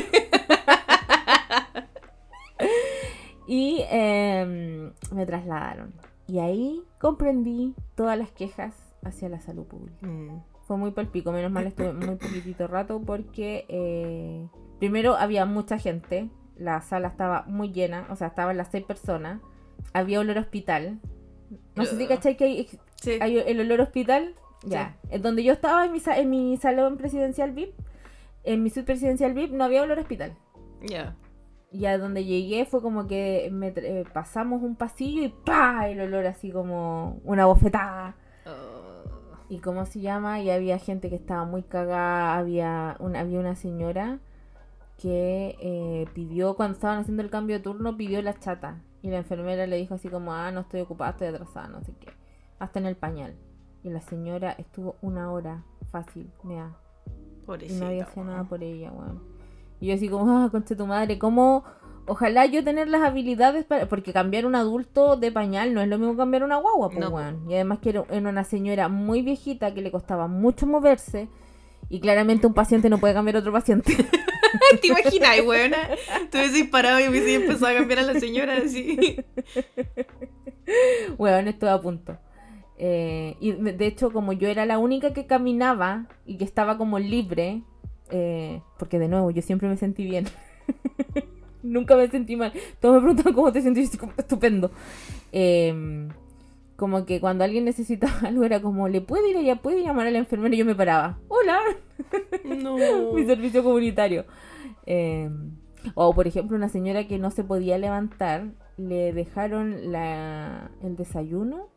y 3.47 3.83
em, 3.89 4.93
me 5.11 5.25
trasladaron. 5.25 5.95
Y 6.27 6.37
ahí 6.37 6.83
comprendí 6.99 7.73
todas 7.95 8.19
las 8.19 8.31
quejas 8.31 8.90
hacia 9.03 9.29
la 9.29 9.39
salud 9.39 9.65
pública. 9.65 10.05
Mm. 10.05 10.43
Fue 10.67 10.77
muy 10.77 10.91
palpico, 10.91 11.31
menos 11.31 11.51
mal 11.51 11.67
estuve 11.67 11.91
muy 11.93 12.15
poquitito 12.15 12.67
rato 12.67 13.01
porque 13.01 13.65
eh, 13.67 14.47
primero 14.79 15.15
había 15.15 15.45
mucha 15.45 15.77
gente, 15.77 16.29
La 16.57 16.81
sala 16.81 17.07
estaba 17.07 17.43
muy 17.47 17.71
llena, 17.71 18.05
o 18.11 18.15
sea, 18.15 18.27
estaban 18.27 18.55
las 18.57 18.69
seis 18.69 18.83
personas. 18.85 19.41
Había 19.93 20.19
olor 20.19 20.37
a 20.37 20.41
hospital. 20.41 20.99
No 21.75 21.85
sé 21.85 21.97
si 21.97 22.05
cachai 22.07 22.37
que 22.37 22.43
hay, 22.43 22.69
Sí. 22.95 23.17
hay 23.19 23.39
el 23.39 23.59
olor 23.59 23.81
hospital. 23.81 24.35
Ya. 24.63 24.95
En 25.09 25.23
donde 25.23 25.43
yo 25.43 25.53
estaba 25.53 25.85
en 25.85 25.91
mi, 25.91 25.99
en 26.05 26.29
mi 26.29 26.57
salón 26.57 26.97
presidencial 26.97 27.51
VIP, 27.51 27.73
en 28.43 28.61
mi 28.61 28.69
suite 28.69 28.85
presidencial 28.85 29.33
VIP, 29.33 29.51
no 29.51 29.63
había 29.63 29.81
olor 29.81 29.97
hospital. 29.97 30.35
Ya. 30.85 31.15
Y 31.71 31.85
a 31.85 31.97
donde 31.97 32.25
llegué 32.25 32.65
fue 32.65 32.81
como 32.81 33.07
que 33.07 33.49
me 33.51 33.69
eh, 33.75 34.03
pasamos 34.13 34.61
un 34.61 34.75
pasillo 34.75 35.23
y 35.23 35.29
¡pa! 35.29 35.89
El 35.89 36.01
olor 36.01 36.27
así 36.27 36.51
como 36.51 37.19
una 37.23 37.45
bofetada. 37.47 38.15
Oh. 38.45 38.90
¿Y 39.51 39.59
cómo 39.59 39.85
se 39.85 39.99
llama? 39.99 40.39
Y 40.39 40.49
había 40.49 40.79
gente 40.79 41.09
que 41.09 41.17
estaba 41.17 41.43
muy 41.43 41.61
cagada. 41.61 42.37
Había 42.37 42.95
una, 42.99 43.19
había 43.19 43.37
una 43.37 43.57
señora 43.57 44.19
que 44.97 45.57
eh, 45.59 46.07
pidió, 46.13 46.55
cuando 46.55 46.75
estaban 46.75 46.99
haciendo 46.99 47.21
el 47.21 47.29
cambio 47.29 47.57
de 47.57 47.63
turno, 47.63 47.97
pidió 47.97 48.21
la 48.21 48.33
chata. 48.39 48.81
Y 49.01 49.09
la 49.09 49.17
enfermera 49.17 49.67
le 49.67 49.75
dijo 49.75 49.95
así 49.95 50.07
como, 50.07 50.33
ah, 50.33 50.51
no 50.51 50.61
estoy 50.61 50.79
ocupada, 50.79 51.11
estoy 51.11 51.27
atrasada, 51.27 51.67
no 51.67 51.83
sé 51.83 51.91
qué. 51.99 52.07
Hasta 52.59 52.79
en 52.79 52.85
el 52.85 52.95
pañal. 52.95 53.35
Y 53.83 53.89
la 53.89 53.99
señora 53.99 54.53
estuvo 54.53 54.95
una 55.01 55.29
hora 55.29 55.65
fácil, 55.91 56.31
mira. 56.43 56.71
Y 57.41 57.45
Pobrecita. 57.45 57.83
nadie 57.83 58.03
hacía 58.03 58.23
weón. 58.23 58.33
nada 58.33 58.45
por 58.45 58.63
ella, 58.63 58.93
weón. 58.93 59.21
Y 59.81 59.87
yo 59.87 59.95
así 59.95 60.07
como, 60.07 60.31
ah, 60.31 60.47
conche 60.49 60.77
tu 60.77 60.87
madre, 60.87 61.19
¿cómo? 61.19 61.65
Ojalá 62.05 62.45
yo 62.45 62.63
tener 62.63 62.87
las 62.87 63.01
habilidades 63.01 63.65
para... 63.65 63.87
Porque 63.87 64.13
cambiar 64.13 64.45
un 64.45 64.55
adulto 64.55 65.17
de 65.17 65.31
pañal 65.31 65.73
no 65.73 65.81
es 65.81 65.87
lo 65.87 65.97
mismo 65.97 66.13
que 66.13 66.17
cambiar 66.17 66.43
una 66.43 66.57
guagua, 66.57 66.89
pues, 66.89 66.99
No, 66.99 67.09
weón. 67.09 67.49
Y 67.49 67.53
además 67.53 67.79
que 67.79 67.89
era 67.89 68.01
una 68.09 68.43
señora 68.43 68.89
muy 68.89 69.21
viejita 69.21 69.73
que 69.73 69.81
le 69.81 69.91
costaba 69.91 70.27
mucho 70.27 70.65
moverse. 70.65 71.29
Y 71.89 71.99
claramente 71.99 72.47
un 72.47 72.53
paciente 72.53 72.89
no 72.89 72.99
puede 72.99 73.13
cambiar 73.13 73.37
a 73.37 73.39
otro 73.39 73.51
paciente. 73.51 73.93
¿Te 74.81 74.87
imaginas, 74.87 75.41
weona? 75.45 75.77
Te 76.29 76.39
hubieses 76.39 76.67
parado 76.69 76.99
y 76.99 77.07
hubiese 77.07 77.35
empezado 77.35 77.67
a 77.67 77.73
cambiar 77.73 77.99
a 77.99 78.03
la 78.03 78.19
señora 78.19 78.57
así. 78.57 79.17
Weón, 81.17 81.47
estuve 81.47 81.69
a 81.69 81.81
punto. 81.81 82.17
Eh, 82.77 83.35
y 83.39 83.51
de 83.51 83.73
de 83.73 83.87
hecho, 83.87 84.11
como 84.11 84.33
yo 84.33 84.47
era 84.47 84.65
la 84.65 84.79
única 84.79 85.13
que 85.13 85.27
caminaba 85.27 86.07
y 86.25 86.37
que 86.37 86.43
estaba 86.43 86.77
como 86.77 86.97
libre, 86.97 87.61
eh, 88.09 88.61
porque 88.79 88.99
de 88.99 89.07
nuevo, 89.07 89.31
yo 89.31 89.41
siempre 89.41 89.69
me 89.69 89.77
sentí 89.77 90.03
bien. 90.03 90.25
Nunca 91.63 91.95
me 91.95 92.07
sentí 92.09 92.35
mal. 92.35 92.53
Todos 92.79 92.95
me 92.95 93.01
preguntan 93.09 93.33
cómo 93.33 93.51
te 93.51 93.61
sentís, 93.61 93.95
como, 93.97 94.13
estupendo. 94.17 94.71
Eh, 95.31 96.07
como 96.81 97.05
que 97.05 97.19
cuando 97.19 97.43
alguien 97.43 97.65
necesitaba 97.65 98.19
algo 98.27 98.43
era 98.43 98.59
como, 98.59 98.87
¿le 98.87 99.01
puede 99.01 99.29
ir 99.29 99.37
allá? 99.37 99.57
¿Puede 99.57 99.83
llamar 99.83 100.07
a 100.07 100.11
la 100.11 100.17
enfermera? 100.17 100.55
Y 100.55 100.57
yo 100.57 100.65
me 100.65 100.73
paraba. 100.73 101.19
Hola, 101.27 101.59
No. 102.43 102.77
mi 103.13 103.23
servicio 103.25 103.63
comunitario. 103.63 104.25
Eh, 104.87 105.29
o 105.93 106.13
por 106.13 106.25
ejemplo, 106.25 106.57
una 106.57 106.69
señora 106.69 107.07
que 107.07 107.19
no 107.19 107.29
se 107.29 107.43
podía 107.43 107.77
levantar, 107.77 108.47
le 108.77 109.13
dejaron 109.13 109.91
la, 109.91 110.71
el 110.81 110.95
desayuno 110.95 111.69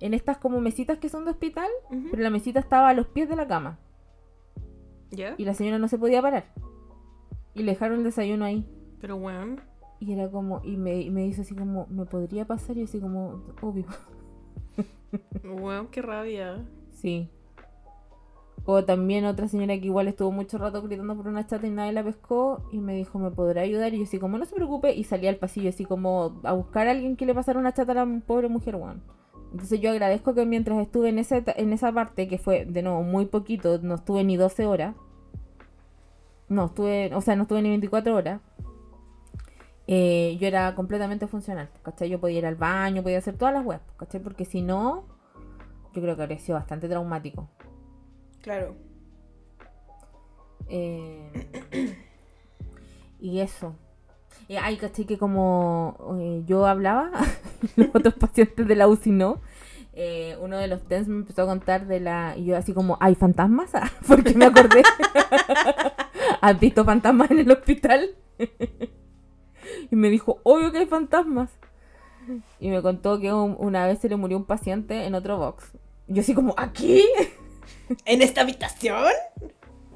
en 0.00 0.12
estas 0.12 0.38
como 0.38 0.60
mesitas 0.60 0.98
que 0.98 1.08
son 1.08 1.24
de 1.24 1.30
hospital, 1.30 1.70
pero 2.10 2.20
la 2.20 2.30
mesita 2.30 2.58
estaba 2.58 2.88
a 2.88 2.94
los 2.94 3.06
pies 3.06 3.28
de 3.28 3.36
la 3.36 3.46
cama 3.46 3.78
¿Ya? 5.10 5.34
y 5.38 5.44
la 5.44 5.54
señora 5.54 5.78
no 5.78 5.86
se 5.88 5.98
podía 5.98 6.20
parar. 6.20 6.52
Y 7.54 7.62
le 7.62 7.72
dejaron 7.72 7.98
el 7.98 8.04
desayuno 8.04 8.44
ahí. 8.44 8.66
Pero, 9.00 9.16
weón. 9.16 9.60
Y 9.98 10.12
era 10.12 10.30
como, 10.30 10.60
y 10.64 10.76
me, 10.76 11.00
y 11.00 11.10
me 11.10 11.22
dice 11.22 11.42
así 11.42 11.54
como, 11.54 11.86
¿me 11.88 12.04
podría 12.04 12.46
pasar? 12.46 12.76
Y 12.76 12.80
yo 12.80 12.84
así 12.84 13.00
como, 13.00 13.42
obvio. 13.62 13.86
Weón, 15.44 15.88
qué 15.88 16.02
rabia. 16.02 16.64
Sí. 16.92 17.30
O 18.64 18.84
también 18.84 19.24
otra 19.24 19.46
señora 19.46 19.78
que 19.78 19.86
igual 19.86 20.08
estuvo 20.08 20.32
mucho 20.32 20.58
rato 20.58 20.82
gritando 20.82 21.16
por 21.16 21.28
una 21.28 21.46
chata 21.46 21.66
y 21.66 21.70
nadie 21.70 21.92
la 21.92 22.02
pescó 22.02 22.68
y 22.72 22.78
me 22.78 22.96
dijo, 22.96 23.18
¿me 23.18 23.30
podrá 23.30 23.62
ayudar? 23.62 23.94
Y 23.94 23.98
yo 23.98 24.04
así 24.04 24.18
como, 24.18 24.38
no 24.38 24.44
se 24.44 24.56
preocupe, 24.56 24.92
y 24.92 25.04
salí 25.04 25.28
al 25.28 25.36
pasillo 25.36 25.68
así 25.68 25.84
como 25.84 26.40
a 26.42 26.52
buscar 26.52 26.88
a 26.88 26.90
alguien 26.90 27.16
que 27.16 27.26
le 27.26 27.34
pasara 27.34 27.60
una 27.60 27.72
chata 27.72 27.92
a 27.92 28.04
la 28.04 28.20
pobre 28.26 28.48
mujer, 28.48 28.74
weón. 28.74 29.02
Entonces 29.52 29.80
yo 29.80 29.90
agradezco 29.90 30.34
que 30.34 30.44
mientras 30.46 30.78
estuve 30.80 31.10
en 31.10 31.18
esa, 31.18 31.42
en 31.46 31.72
esa 31.72 31.92
parte, 31.92 32.26
que 32.26 32.38
fue 32.38 32.64
de 32.64 32.82
nuevo 32.82 33.02
muy 33.04 33.26
poquito, 33.26 33.78
no 33.78 33.94
estuve 33.94 34.24
ni 34.24 34.36
12 34.36 34.66
horas. 34.66 34.96
No, 36.48 36.66
estuve, 36.66 37.14
o 37.14 37.20
sea, 37.20 37.36
no 37.36 37.42
estuve 37.42 37.62
ni 37.62 37.68
24 37.68 38.14
horas. 38.16 38.40
Eh, 39.86 40.36
yo 40.40 40.46
era 40.48 40.74
completamente 40.74 41.26
funcional, 41.28 41.68
¿cachai? 41.82 42.08
Yo 42.08 42.20
podía 42.20 42.38
ir 42.38 42.46
al 42.46 42.56
baño, 42.56 43.02
podía 43.02 43.18
hacer 43.18 43.36
todas 43.36 43.54
las 43.54 43.64
weas, 43.64 43.82
¿cachai? 43.96 44.20
Porque 44.20 44.44
si 44.44 44.62
no, 44.62 45.04
yo 45.94 46.02
creo 46.02 46.16
que 46.16 46.22
habría 46.22 46.38
sido 46.38 46.58
bastante 46.58 46.88
traumático. 46.88 47.48
Claro. 48.42 48.76
Eh, 50.68 51.30
y 53.18 53.40
eso. 53.40 53.76
Eh, 54.48 54.58
ay, 54.58 54.76
caché 54.76 55.06
que 55.06 55.18
como 55.18 55.96
eh, 56.20 56.42
yo 56.46 56.66
hablaba, 56.66 57.10
los 57.76 57.88
otros 57.94 58.14
pacientes 58.14 58.66
de 58.66 58.76
la 58.76 58.88
UCI 58.88 59.10
no. 59.10 59.40
eh, 59.92 60.36
uno 60.40 60.58
de 60.58 60.68
los 60.68 60.82
TENS 60.86 61.08
me 61.08 61.16
empezó 61.16 61.42
a 61.42 61.46
contar 61.46 61.86
de 61.86 62.00
la. 62.00 62.34
Y 62.36 62.46
yo, 62.46 62.56
así 62.56 62.72
como, 62.74 62.96
¿hay 63.00 63.14
fantasmas? 63.14 63.70
Porque 64.08 64.34
me 64.34 64.46
acordé. 64.46 64.82
¿Has 66.40 66.60
visto 66.60 66.84
fantasmas 66.84 67.30
en 67.30 67.38
el 67.40 67.50
hospital? 67.50 68.10
Y 69.90 69.96
me 69.96 70.08
dijo, 70.10 70.40
obvio 70.42 70.72
que 70.72 70.78
hay 70.78 70.86
fantasmas. 70.86 71.50
Y 72.58 72.70
me 72.70 72.82
contó 72.82 73.20
que 73.20 73.32
un- 73.32 73.56
una 73.58 73.86
vez 73.86 74.00
se 74.00 74.08
le 74.08 74.16
murió 74.16 74.36
un 74.36 74.44
paciente 74.44 75.04
en 75.04 75.14
otro 75.14 75.38
box. 75.38 75.72
Yo, 76.08 76.20
así 76.22 76.34
como, 76.34 76.54
¿aquí? 76.56 77.04
¿En 78.04 78.22
esta 78.22 78.40
habitación? 78.42 79.04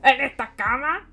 en 0.03 0.20
esta 0.22 0.55
cama. 0.57 1.11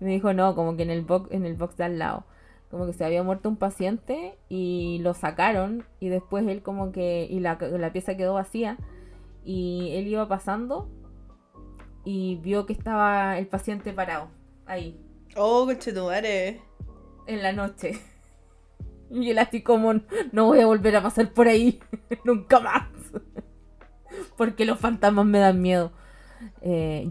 Y 0.00 0.04
me 0.04 0.10
dijo, 0.10 0.32
no, 0.34 0.54
como 0.54 0.76
que 0.76 0.82
en 0.82 0.90
el 0.90 1.02
box, 1.02 1.30
en 1.32 1.46
el 1.46 1.54
box 1.54 1.76
de 1.76 1.84
al 1.84 1.98
lado. 1.98 2.24
Como 2.70 2.86
que 2.86 2.92
se 2.92 3.04
había 3.04 3.22
muerto 3.22 3.48
un 3.48 3.56
paciente 3.56 4.36
y 4.48 4.98
lo 5.02 5.14
sacaron 5.14 5.84
y 6.00 6.08
después 6.08 6.46
él 6.48 6.62
como 6.62 6.90
que, 6.90 7.26
y 7.30 7.38
la, 7.40 7.56
la 7.60 7.92
pieza 7.92 8.16
quedó 8.16 8.34
vacía 8.34 8.78
y 9.44 9.90
él 9.94 10.06
iba 10.08 10.26
pasando 10.26 10.88
y 12.04 12.36
vio 12.36 12.64
que 12.66 12.72
estaba 12.72 13.38
el 13.38 13.46
paciente 13.46 13.92
parado 13.92 14.28
ahí, 14.66 14.98
Oh, 15.36 15.64
conchetumare. 15.66 16.60
En 17.26 17.42
la 17.42 17.52
noche. 17.52 18.00
Y 19.14 19.60
como, 19.60 19.92
no 20.32 20.46
voy 20.46 20.60
a 20.60 20.66
volver 20.66 20.96
a 20.96 21.02
pasar 21.02 21.34
por 21.34 21.46
ahí, 21.46 21.80
nunca 22.24 22.60
más. 22.60 22.88
Porque 24.38 24.64
los 24.64 24.78
fantasmas 24.78 25.26
me 25.26 25.38
dan 25.38 25.60
miedo. 25.60 25.92
Eh, 26.62 27.08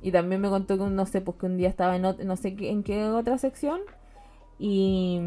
y 0.00 0.12
también 0.12 0.40
me 0.40 0.48
contó 0.48 0.78
que, 0.78 0.84
no 0.84 1.06
sé, 1.06 1.20
pues 1.20 1.36
que 1.38 1.46
un 1.46 1.56
día 1.56 1.68
estaba 1.68 1.96
en 1.96 2.02
no 2.02 2.36
sé 2.36 2.54
en 2.60 2.84
qué 2.84 3.04
otra 3.04 3.36
sección 3.36 3.80
y, 4.58 5.20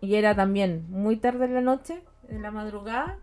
y 0.00 0.14
era 0.14 0.34
también 0.34 0.86
muy 0.88 1.16
tarde 1.16 1.44
en 1.44 1.54
la 1.54 1.60
noche, 1.60 2.02
en 2.28 2.42
la 2.42 2.50
madrugada, 2.50 3.18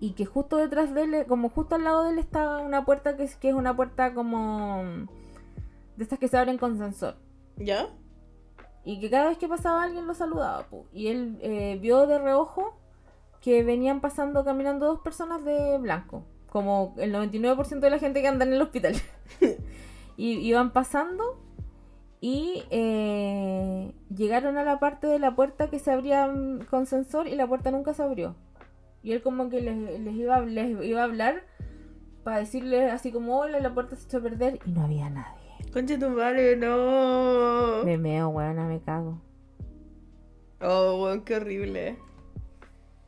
y 0.00 0.12
que 0.12 0.26
justo 0.26 0.56
detrás 0.56 0.94
de 0.94 1.02
él, 1.02 1.26
como 1.26 1.50
justo 1.50 1.74
al 1.74 1.84
lado 1.84 2.04
de 2.04 2.10
él 2.10 2.18
estaba 2.18 2.58
una 2.58 2.84
puerta 2.84 3.16
que 3.16 3.24
es, 3.24 3.36
que 3.36 3.48
es 3.48 3.54
una 3.54 3.74
puerta 3.74 4.14
como 4.14 4.82
de 5.96 6.04
estas 6.04 6.18
que 6.18 6.28
se 6.28 6.38
abren 6.38 6.58
con 6.58 6.78
sensor. 6.78 7.16
¿Ya? 7.58 7.88
Y 8.84 9.00
que 9.00 9.10
cada 9.10 9.28
vez 9.28 9.38
que 9.38 9.48
pasaba 9.48 9.82
alguien 9.82 10.06
lo 10.06 10.14
saludaba. 10.14 10.66
pu. 10.68 10.86
Y 10.92 11.08
él 11.08 11.38
eh, 11.42 11.78
vio 11.80 12.06
de 12.06 12.18
reojo 12.18 12.78
que 13.40 13.62
venían 13.62 14.00
pasando, 14.00 14.44
caminando 14.44 14.86
dos 14.86 15.00
personas 15.00 15.44
de 15.44 15.78
blanco. 15.78 16.24
Como 16.48 16.94
el 16.98 17.12
99% 17.12 17.80
de 17.80 17.90
la 17.90 17.98
gente 17.98 18.22
que 18.22 18.28
anda 18.28 18.44
en 18.44 18.54
el 18.54 18.62
hospital. 18.62 18.94
y 20.16 20.38
iban 20.38 20.72
pasando 20.72 21.38
y 22.20 22.64
eh, 22.70 23.92
llegaron 24.14 24.58
a 24.58 24.64
la 24.64 24.80
parte 24.80 25.06
de 25.06 25.18
la 25.18 25.36
puerta 25.36 25.70
que 25.70 25.78
se 25.78 25.92
abría 25.92 26.28
con 26.68 26.86
sensor 26.86 27.28
y 27.28 27.36
la 27.36 27.46
puerta 27.46 27.70
nunca 27.70 27.94
se 27.94 28.02
abrió. 28.02 28.34
Y 29.02 29.12
él 29.12 29.22
como 29.22 29.48
que 29.48 29.60
les, 29.60 30.00
les 30.00 30.14
iba, 30.14 30.40
les 30.40 30.84
iba 30.84 31.00
a 31.00 31.04
hablar 31.04 31.44
para 32.24 32.38
decirles 32.38 32.92
así 32.92 33.12
como, 33.12 33.38
hola, 33.38 33.60
la 33.60 33.72
puerta 33.72 33.94
se 33.94 34.06
echó 34.06 34.18
a 34.18 34.22
perder 34.22 34.58
y 34.64 34.70
no 34.72 34.82
había 34.82 35.08
nadie. 35.08 35.47
Conchetumare, 35.72 36.56
no. 36.56 37.84
Me 37.84 37.98
meo, 37.98 38.28
weona, 38.28 38.64
me 38.64 38.80
cago. 38.80 39.20
Oh, 40.60 41.02
weón, 41.02 41.22
qué 41.22 41.36
horrible. 41.36 41.98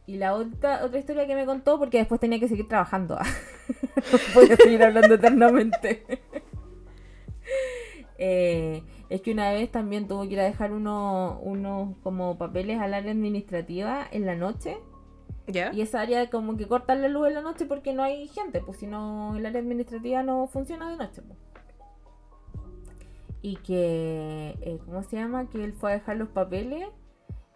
Y 0.07 0.17
la 0.17 0.35
otra, 0.35 0.85
otra 0.85 0.99
historia 0.99 1.27
que 1.27 1.35
me 1.35 1.47
contó, 1.47 1.79
porque 1.79 1.99
después 1.99 2.21
tenía 2.21 2.41
que 2.41 2.49
seguir 2.49 2.69
trabajando. 2.69 3.17
no 3.97 4.19
podía 4.35 4.57
seguir 4.57 4.83
hablando 4.83 5.15
eternamente. 5.15 6.03
Eh, 8.23 8.83
es 9.09 9.23
que 9.23 9.33
una 9.33 9.51
vez 9.51 9.73
también 9.73 10.07
tuvo 10.07 10.29
que 10.29 10.35
ir 10.35 10.41
a 10.41 10.45
dejar 10.45 10.73
unos 10.73 11.39
unos 11.41 11.97
como 12.03 12.37
papeles 12.37 12.79
al 12.79 12.93
área 12.93 13.13
administrativa 13.13 14.07
en 14.11 14.27
la 14.27 14.37
noche. 14.37 14.77
¿Ya? 15.47 15.73
Y 15.73 15.81
esa 15.81 16.03
área 16.03 16.29
como 16.29 16.59
que 16.59 16.69
cortan 16.69 17.01
la 17.01 17.09
luz 17.09 17.29
en 17.29 17.35
la 17.35 17.41
noche 17.41 17.65
porque 17.65 17.95
no 17.95 18.03
hay 18.03 18.29
gente, 18.29 18.61
pues 18.61 18.79
si 18.79 18.87
no 18.87 19.37
el 19.39 19.47
área 19.47 19.63
administrativa 19.63 20.23
no 20.23 20.47
funciona 20.49 20.91
de 20.91 20.99
noche. 20.99 21.23
pues. 21.23 21.39
Y 23.43 23.57
que, 23.57 24.55
eh, 24.61 24.79
¿cómo 24.85 25.03
se 25.03 25.17
llama? 25.17 25.49
Que 25.49 25.65
él 25.65 25.73
fue 25.73 25.93
a 25.93 25.95
dejar 25.95 26.17
los 26.17 26.29
papeles 26.29 26.87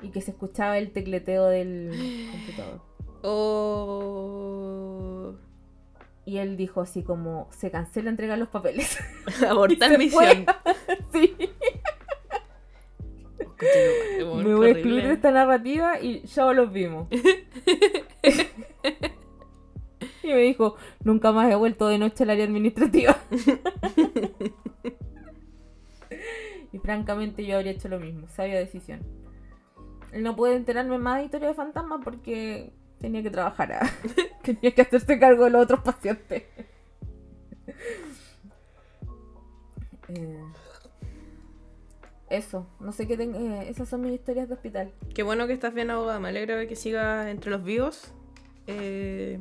y 0.01 0.11
que 0.11 0.20
se 0.20 0.30
escuchaba 0.32 0.78
el 0.78 0.93
tecleteo 0.93 1.47
del 1.47 1.91
computador. 2.32 2.80
Oh. 3.22 4.24
Y 6.26 6.39
él 6.39 6.57
dijo 6.57 6.80
así 6.80 7.03
como, 7.03 7.49
se 7.51 7.70
cancela 7.70 8.09
entregar 8.11 8.39
los 8.39 8.49
papeles. 8.49 8.99
Abortar 9.49 9.99
misión. 9.99 10.47
sí. 11.12 11.37
Me 14.18 14.55
voy 14.55 14.66
a 14.66 14.70
excluir 14.70 15.05
de 15.05 15.12
esta 15.12 15.30
narrativa 15.30 16.01
y 16.01 16.22
ya 16.26 16.53
los 16.53 16.72
vimos. 16.72 17.09
y 20.22 20.26
me 20.26 20.39
dijo, 20.39 20.76
nunca 21.03 21.32
más 21.32 21.51
he 21.51 21.55
vuelto 21.55 21.89
de 21.89 21.99
noche 21.99 22.24
al 22.24 22.30
área 22.30 22.45
administrativa. 22.45 23.16
Y 26.75 26.79
francamente 26.81 27.47
yo 27.47 27.55
habría 27.55 27.70
hecho 27.70 27.89
lo 27.89 28.01
mismo, 28.01 28.27
sabia 28.27 28.59
decisión. 28.59 28.99
No 30.12 30.35
puede 30.35 30.57
enterarme 30.57 30.99
más 30.99 31.18
de 31.18 31.27
historia 31.27 31.47
de 31.47 31.55
fantasmas 31.55 32.01
porque 32.03 32.72
tenía 32.99 33.22
que 33.22 33.31
trabajar. 33.31 33.75
¿ah? 33.75 33.89
tenía 34.43 34.75
que 34.75 34.83
hacerse 34.83 35.20
cargo 35.20 35.45
de 35.45 35.51
los 35.51 35.62
otros 35.62 35.81
pacientes. 35.81 36.43
Eh, 40.09 40.45
eso, 42.29 42.66
no 42.79 42.93
sé 42.93 43.07
qué 43.07 43.16
tengo. 43.16 43.39
Eh, 43.39 43.70
esas 43.70 43.89
son 43.89 44.03
mis 44.03 44.12
historias 44.12 44.49
de 44.49 44.55
hospital. 44.55 44.93
Qué 45.14 45.22
bueno 45.22 45.47
que 45.47 45.55
estás 45.55 45.72
bien 45.72 45.91
abogada. 45.91 46.20
Me 46.20 46.29
alegro 46.29 46.59
de 46.59 46.68
que 46.68 46.77
sigas 46.77 47.27
entre 47.29 47.51
los 47.51 47.64
vivos. 47.64 48.12
Eh, 48.66 49.41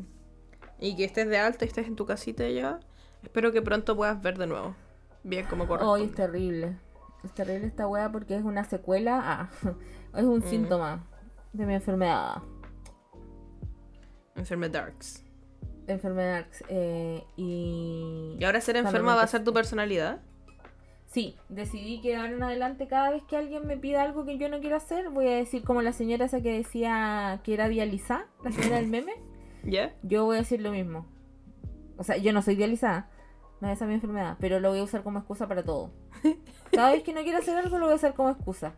y 0.80 0.96
que 0.96 1.04
estés 1.04 1.28
de 1.28 1.38
alta 1.38 1.66
y 1.66 1.68
estés 1.68 1.86
en 1.86 1.98
tu 1.98 2.06
casita 2.06 2.48
ya. 2.48 2.80
Espero 3.22 3.52
que 3.52 3.62
pronto 3.62 3.98
puedas 3.98 4.22
ver 4.22 4.38
de 4.38 4.48
nuevo. 4.48 4.74
Bien 5.24 5.46
como 5.46 5.68
corresponde. 5.68 6.02
Hoy 6.02 6.10
es 6.10 6.16
terrible. 6.16 6.78
Es 7.24 7.34
terrible 7.34 7.68
esta 7.68 7.88
wea 7.88 8.12
porque 8.12 8.36
es 8.36 8.44
una 8.44 8.64
secuela. 8.64 9.20
Ah, 9.24 9.50
es 10.18 10.24
un 10.24 10.42
síntoma 10.42 11.08
de 11.54 11.66
mi 11.66 11.74
enfermedad. 11.74 12.42
Enfermedades. 14.36 15.24
Enfermedades. 15.88 16.64
Eh, 16.70 17.24
y... 17.36 18.38
¿Y 18.40 18.44
ahora 18.44 18.62
ser 18.62 18.78
enferma 18.78 19.16
va 19.16 19.24
a 19.24 19.28
ser 19.28 19.44
tu 19.44 19.54
personalidad? 19.54 20.22
Sí, 21.14 21.38
decidí 21.48 22.02
que 22.02 22.16
ahora 22.16 22.32
en 22.32 22.42
adelante 22.42 22.88
cada 22.88 23.12
vez 23.12 23.22
que 23.24 23.38
alguien 23.38 23.68
me 23.68 23.78
pida 23.78 24.02
algo 24.02 24.26
que 24.26 24.40
yo 24.40 24.50
no 24.50 24.60
quiero 24.60 24.78
hacer, 24.78 25.10
voy 25.10 25.28
a 25.28 25.36
decir 25.36 25.64
como 25.64 25.84
la 25.84 25.94
señora 25.94 26.26
esa 26.26 26.42
que 26.42 26.52
decía 26.58 27.40
que 27.44 27.54
era 27.54 27.70
dializada, 27.70 28.26
la 28.44 28.52
señora 28.52 28.78
del 28.78 28.88
meme. 28.90 29.14
¿Ya? 29.64 29.94
Yo 30.02 30.26
voy 30.26 30.38
a 30.38 30.40
decir 30.40 30.62
lo 30.62 30.72
mismo. 30.72 31.06
O 31.98 32.04
sea, 32.04 32.18
yo 32.18 32.34
no 32.34 32.42
soy 32.42 32.56
dializada, 32.56 33.12
no 33.64 33.70
es 33.70 33.78
esa 33.78 33.86
mi 33.86 33.94
enfermedad, 33.94 34.36
pero 34.42 34.60
lo 34.60 34.72
voy 34.72 34.80
a 34.80 34.84
usar 34.84 35.04
como 35.04 35.20
excusa 35.20 35.48
para 35.48 35.64
todo. 35.64 35.92
Cada 36.72 36.92
vez 36.92 37.02
que 37.02 37.14
no 37.14 37.24
quiero 37.24 37.38
hacer 37.38 37.58
algo 37.58 37.78
lo 37.78 37.86
voy 37.86 37.94
a 37.94 37.96
usar 37.96 38.14
como 38.14 38.30
excusa. 38.30 38.76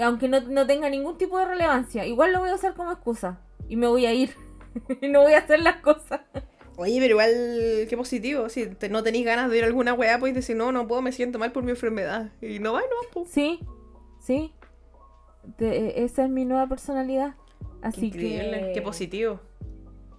aunque 0.00 0.28
no, 0.28 0.40
no 0.42 0.64
tenga 0.64 0.88
ningún 0.88 1.18
tipo 1.18 1.36
de 1.38 1.44
relevancia, 1.44 2.06
igual 2.06 2.32
lo 2.32 2.38
voy 2.38 2.50
a 2.50 2.54
usar 2.54 2.74
como 2.74 2.92
excusa. 2.92 3.40
Y 3.68 3.74
me 3.74 3.88
voy 3.88 4.06
a 4.06 4.14
ir. 4.14 4.32
y 5.02 5.08
no 5.08 5.22
voy 5.22 5.32
a 5.32 5.38
hacer 5.38 5.58
las 5.60 5.80
cosas. 5.80 6.20
Oye, 6.76 7.00
pero 7.00 7.14
igual, 7.14 7.86
qué 7.88 7.96
positivo. 7.96 8.48
Si 8.48 8.68
no 8.88 9.02
tenéis 9.02 9.26
ganas 9.26 9.50
de 9.50 9.58
ir 9.58 9.64
a 9.64 9.66
alguna 9.66 9.92
weá, 9.92 10.20
pues 10.20 10.32
decir, 10.34 10.54
no, 10.54 10.70
no 10.70 10.86
puedo, 10.86 11.02
me 11.02 11.10
siento 11.10 11.40
mal 11.40 11.50
por 11.50 11.64
mi 11.64 11.70
enfermedad. 11.72 12.30
Y 12.40 12.60
no 12.60 12.74
va, 12.74 12.82
no 12.82 13.10
pues. 13.12 13.28
Sí, 13.28 13.58
sí. 14.20 14.54
esa 15.58 16.24
es 16.24 16.30
mi 16.30 16.44
nueva 16.44 16.68
personalidad. 16.68 17.34
Así 17.82 18.06
Increíble. 18.06 18.66
que. 18.68 18.72
Qué 18.74 18.82
positivo. 18.82 19.40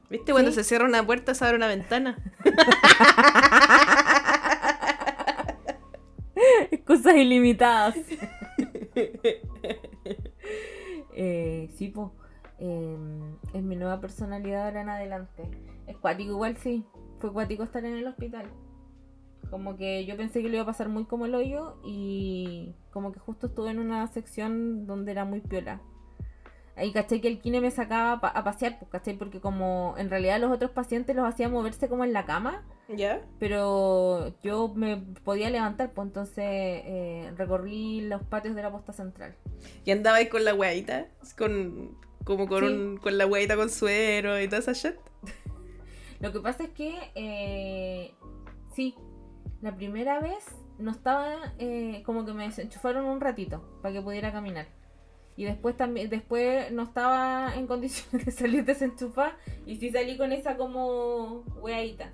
¿Viste? 0.09 0.31
Cuando 0.31 0.51
se 0.51 0.63
cierra 0.63 0.85
una 0.85 1.05
puerta, 1.05 1.35
se 1.35 1.45
abre 1.45 1.57
una 1.57 1.67
ventana. 1.67 2.17
Cosas 6.85 7.15
ilimitadas. 7.15 7.95
eh, 11.13 11.69
sí, 11.75 11.89
pues. 11.89 12.09
es 13.53 13.61
mi 13.61 13.75
nueva 13.75 14.01
personalidad 14.01 14.65
ahora 14.65 14.81
en 14.81 14.89
adelante. 14.89 15.43
Es 15.85 15.95
cuático 15.97 16.31
igual 16.31 16.57
sí. 16.57 16.83
Fue 17.19 17.31
cuático 17.31 17.61
estar 17.63 17.85
en 17.85 17.95
el 17.95 18.07
hospital. 18.07 18.47
Como 19.51 19.77
que 19.77 20.05
yo 20.05 20.17
pensé 20.17 20.41
que 20.41 20.49
lo 20.49 20.55
iba 20.55 20.63
a 20.63 20.67
pasar 20.67 20.89
muy 20.89 21.05
como 21.05 21.25
el 21.25 21.35
hoyo 21.35 21.77
y 21.83 22.73
como 22.91 23.11
que 23.11 23.19
justo 23.19 23.47
estuve 23.47 23.71
en 23.71 23.79
una 23.79 24.07
sección 24.07 24.87
donde 24.87 25.11
era 25.11 25.25
muy 25.25 25.41
piola. 25.41 25.81
Ahí 26.79 26.93
caché 26.93 27.19
que 27.19 27.27
el 27.27 27.41
kine 27.41 27.59
me 27.59 27.71
sacaba 27.71 28.13
a 28.29 28.43
pasear, 28.45 28.79
pues 28.79 28.89
caché, 28.89 29.13
porque 29.13 29.41
como 29.41 29.95
en 29.97 30.09
realidad 30.09 30.39
los 30.39 30.49
otros 30.49 30.71
pacientes 30.71 31.13
los 31.13 31.27
hacía 31.27 31.49
moverse 31.49 31.89
como 31.89 32.05
en 32.05 32.13
la 32.13 32.25
cama. 32.25 32.63
¿Ya? 32.87 33.21
Pero 33.37 34.33
yo 34.41 34.69
me 34.69 34.95
podía 35.25 35.49
levantar, 35.49 35.91
pues 35.91 36.07
entonces 36.07 36.45
eh, 36.45 37.33
recorrí 37.35 38.01
los 38.01 38.23
patios 38.23 38.55
de 38.55 38.61
la 38.61 38.71
posta 38.71 38.93
central. 38.93 39.35
¿Y 39.83 39.91
andaba 39.91 40.17
ahí 40.17 40.29
con 40.29 40.45
la 40.45 40.55
hueadita? 40.55 41.07
Con, 41.37 41.97
como 42.23 42.47
con, 42.47 42.97
con 42.97 43.17
la 43.17 43.27
hueadita 43.27 43.57
con 43.57 43.69
suero 43.69 44.41
y 44.41 44.47
toda 44.47 44.59
esa 44.59 44.71
shit. 44.71 44.95
Lo 46.21 46.31
que 46.31 46.39
pasa 46.39 46.63
es 46.63 46.69
que, 46.69 46.97
eh, 47.15 48.13
sí, 48.73 48.95
la 49.61 49.75
primera 49.75 50.21
vez 50.21 50.45
no 50.77 50.91
estaba, 50.91 51.53
eh, 51.57 52.03
como 52.05 52.25
que 52.25 52.31
me 52.31 52.45
desenchufaron 52.45 53.03
un 53.03 53.19
ratito 53.19 53.79
para 53.81 53.93
que 53.93 54.01
pudiera 54.01 54.31
caminar. 54.31 54.78
Y 55.39 55.45
después 55.45 55.77
también, 55.77 56.09
después 56.09 56.69
no 56.73 56.83
estaba 56.83 57.55
en 57.55 57.65
condiciones 57.65 58.11
de 58.25 58.31
salir 58.33 58.65
desenchufada 58.65 59.37
y 59.65 59.77
sí 59.77 59.89
salí 59.89 60.17
con 60.17 60.33
esa 60.33 60.57
como 60.57 61.45
weadita. 61.61 62.11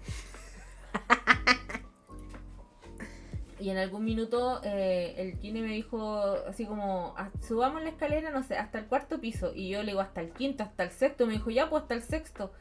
y 3.59 3.71
en 3.71 3.80
algún 3.80 4.05
minuto 4.05 4.61
eh, 4.63 5.15
el 5.17 5.39
Kine 5.39 5.63
me 5.63 5.73
dijo 5.73 6.36
así 6.47 6.67
como, 6.67 7.15
ah, 7.17 7.32
subamos 7.41 7.82
la 7.82 7.89
escalera, 7.89 8.30
no 8.30 8.43
sé, 8.43 8.57
hasta 8.57 8.78
el 8.78 8.86
cuarto 8.86 9.19
piso. 9.19 9.53
Y 9.55 9.69
yo 9.69 9.82
le 9.82 9.93
digo, 9.93 10.01
hasta 10.01 10.21
el 10.21 10.30
quinto, 10.30 10.61
hasta 10.61 10.84
el 10.84 10.91
sexto. 10.91 11.26
Me 11.26 11.34
dijo, 11.34 11.49
ya, 11.49 11.67
pues 11.67 11.82
hasta 11.82 11.95
el 11.95 12.03
sexto. 12.03 12.51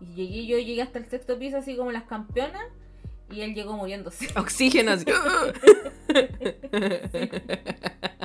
Y 0.00 0.12
llegué, 0.12 0.44
yo 0.44 0.58
llegué 0.58 0.82
hasta 0.82 0.98
el 0.98 1.08
sexto 1.08 1.38
piso 1.38 1.56
así 1.56 1.78
como 1.78 1.92
las 1.92 2.04
campeonas 2.04 2.66
y 3.30 3.40
él 3.40 3.54
llegó 3.54 3.72
muriéndose. 3.72 4.28
Oxígeno 4.36 4.92
así. 4.92 5.06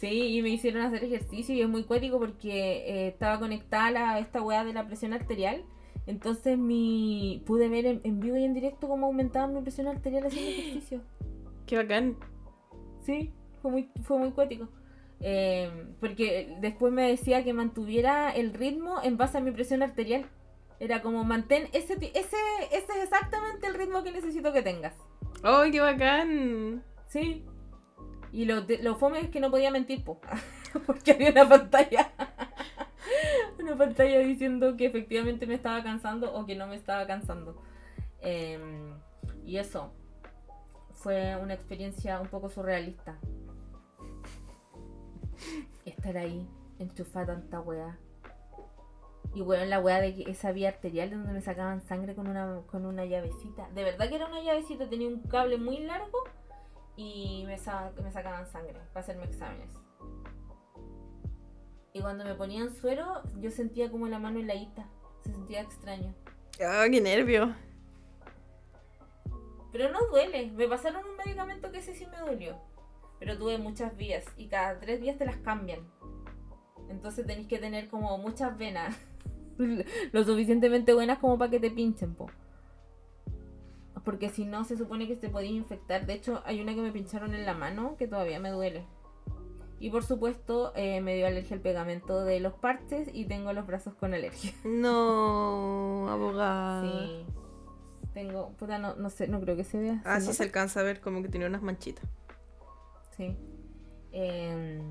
sí. 0.00 0.36
y 0.36 0.42
me 0.42 0.50
hicieron 0.50 0.82
hacer 0.82 1.04
ejercicio 1.04 1.54
y 1.54 1.60
es 1.62 1.68
muy 1.68 1.84
cuático 1.84 2.18
porque 2.18 2.50
eh, 2.50 3.08
estaba 3.08 3.38
conectada 3.38 4.12
a 4.12 4.18
esta 4.18 4.42
weá 4.42 4.64
de 4.64 4.72
la 4.72 4.86
presión 4.86 5.12
arterial. 5.12 5.64
Entonces 6.06 6.58
mi 6.58 7.42
pude 7.46 7.68
ver 7.68 7.86
en, 7.86 8.20
vivo 8.20 8.36
y 8.36 8.44
en 8.44 8.54
directo 8.54 8.88
cómo 8.88 9.06
aumentaba 9.06 9.46
mi 9.46 9.60
presión 9.60 9.86
arterial 9.86 10.26
haciendo 10.26 10.50
ejercicio. 10.62 11.02
Qué 11.66 11.76
bacán. 11.76 12.16
Sí, 13.02 13.32
fue 13.62 13.70
muy, 13.70 13.90
fue 14.02 14.18
muy 14.18 14.32
cuático. 14.32 14.68
Eh, 15.20 15.70
porque 16.00 16.56
después 16.60 16.92
me 16.92 17.08
decía 17.08 17.44
que 17.44 17.52
mantuviera 17.52 18.30
el 18.30 18.54
ritmo 18.54 19.00
en 19.02 19.16
base 19.16 19.38
a 19.38 19.40
mi 19.40 19.50
presión 19.50 19.82
arterial. 19.82 20.26
Era 20.80 21.02
como 21.02 21.24
mantén 21.24 21.68
ese, 21.74 21.92
ese, 21.94 22.14
ese 22.14 22.36
es 22.72 23.04
exactamente 23.04 23.66
el 23.66 23.74
ritmo 23.74 24.02
que 24.02 24.12
necesito 24.12 24.52
que 24.52 24.62
tengas. 24.62 24.94
¡Ay, 25.42 25.70
qué 25.70 25.80
bacán! 25.80 26.82
Sí. 27.06 27.44
Y 28.32 28.44
lo, 28.44 28.64
lo 28.82 28.96
fome 28.96 29.20
es 29.20 29.30
que 29.30 29.40
no 29.40 29.50
podía 29.50 29.70
mentir, 29.70 30.04
po, 30.04 30.20
porque 30.86 31.12
había 31.12 31.30
una 31.30 31.48
pantalla. 31.48 32.12
una 33.58 33.76
pantalla 33.76 34.18
diciendo 34.20 34.76
que 34.76 34.86
efectivamente 34.86 35.46
me 35.46 35.54
estaba 35.54 35.82
cansando 35.82 36.32
o 36.32 36.46
que 36.46 36.54
no 36.54 36.66
me 36.66 36.76
estaba 36.76 37.06
cansando. 37.06 37.60
Em, 38.20 38.94
y 39.44 39.56
eso 39.56 39.92
fue 40.92 41.36
una 41.36 41.54
experiencia 41.54 42.20
un 42.20 42.28
poco 42.28 42.50
surrealista. 42.50 43.18
Estar 45.84 46.16
ahí, 46.18 46.46
enchufada 46.78 47.34
tanta 47.34 47.60
weá. 47.60 47.98
Y 49.34 49.42
bueno, 49.42 49.64
la 49.64 49.80
weá 49.80 50.00
de 50.00 50.24
esa 50.26 50.52
vía 50.52 50.68
arterial 50.68 51.10
donde 51.10 51.32
me 51.32 51.40
sacaban 51.40 51.80
sangre 51.80 52.14
con 52.14 52.28
una, 52.28 52.62
con 52.66 52.84
una 52.84 53.04
llavecita. 53.04 53.68
De 53.70 53.84
verdad 53.84 54.08
que 54.08 54.16
era 54.16 54.26
una 54.26 54.42
llavecita, 54.42 54.88
tenía 54.88 55.08
un 55.08 55.22
cable 55.22 55.56
muy 55.56 55.78
largo 55.78 56.18
y 57.00 57.44
me, 57.46 57.56
me 58.02 58.12
sacaban 58.12 58.46
sangre 58.46 58.78
para 58.92 59.00
hacerme 59.00 59.24
exámenes. 59.24 59.70
Y 61.94 62.00
cuando 62.02 62.24
me 62.24 62.34
ponían 62.34 62.74
suero, 62.74 63.22
yo 63.38 63.50
sentía 63.50 63.90
como 63.90 64.06
la 64.06 64.18
mano 64.18 64.38
heladita. 64.38 64.86
Se 65.24 65.32
sentía 65.32 65.62
extraño. 65.62 66.14
¡Ah, 66.62 66.84
qué 66.90 67.00
nervio! 67.00 67.54
Pero 69.72 69.90
no 69.90 70.06
duele. 70.10 70.50
Me 70.50 70.68
pasaron 70.68 71.02
un 71.06 71.16
medicamento 71.16 71.72
que 71.72 71.78
ese 71.78 71.94
sí 71.94 72.06
me 72.06 72.18
dolió. 72.18 72.58
Pero 73.18 73.38
tuve 73.38 73.56
muchas 73.56 73.96
vías 73.96 74.24
y 74.36 74.48
cada 74.48 74.78
tres 74.78 75.00
días 75.00 75.16
te 75.16 75.24
las 75.24 75.38
cambian. 75.38 75.80
Entonces 76.90 77.26
tenéis 77.26 77.48
que 77.48 77.58
tener 77.58 77.88
como 77.88 78.18
muchas 78.18 78.58
venas. 78.58 78.94
lo 80.12 80.24
suficientemente 80.24 80.92
buenas 80.92 81.18
como 81.18 81.38
para 81.38 81.50
que 81.50 81.60
te 81.60 81.70
pinchen, 81.70 82.14
po. 82.14 82.26
Porque 84.04 84.30
si 84.30 84.44
no, 84.44 84.64
se 84.64 84.76
supone 84.76 85.06
que 85.06 85.16
te 85.16 85.28
podías 85.28 85.52
infectar. 85.52 86.06
De 86.06 86.14
hecho, 86.14 86.42
hay 86.44 86.60
una 86.60 86.74
que 86.74 86.80
me 86.80 86.92
pincharon 86.92 87.34
en 87.34 87.44
la 87.44 87.54
mano 87.54 87.96
que 87.96 88.08
todavía 88.08 88.40
me 88.40 88.50
duele. 88.50 88.86
Y 89.78 89.90
por 89.90 90.04
supuesto, 90.04 90.72
eh, 90.76 91.00
me 91.00 91.16
dio 91.16 91.26
alergia 91.26 91.56
al 91.56 91.62
pegamento 91.62 92.22
de 92.22 92.38
los 92.38 92.52
parches 92.52 93.08
y 93.12 93.24
tengo 93.24 93.52
los 93.52 93.66
brazos 93.66 93.94
con 93.94 94.12
alergia. 94.12 94.52
No, 94.64 96.08
abogada. 96.10 96.82
Sí. 96.82 97.26
Tengo, 98.12 98.50
puta, 98.58 98.78
no, 98.78 98.96
no 98.96 99.08
sé, 99.08 99.28
no 99.28 99.40
creo 99.40 99.56
que 99.56 99.64
se 99.64 99.78
vea. 99.78 100.02
Ah, 100.04 100.20
sí 100.20 100.32
se 100.32 100.42
alcanza 100.42 100.80
a 100.80 100.82
ver 100.82 101.00
como 101.00 101.22
que 101.22 101.28
tiene 101.28 101.46
unas 101.46 101.62
manchitas. 101.62 102.04
Sí. 103.16 103.36
Eh, 104.12 104.82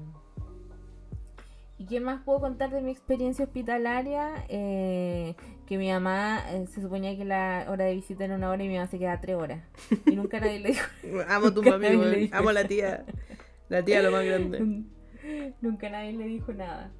¿Y 1.80 1.86
qué 1.86 2.02
más 2.02 2.22
puedo 2.24 2.42
contar 2.42 2.72
de 2.72 2.82
mi 2.82 2.92
experiencia 2.92 3.46
hospitalaria? 3.46 4.44
Eh, 4.50 5.34
que 5.66 5.78
mi 5.78 5.90
mamá 5.90 6.44
eh, 6.52 6.68
se 6.68 6.82
suponía 6.82 7.16
que 7.16 7.24
la 7.24 7.68
hora 7.70 7.86
de 7.86 7.96
visita 7.96 8.26
era 8.26 8.36
una 8.36 8.50
hora 8.50 8.62
y 8.62 8.68
mi 8.68 8.76
mamá 8.76 8.88
se 8.88 9.00
queda 9.00 9.22
tres 9.22 9.38
horas. 9.38 9.64
Y 10.06 10.18
nunca 10.18 10.42
nadie 10.42 10.60
le 10.60 10.70
dijo. 10.70 10.86
amo 11.30 11.48
a 11.48 11.54
tu 11.54 11.64
mami, 11.64 12.30
amo 12.34 12.50
a 12.50 12.54
la 12.54 12.66
tía. 12.66 13.06
La 13.70 13.82
tía 13.82 14.02
lo 14.02 14.12
más 14.12 14.26
grande. 14.26 14.60
Nunca 15.62 15.90
nadie 15.90 16.12
le 16.14 16.26
dijo 16.26 16.52
nada. 16.52 16.92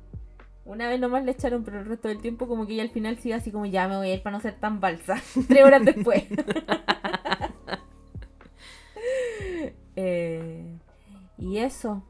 Una 0.64 0.88
vez 0.88 1.00
nomás 1.00 1.26
le 1.26 1.32
echaron, 1.32 1.66
pero 1.66 1.80
el 1.80 1.86
resto 1.86 2.08
del 2.08 2.22
tiempo 2.22 2.48
como 2.48 2.66
que 2.66 2.74
ella 2.74 2.84
al 2.84 2.90
final 2.90 3.18
sigue 3.18 3.34
así 3.34 3.52
como 3.52 3.66
ya 3.66 3.88
me 3.90 3.98
voy 3.98 4.12
a 4.12 4.14
ir 4.14 4.24
para 4.24 4.38
no 4.38 4.42
ser 4.42 4.60
tan 4.60 4.80
balsa. 4.80 5.22
Tres 5.48 5.64
horas 5.66 5.84
después. 5.84 6.24
Eh, 9.98 10.78
y 11.38 11.58
eso. 11.58 12.04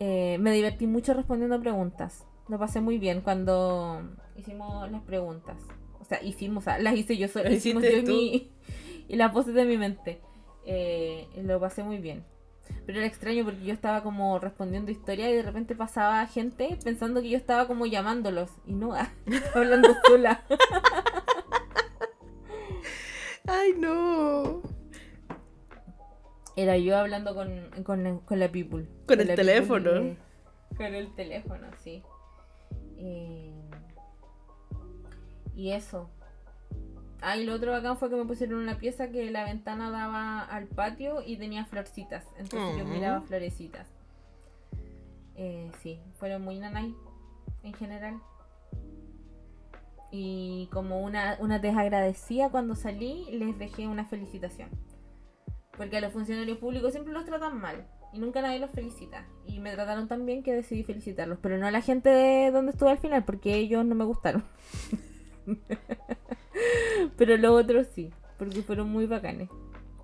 Eh, 0.00 0.38
me 0.38 0.52
divertí 0.52 0.86
mucho 0.86 1.14
respondiendo 1.14 1.60
preguntas. 1.60 2.24
Lo 2.48 2.58
pasé 2.58 2.80
muy 2.80 2.98
bien 2.98 3.20
cuando 3.20 4.02
hicimos 4.36 4.90
las 4.90 5.02
preguntas. 5.02 5.56
O 6.00 6.04
sea, 6.04 6.22
hicimos, 6.22 6.62
o 6.62 6.64
sea, 6.64 6.78
las 6.78 6.96
hice 6.96 7.16
yo 7.16 7.28
sola. 7.28 7.50
Hicimos 7.50 7.82
yo 7.82 7.98
y, 7.98 8.02
mi, 8.02 8.52
y 9.08 9.16
las 9.16 9.32
voces 9.32 9.54
de 9.54 9.64
mi 9.64 9.76
mente. 9.76 10.20
Eh, 10.64 11.28
lo 11.42 11.60
pasé 11.60 11.82
muy 11.82 11.98
bien. 11.98 12.24
Pero 12.86 12.98
era 12.98 13.06
extraño 13.06 13.44
porque 13.44 13.64
yo 13.64 13.72
estaba 13.72 14.02
como 14.02 14.38
respondiendo 14.38 14.90
historia 14.90 15.30
y 15.30 15.34
de 15.34 15.42
repente 15.42 15.74
pasaba 15.74 16.26
gente 16.26 16.78
pensando 16.84 17.20
que 17.20 17.30
yo 17.30 17.36
estaba 17.36 17.66
como 17.66 17.86
llamándolos. 17.86 18.50
Y 18.66 18.74
no, 18.74 18.94
hablando 19.54 19.88
sola. 20.06 20.44
Ay, 23.46 23.72
no. 23.78 24.62
Era 26.58 26.76
yo 26.76 26.96
hablando 26.96 27.36
con, 27.36 27.70
con, 27.84 28.18
con 28.18 28.40
la 28.40 28.48
people. 28.48 28.84
Con, 29.06 29.20
el 29.20 29.32
teléfono. 29.36 30.16
con 30.76 30.86
el 30.86 31.14
teléfono, 31.14 31.68
sí. 31.84 32.02
Eh, 32.96 33.54
y 35.54 35.70
eso. 35.70 36.10
Ah, 37.20 37.36
y 37.36 37.44
lo 37.44 37.54
otro 37.54 37.70
bacán 37.70 37.96
fue 37.96 38.10
que 38.10 38.16
me 38.16 38.24
pusieron 38.24 38.58
una 38.58 38.76
pieza 38.76 39.08
que 39.12 39.30
la 39.30 39.44
ventana 39.44 39.92
daba 39.92 40.42
al 40.42 40.66
patio 40.66 41.22
y 41.24 41.36
tenía 41.36 41.64
florcitas. 41.64 42.24
Entonces 42.38 42.76
yo 42.76 42.84
miraba 42.84 43.20
florecitas. 43.20 43.86
Eh, 45.36 45.70
sí, 45.80 46.00
fueron 46.18 46.42
muy 46.42 46.58
nanay 46.58 46.92
en 47.62 47.72
general. 47.74 48.20
Y 50.10 50.68
como 50.72 51.02
una, 51.02 51.36
una 51.38 51.60
desagradecida 51.60 52.50
cuando 52.50 52.74
salí, 52.74 53.26
les 53.30 53.56
dejé 53.60 53.86
una 53.86 54.06
felicitación. 54.06 54.70
Porque 55.78 55.96
a 55.96 56.00
los 56.02 56.12
funcionarios 56.12 56.58
públicos 56.58 56.92
siempre 56.92 57.14
los 57.14 57.24
tratan 57.24 57.58
mal. 57.58 57.86
Y 58.12 58.18
nunca 58.18 58.42
nadie 58.42 58.58
los 58.58 58.70
felicita. 58.70 59.26
Y 59.46 59.60
me 59.60 59.72
trataron 59.72 60.08
tan 60.08 60.26
bien 60.26 60.42
que 60.42 60.52
decidí 60.52 60.82
felicitarlos. 60.82 61.38
Pero 61.40 61.56
no 61.56 61.66
a 61.66 61.70
la 61.70 61.80
gente 61.80 62.10
de 62.10 62.50
donde 62.50 62.72
estuve 62.72 62.90
al 62.90 62.98
final, 62.98 63.24
porque 63.24 63.54
ellos 63.54 63.84
no 63.86 63.94
me 63.94 64.04
gustaron. 64.04 64.44
Pero 67.16 67.36
los 67.36 67.62
otros 67.62 67.86
sí, 67.94 68.10
porque 68.36 68.62
fueron 68.62 68.90
muy 68.90 69.06
bacanes. 69.06 69.48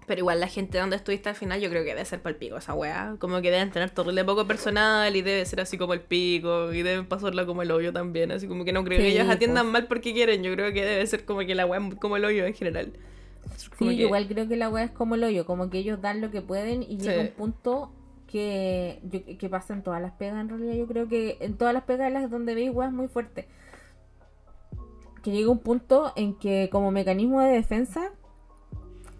Pero 0.06 0.20
igual 0.20 0.38
la 0.38 0.48
gente 0.48 0.78
donde 0.78 0.96
estuviste 0.96 1.30
al 1.30 1.34
final 1.34 1.60
yo 1.60 1.70
creo 1.70 1.82
que 1.82 1.90
debe 1.90 2.04
ser 2.04 2.20
para 2.20 2.32
el 2.32 2.36
pico 2.36 2.58
esa 2.58 2.74
weá. 2.74 3.16
Como 3.18 3.40
que 3.40 3.50
deben 3.50 3.70
tener 3.70 3.90
el 3.96 4.26
poco 4.26 4.46
personal 4.46 5.16
y 5.16 5.22
debe 5.22 5.46
ser 5.46 5.60
así 5.60 5.78
como 5.78 5.94
el 5.94 6.02
pico 6.02 6.74
y 6.74 6.82
deben 6.82 7.06
pasarla 7.06 7.46
como 7.46 7.62
el 7.62 7.70
hoyo 7.70 7.92
también. 7.92 8.30
Así 8.30 8.46
como 8.46 8.64
que 8.64 8.72
no 8.72 8.84
creo 8.84 8.98
que 8.98 9.08
ellos 9.08 9.28
atiendan 9.28 9.66
mal 9.72 9.86
porque 9.86 10.12
quieren. 10.12 10.42
Yo 10.42 10.52
creo 10.52 10.72
que 10.74 10.84
debe 10.84 11.06
ser 11.06 11.24
como 11.24 11.40
que 11.40 11.54
la 11.54 11.64
weá 11.64 11.80
como 11.98 12.18
el 12.18 12.24
hoyo 12.24 12.44
en 12.44 12.52
general. 12.52 12.92
Sí, 13.78 13.84
igual 13.86 14.28
creo 14.28 14.48
que 14.48 14.56
la 14.56 14.68
weá 14.68 14.84
es 14.84 14.90
como 14.90 15.14
el 15.14 15.24
hoyo. 15.24 15.46
Como 15.46 15.70
que 15.70 15.78
ellos 15.78 16.00
dan 16.00 16.20
lo 16.20 16.30
que 16.30 16.42
pueden 16.42 16.82
y 16.82 16.98
llega 16.98 17.22
un 17.22 17.32
punto 17.32 17.92
que, 18.26 19.00
que 19.38 19.48
pasa 19.48 19.74
en 19.74 19.82
todas 19.82 20.00
las 20.00 20.12
pegas 20.12 20.40
en 20.40 20.48
realidad. 20.48 20.74
Yo 20.74 20.86
creo 20.86 21.08
que 21.08 21.38
en 21.40 21.56
todas 21.56 21.74
las 21.74 21.84
pegas 21.84 22.12
las 22.12 22.30
donde 22.30 22.54
veis 22.54 22.70
weá 22.72 22.88
es 22.88 22.94
muy 22.94 23.08
fuerte 23.08 23.48
que 25.24 25.32
llega 25.32 25.50
un 25.50 25.58
punto 25.58 26.12
en 26.16 26.34
que 26.34 26.68
como 26.70 26.90
mecanismo 26.90 27.40
de 27.40 27.48
defensa 27.48 28.10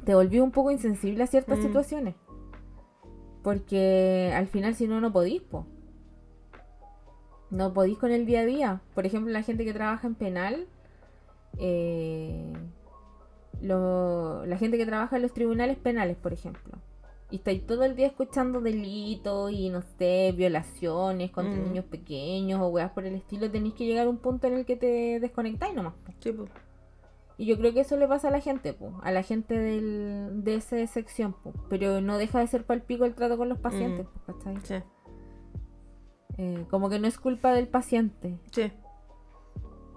te 0.05 0.15
volvió 0.15 0.45
un 0.45 0.51
poco 0.51 0.71
insensible 0.71 1.25
a 1.25 1.27
ciertas 1.27 1.59
mm. 1.59 1.63
situaciones. 1.63 2.15
Porque 3.43 4.31
al 4.35 4.47
final 4.47 4.75
si 4.75 4.87
no, 4.87 5.01
no 5.01 5.13
podís, 5.13 5.41
po. 5.41 5.67
No 7.51 7.73
podís 7.73 7.97
con 7.97 8.13
el 8.13 8.27
día 8.27 8.41
a 8.41 8.45
día. 8.45 8.81
Por 8.95 9.07
ejemplo, 9.07 9.33
la 9.33 9.43
gente 9.43 9.65
que 9.65 9.73
trabaja 9.73 10.07
en 10.07 10.15
penal, 10.15 10.67
eh, 11.59 12.53
la 13.67 14.59
gente 14.59 14.77
que 14.77 14.87
trabaja 14.87 15.17
en 15.17 15.23
los 15.23 15.33
tribunales 15.33 15.77
penales, 15.79 16.17
por 16.17 16.33
ejemplo 16.33 16.79
y 17.31 17.37
estáis 17.37 17.67
todo 17.67 17.83
el 17.83 17.97
día 17.97 18.07
escuchando 18.07 18.61
delitos 18.61 19.51
y 19.51 19.69
no 19.69 19.83
sé, 19.99 20.33
violaciones 20.37 21.33
contra 21.33 21.55
mm. 21.55 21.65
niños 21.65 21.85
pequeños 21.87 22.61
o 22.61 22.69
weas 22.69 22.93
por 22.93 23.07
el 23.07 23.15
estilo, 23.17 23.51
tenéis 23.51 23.75
que 23.75 23.87
llegar 23.87 24.07
a 24.07 24.11
un 24.11 24.19
punto 24.19 24.47
en 24.47 24.55
el 24.55 24.65
que 24.65 24.77
te 24.77 25.19
desconectáis 25.19 25.75
nomás. 25.75 25.95
Sí, 26.21 26.33
pues. 26.33 26.49
Y 27.37 27.47
yo 27.47 27.59
creo 27.59 27.75
que 27.75 27.81
eso 27.81 27.97
le 27.97 28.07
pasa 28.07 28.29
a 28.29 28.31
la 28.31 28.39
gente, 28.39 28.73
pues, 28.73 28.93
a 29.03 29.11
la 29.11 29.25
gente 29.25 29.59
del, 29.59 30.45
de 30.45 30.55
esa 30.55 30.87
sección, 30.87 31.35
pues. 31.43 31.57
Pero 31.69 32.01
no 32.01 32.19
deja 32.19 32.39
de 32.39 32.47
ser 32.47 32.65
palpico 32.65 33.05
el 33.05 33.15
trato 33.15 33.37
con 33.37 33.49
los 33.49 33.59
pacientes, 33.59 34.07
mm. 34.07 34.33
¿cachai? 34.33 34.57
Sí. 34.63 34.75
Eh, 36.39 36.67
como 36.71 36.89
que 36.89 37.01
no 37.01 37.09
es 37.09 37.19
culpa 37.19 37.53
del 37.53 37.67
paciente. 37.67 38.39
Sí. 38.53 38.71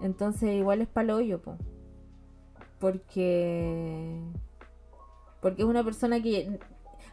Entonces 0.00 0.56
igual 0.56 0.80
es 0.80 0.88
palo 0.88 1.16
hoyo, 1.16 1.40
pues. 1.40 1.56
Porque... 2.78 4.20
Porque 5.40 5.62
es 5.62 5.68
una 5.68 5.84
persona 5.84 6.20
que 6.20 6.58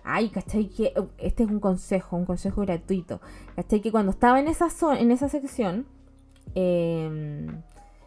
ay, 0.05 0.30
¿cachai? 0.30 0.68
Que 0.70 0.93
uh, 0.97 1.07
este 1.18 1.43
es 1.43 1.49
un 1.49 1.59
consejo, 1.59 2.16
un 2.16 2.26
consejo 2.26 2.61
gratuito. 2.61 3.20
¿Cachai? 3.55 3.82
Que 3.82 3.91
cuando 3.91 4.11
estaba 4.11 4.39
en 4.39 4.47
esa, 4.47 4.70
zona, 4.70 4.99
en 4.99 5.11
esa 5.11 5.28
sección, 5.28 5.86
em, 6.53 7.61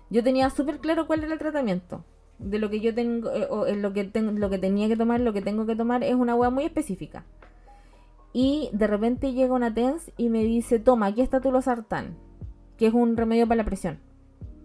yo 0.09 0.23
tenía 0.23 0.49
súper 0.49 0.79
claro 0.79 1.07
cuál 1.07 1.25
era 1.25 1.35
el 1.35 1.39
tratamiento. 1.39 2.05
De 2.39 2.59
lo 2.59 2.71
que 2.71 2.81
yo 2.81 2.95
tengo, 2.95 3.31
eh, 3.33 3.49
o 3.51 3.67
lo 3.67 3.93
que, 3.93 4.05
tengo, 4.05 4.31
lo 4.31 4.49
que 4.49 4.59
tenía 4.59 4.89
que 4.89 4.97
tomar, 4.97 5.21
lo 5.21 5.33
que 5.33 5.43
tengo 5.43 5.67
que 5.67 5.75
tomar 5.77 6.05
es 6.05 6.15
una 6.15 6.35
hueá 6.37 6.51
muy 6.51 6.65
específica. 6.65 7.25
Y 8.33 8.71
de 8.73 8.87
repente 8.87 9.33
llega 9.33 9.55
una 9.55 9.75
TENS 9.75 10.13
y 10.17 10.29
me 10.29 10.45
dice, 10.45 10.79
toma, 10.79 11.07
aquí 11.07 11.21
está 11.21 11.41
tu 11.41 11.51
losartán, 11.51 12.17
que 12.77 12.87
es 12.87 12.95
un 12.95 13.17
remedio 13.17 13.49
para 13.49 13.57
la 13.57 13.65
presión. 13.65 13.99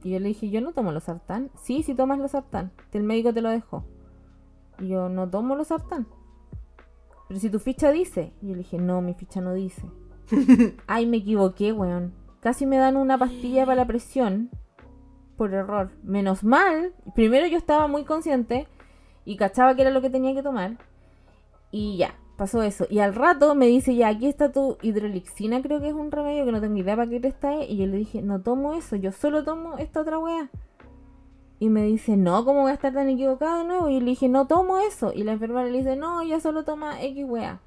Y 0.04 0.12
yo 0.12 0.20
le 0.20 0.30
dije, 0.30 0.50
yo 0.50 0.62
no 0.62 0.74
tomo 0.74 0.92
losartán. 0.92 1.50
Sí, 1.62 1.84
sí 1.84 1.96
tomas 1.96 2.20
losartán, 2.20 2.72
que 2.92 2.98
el 2.98 3.04
médico 3.04 3.34
te 3.34 3.42
lo 3.42 3.50
dejó. 3.50 3.86
Y 4.80 4.90
yo 4.90 5.10
no 5.10 5.30
tomo 5.30 5.56
losartán. 5.56 6.08
Pero 7.28 7.40
si 7.40 7.50
tu 7.50 7.60
ficha 7.60 7.92
dice. 7.92 8.34
Y 8.42 8.48
yo 8.48 8.52
le 8.54 8.60
dije, 8.60 8.78
no, 8.78 9.02
mi 9.02 9.14
ficha 9.14 9.42
no 9.42 9.54
dice. 9.54 9.84
Ay, 10.88 11.06
me 11.06 11.18
equivoqué, 11.18 11.72
weón. 11.72 12.14
Casi 12.42 12.66
me 12.66 12.78
dan 12.78 12.98
una 12.98 13.18
pastilla 13.18 13.66
para 13.66 13.78
la 13.78 13.88
presión. 13.88 14.50
Por 15.38 15.54
error. 15.54 15.92
Menos 16.04 16.44
mal. 16.44 16.94
Primero 17.16 17.48
yo 17.48 17.58
estaba 17.58 17.88
muy 17.88 18.04
consciente. 18.04 18.68
Y 19.26 19.38
cachaba 19.38 19.76
que 19.76 19.84
era 19.84 19.92
lo 19.92 20.02
que 20.02 20.10
tenía 20.10 20.34
que 20.34 20.44
tomar. 20.44 20.78
Y 21.72 21.98
ya, 21.98 22.14
pasó 22.44 22.62
eso. 22.62 22.86
Y 22.90 23.00
al 23.00 23.16
rato 23.16 23.56
me 23.56 23.68
dice, 23.68 23.96
ya, 23.96 24.10
aquí 24.10 24.28
está 24.28 24.52
tu 24.52 24.78
hidrolixina, 24.82 25.62
creo 25.62 25.80
que 25.80 25.88
es 25.88 25.94
un 25.94 26.12
remedio 26.12 26.44
que 26.44 26.52
no 26.52 26.60
tengo 26.60 26.76
idea 26.76 26.98
para 26.98 27.10
qué 27.10 27.22
te 27.22 27.30
está. 27.30 27.64
Y 27.64 27.78
yo 27.78 27.88
le 27.88 27.96
dije, 27.96 28.22
no 28.22 28.42
tomo 28.42 28.74
eso, 28.74 28.98
yo 28.98 29.14
solo 29.14 29.46
tomo 29.46 29.78
esta 29.78 30.02
otra 30.02 30.20
weá. 30.20 30.50
Y 31.60 31.70
me 31.70 31.84
dice, 31.84 32.18
no, 32.18 32.44
¿cómo 32.44 32.64
voy 32.64 32.72
a 32.72 32.74
estar 32.74 32.94
tan 32.94 33.08
equivocado 33.08 33.60
de 33.60 33.64
nuevo? 33.64 33.88
Y 33.90 34.02
le 34.02 34.08
dije, 34.08 34.28
no 34.28 34.46
tomo 34.46 34.80
eso. 34.80 35.14
Y 35.16 35.24
la 35.24 35.32
enfermera 35.32 35.70
le 35.70 35.78
dice, 35.78 35.96
no, 35.96 36.22
ya 36.22 36.42
solo 36.42 36.66
toma 36.66 37.02
X 37.02 37.26
wea. 37.26 37.62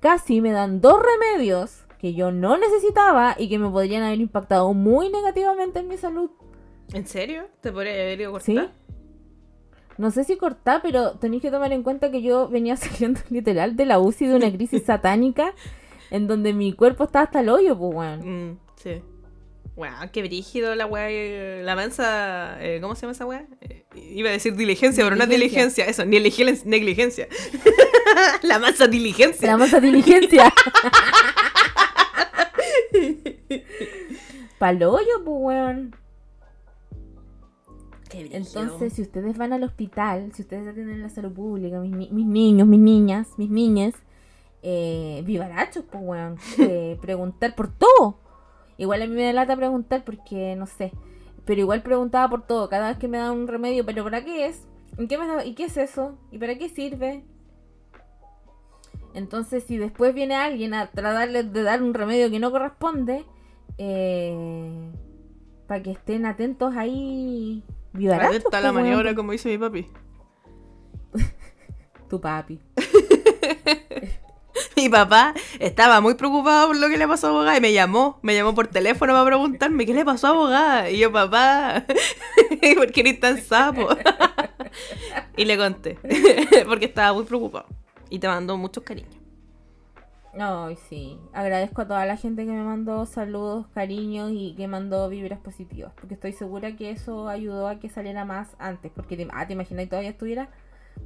Casi 0.00 0.40
me 0.40 0.52
dan 0.52 0.80
dos 0.80 0.96
remedios 1.02 1.84
que 1.98 2.14
yo 2.14 2.32
no 2.32 2.56
necesitaba 2.56 3.34
y 3.38 3.50
que 3.50 3.58
me 3.58 3.68
podrían 3.68 4.02
haber 4.02 4.20
impactado 4.20 4.72
muy 4.72 5.10
negativamente 5.10 5.80
en 5.80 5.88
mi 5.88 5.98
salud. 5.98 6.30
¿En 6.94 7.06
serio? 7.06 7.44
¿Te 7.60 7.70
podría 7.70 7.92
haber 7.92 8.18
ido 8.18 8.32
cortar? 8.32 8.46
¿Sí? 8.46 8.58
No 10.02 10.10
sé 10.10 10.24
si 10.24 10.36
cortar, 10.36 10.80
pero 10.82 11.12
tenéis 11.12 11.42
que 11.42 11.52
tomar 11.52 11.72
en 11.72 11.84
cuenta 11.84 12.10
que 12.10 12.22
yo 12.22 12.48
venía 12.48 12.76
saliendo 12.76 13.20
literal 13.30 13.76
de 13.76 13.86
la 13.86 14.00
UCI 14.00 14.26
de 14.26 14.34
una 14.34 14.50
crisis 14.50 14.82
satánica 14.86 15.54
en 16.10 16.26
donde 16.26 16.52
mi 16.52 16.72
cuerpo 16.72 17.04
estaba 17.04 17.26
hasta 17.26 17.38
el 17.38 17.48
hoyo, 17.48 17.78
pues, 17.78 17.94
weón. 17.94 18.50
Mm, 18.50 18.58
sí. 18.82 19.00
Wow, 19.76 20.10
qué 20.12 20.22
brígido 20.22 20.74
la 20.74 20.86
weá, 20.86 21.08
eh, 21.08 21.62
la 21.62 21.76
mansa, 21.76 22.56
eh, 22.60 22.80
¿cómo 22.82 22.96
se 22.96 23.02
llama 23.02 23.12
esa 23.12 23.26
weá? 23.26 23.46
Eh, 23.60 23.84
iba 23.94 24.28
a 24.28 24.32
decir 24.32 24.56
diligencia, 24.56 25.04
pero 25.04 25.14
no 25.14 25.22
es 25.22 25.30
diligencia, 25.30 25.84
eso, 25.84 26.04
ni 26.04 26.18
negligencia. 26.18 27.28
la 28.42 28.58
mansa 28.58 28.88
diligencia. 28.88 29.46
La 29.46 29.56
mansa 29.56 29.78
diligencia. 29.78 30.52
Paloyo, 34.58 35.24
pues 35.24 35.36
weón. 35.38 36.01
Entonces, 38.14 38.92
si 38.92 39.02
ustedes 39.02 39.38
van 39.38 39.52
al 39.52 39.64
hospital, 39.64 40.32
si 40.32 40.42
ustedes 40.42 40.68
atienden 40.68 41.02
la 41.02 41.08
salud 41.08 41.32
pública, 41.32 41.80
mis, 41.80 42.10
niños, 42.10 42.66
mis 42.66 42.80
niñas, 42.80 43.28
mis 43.38 43.50
niñas, 43.50 43.94
eh, 44.62 45.22
vivarachos, 45.24 45.84
pues 45.90 46.02
weón, 46.04 46.36
preguntar 47.00 47.54
por 47.54 47.68
todo 47.68 48.22
Igual 48.82 49.02
a 49.02 49.06
mí 49.06 49.14
me 49.14 49.24
da 49.24 49.32
lata 49.32 49.56
preguntar 49.56 50.02
porque 50.04 50.56
no 50.56 50.66
sé. 50.66 50.92
Pero 51.44 51.60
igual 51.60 51.82
preguntaba 51.82 52.28
por 52.28 52.46
todo. 52.46 52.68
Cada 52.68 52.88
vez 52.88 52.98
que 52.98 53.08
me 53.08 53.18
dan 53.18 53.32
un 53.32 53.46
remedio, 53.48 53.84
¿pero 53.84 54.04
para 54.04 54.24
qué 54.24 54.46
es? 54.46 54.66
¿Y 54.98 55.06
qué, 55.06 55.18
¿Y 55.44 55.54
qué 55.54 55.64
es 55.64 55.76
eso? 55.76 56.18
¿Y 56.30 56.38
para 56.38 56.56
qué 56.56 56.68
sirve? 56.68 57.24
Entonces, 59.14 59.62
si 59.64 59.76
después 59.76 60.14
viene 60.14 60.34
alguien 60.34 60.74
a 60.74 60.90
tratarles 60.90 61.52
de 61.52 61.62
dar 61.62 61.82
un 61.82 61.92
remedio 61.92 62.30
que 62.30 62.40
no 62.40 62.50
corresponde, 62.50 63.24
eh, 63.78 64.90
para 65.66 65.82
que 65.82 65.92
estén 65.92 66.26
atentos 66.26 66.74
ahí. 66.76 67.62
Atenta 67.94 68.58
a 68.58 68.60
la 68.60 68.72
maniobra, 68.72 69.14
como 69.14 69.32
dice 69.32 69.48
mi 69.48 69.58
papi. 69.58 69.86
tu 72.08 72.20
papi. 72.20 72.60
Mi 74.76 74.88
papá 74.88 75.34
estaba 75.60 76.00
muy 76.00 76.14
preocupado 76.14 76.68
por 76.68 76.76
lo 76.76 76.88
que 76.88 76.96
le 76.96 77.06
pasó 77.06 77.28
a 77.28 77.30
abogada 77.30 77.56
y 77.56 77.60
me 77.60 77.72
llamó, 77.72 78.18
me 78.22 78.34
llamó 78.34 78.54
por 78.54 78.66
teléfono 78.66 79.12
para 79.12 79.24
preguntarme 79.24 79.86
qué 79.86 79.94
le 79.94 80.04
pasó 80.04 80.26
a 80.26 80.30
abogada. 80.30 80.90
Y 80.90 80.98
yo, 80.98 81.12
papá, 81.12 81.84
¿por 82.76 82.90
qué 82.92 83.00
eres 83.00 83.20
tan 83.20 83.40
sapo? 83.40 83.88
y 85.36 85.44
le 85.44 85.56
conté, 85.56 85.98
porque 86.66 86.86
estaba 86.86 87.12
muy 87.12 87.24
preocupado. 87.24 87.66
Y 88.10 88.18
te 88.18 88.28
mandó 88.28 88.56
muchos 88.56 88.82
cariños. 88.82 89.21
Ay, 90.38 90.76
sí. 90.88 91.18
Agradezco 91.32 91.82
a 91.82 91.86
toda 91.86 92.06
la 92.06 92.16
gente 92.16 92.46
que 92.46 92.52
me 92.52 92.62
mandó 92.62 93.04
saludos, 93.06 93.66
cariños 93.74 94.30
y 94.32 94.54
que 94.56 94.66
mandó 94.66 95.08
vibras 95.08 95.38
positivas. 95.40 95.92
Porque 95.94 96.14
estoy 96.14 96.32
segura 96.32 96.74
que 96.74 96.90
eso 96.90 97.28
ayudó 97.28 97.68
a 97.68 97.78
que 97.78 97.90
saliera 97.90 98.24
más 98.24 98.48
antes. 98.58 98.90
Porque 98.94 99.16
te, 99.16 99.28
ah, 99.32 99.46
te 99.46 99.52
imaginas 99.52 99.84
que 99.84 99.90
todavía 99.90 100.10
estuviera 100.10 100.48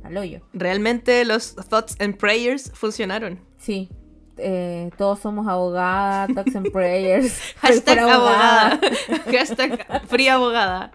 al 0.04 0.16
hoyo. 0.16 0.40
Realmente 0.52 1.24
los 1.24 1.56
thoughts 1.56 1.96
and 2.00 2.16
prayers 2.16 2.70
funcionaron. 2.72 3.40
Sí. 3.58 3.88
Eh, 4.38 4.90
todos 4.98 5.18
somos 5.20 5.48
abogadas, 5.48 6.32
thoughts 6.34 6.54
and 6.54 6.70
prayers. 6.70 7.40
Hashtag 7.56 7.98
abogada. 7.98 8.80
Hashtag 9.32 10.06
fría 10.06 10.34
abogada. 10.34 10.92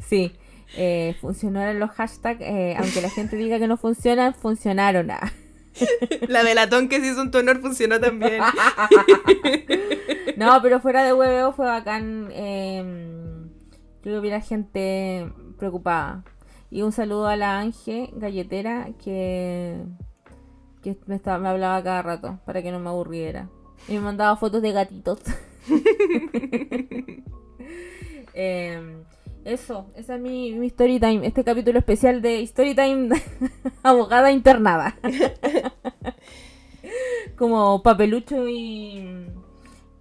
sí. 0.00 0.32
Eh, 0.80 1.16
funcionaron 1.20 1.80
los 1.80 1.90
hashtags, 1.90 2.40
eh, 2.40 2.76
aunque 2.78 3.00
la 3.00 3.10
gente 3.10 3.34
diga 3.34 3.58
que 3.58 3.66
no 3.66 3.76
funcionan, 3.76 4.32
funcionaron. 4.32 5.10
Ah. 5.10 5.32
La 6.28 6.44
delatón 6.44 6.88
que 6.88 7.00
se 7.00 7.08
hizo 7.08 7.22
en 7.22 7.32
tu 7.32 7.38
honor 7.38 7.60
funcionó 7.60 7.98
también. 7.98 8.40
no, 10.36 10.62
pero 10.62 10.78
fuera 10.78 11.02
de 11.02 11.12
hueveo 11.12 11.52
fue 11.52 11.66
bacán. 11.66 12.28
Eh, 12.30 13.18
que 14.02 14.16
hubiera 14.16 14.40
gente 14.40 15.28
preocupada. 15.58 16.22
Y 16.70 16.82
un 16.82 16.92
saludo 16.92 17.26
a 17.26 17.36
la 17.36 17.58
Ángel 17.58 18.10
Galletera 18.14 18.90
que, 19.02 19.82
que 20.82 20.96
me, 21.06 21.16
estaba, 21.16 21.38
me 21.38 21.48
hablaba 21.48 21.82
cada 21.82 22.02
rato 22.02 22.38
para 22.44 22.62
que 22.62 22.70
no 22.70 22.78
me 22.78 22.90
aburriera. 22.90 23.48
Y 23.88 23.94
me 23.94 24.00
mandaba 24.00 24.36
fotos 24.36 24.62
de 24.62 24.72
gatitos. 24.72 25.20
eh, 28.34 29.02
eso, 29.48 29.90
esa 29.94 30.16
es 30.16 30.20
mi, 30.20 30.52
mi 30.52 30.66
story 30.66 31.00
time. 31.00 31.26
Este 31.26 31.42
capítulo 31.42 31.78
especial 31.78 32.20
de 32.20 32.42
Story 32.42 32.74
Time 32.74 33.08
abogada 33.82 34.30
internada. 34.30 34.96
como 37.36 37.82
papelucho 37.82 38.46
y. 38.48 39.26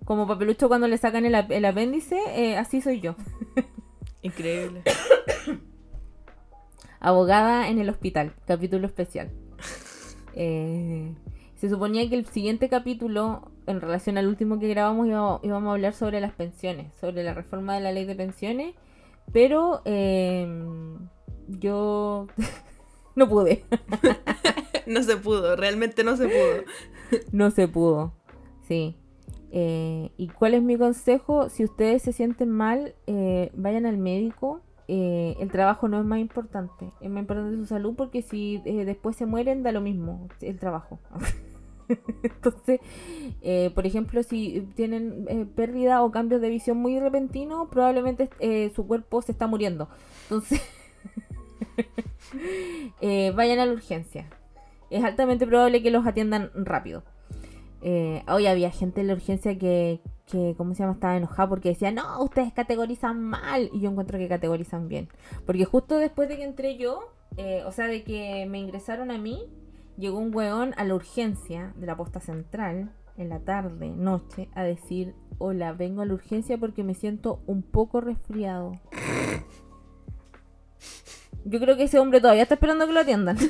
Como 0.03 0.27
papelucho 0.27 0.67
cuando 0.67 0.87
le 0.87 0.97
sacan 0.97 1.25
el, 1.25 1.35
el 1.35 1.65
apéndice, 1.65 2.19
eh, 2.35 2.57
así 2.57 2.81
soy 2.81 2.99
yo. 2.99 3.15
Increíble. 4.21 4.83
abogada 6.99 7.69
en 7.69 7.79
el 7.79 7.89
hospital, 7.89 8.33
capítulo 8.45 8.87
especial. 8.87 9.31
Eh, 10.33 11.13
se 11.55 11.69
suponía 11.69 12.07
que 12.09 12.15
el 12.15 12.25
siguiente 12.25 12.69
capítulo, 12.69 13.51
en 13.65 13.81
relación 13.81 14.17
al 14.17 14.27
último 14.27 14.59
que 14.59 14.67
grabamos, 14.67 15.07
íbamos 15.07 15.69
a 15.69 15.71
hablar 15.71 15.93
sobre 15.93 16.21
las 16.21 16.33
pensiones, 16.33 16.93
sobre 16.99 17.23
la 17.23 17.33
reforma 17.33 17.75
de 17.75 17.81
la 17.81 17.91
ley 17.91 18.05
de 18.05 18.15
pensiones 18.15 18.75
pero 19.31 19.81
em, 19.85 21.09
yo 21.47 22.27
no 23.15 23.27
pude. 23.27 23.65
no 24.87 25.03
se 25.03 25.17
pudo, 25.17 25.55
realmente 25.55 26.03
no 26.03 26.17
se 26.17 26.27
pudo. 26.27 26.63
no 27.31 27.51
se 27.51 27.67
pudo, 27.67 28.13
sí. 28.67 28.97
Eh, 29.51 30.11
¿Y 30.17 30.27
cuál 30.27 30.53
es 30.53 30.61
mi 30.61 30.77
consejo? 30.77 31.49
Si 31.49 31.63
ustedes 31.63 32.01
se 32.01 32.13
sienten 32.13 32.49
mal, 32.49 32.95
eh, 33.07 33.51
vayan 33.55 33.85
al 33.85 33.97
médico. 33.97 34.61
Eh, 34.89 35.35
el 35.39 35.51
trabajo 35.51 35.89
no 35.89 35.99
es 35.99 36.05
más 36.05 36.19
importante, 36.19 36.93
es 37.01 37.09
más 37.09 37.19
importante 37.19 37.57
su 37.57 37.65
salud 37.65 37.93
porque 37.97 38.21
si 38.21 38.59
después 38.59 39.17
se 39.17 39.25
mueren 39.25 39.61
da 39.61 39.73
lo 39.73 39.81
mismo 39.81 40.29
el 40.39 40.59
trabajo. 40.59 40.99
Entonces, 42.23 42.79
eh, 43.41 43.71
por 43.73 43.85
ejemplo, 43.85 44.23
si 44.23 44.67
tienen 44.75 45.25
eh, 45.29 45.45
pérdida 45.45 46.03
o 46.03 46.11
cambios 46.11 46.41
de 46.41 46.49
visión 46.49 46.77
muy 46.77 46.99
repentinos, 46.99 47.67
probablemente 47.69 48.29
eh, 48.39 48.71
su 48.75 48.87
cuerpo 48.87 49.21
se 49.21 49.31
está 49.31 49.47
muriendo. 49.47 49.89
Entonces, 50.23 50.61
vayan 53.35 53.59
a 53.59 53.65
la 53.65 53.71
urgencia. 53.71 54.29
Es 54.89 55.03
altamente 55.03 55.45
probable 55.45 55.81
que 55.81 55.91
los 55.91 56.05
atiendan 56.05 56.51
rápido. 56.55 57.03
hoy 57.81 58.47
había 58.47 58.71
gente 58.71 59.01
en 59.01 59.07
la 59.07 59.13
urgencia 59.13 59.57
que, 59.57 60.01
que, 60.25 60.55
¿cómo 60.57 60.73
se 60.73 60.79
llama? 60.79 60.93
Estaba 60.93 61.17
enojada 61.17 61.49
porque 61.49 61.69
decía, 61.69 61.91
no, 61.91 62.23
ustedes 62.23 62.53
categorizan 62.53 63.21
mal. 63.21 63.69
Y 63.73 63.81
yo 63.81 63.89
encuentro 63.89 64.17
que 64.17 64.27
categorizan 64.27 64.87
bien. 64.87 65.09
Porque 65.45 65.65
justo 65.65 65.97
después 65.97 66.29
de 66.29 66.37
que 66.37 66.43
entré 66.43 66.77
yo, 66.77 67.13
o 67.65 67.71
sea, 67.71 67.87
de 67.87 68.03
que 68.03 68.45
me 68.49 68.59
ingresaron 68.59 69.11
a 69.11 69.17
mí, 69.17 69.45
llegó 69.97 70.19
un 70.19 70.33
weón 70.33 70.73
a 70.77 70.83
la 70.83 70.95
urgencia 70.95 71.73
de 71.75 71.87
la 71.87 71.97
posta 71.97 72.19
central 72.19 72.91
en 73.17 73.29
la 73.29 73.39
tarde, 73.39 73.89
noche, 73.89 74.49
a 74.53 74.63
decir, 74.63 75.15
hola, 75.39 75.73
vengo 75.73 76.01
a 76.01 76.05
la 76.05 76.13
urgencia 76.13 76.57
porque 76.57 76.83
me 76.83 76.93
siento 76.93 77.41
un 77.47 77.63
poco 77.63 77.99
resfriado. 77.99 78.73
Yo 81.45 81.59
creo 81.59 81.75
que 81.77 81.83
ese 81.83 81.99
hombre 81.99 82.21
todavía 82.21 82.43
está 82.43 82.55
esperando 82.55 82.85
que 82.85 82.93
lo 82.93 82.99
atiendan. 82.99 83.37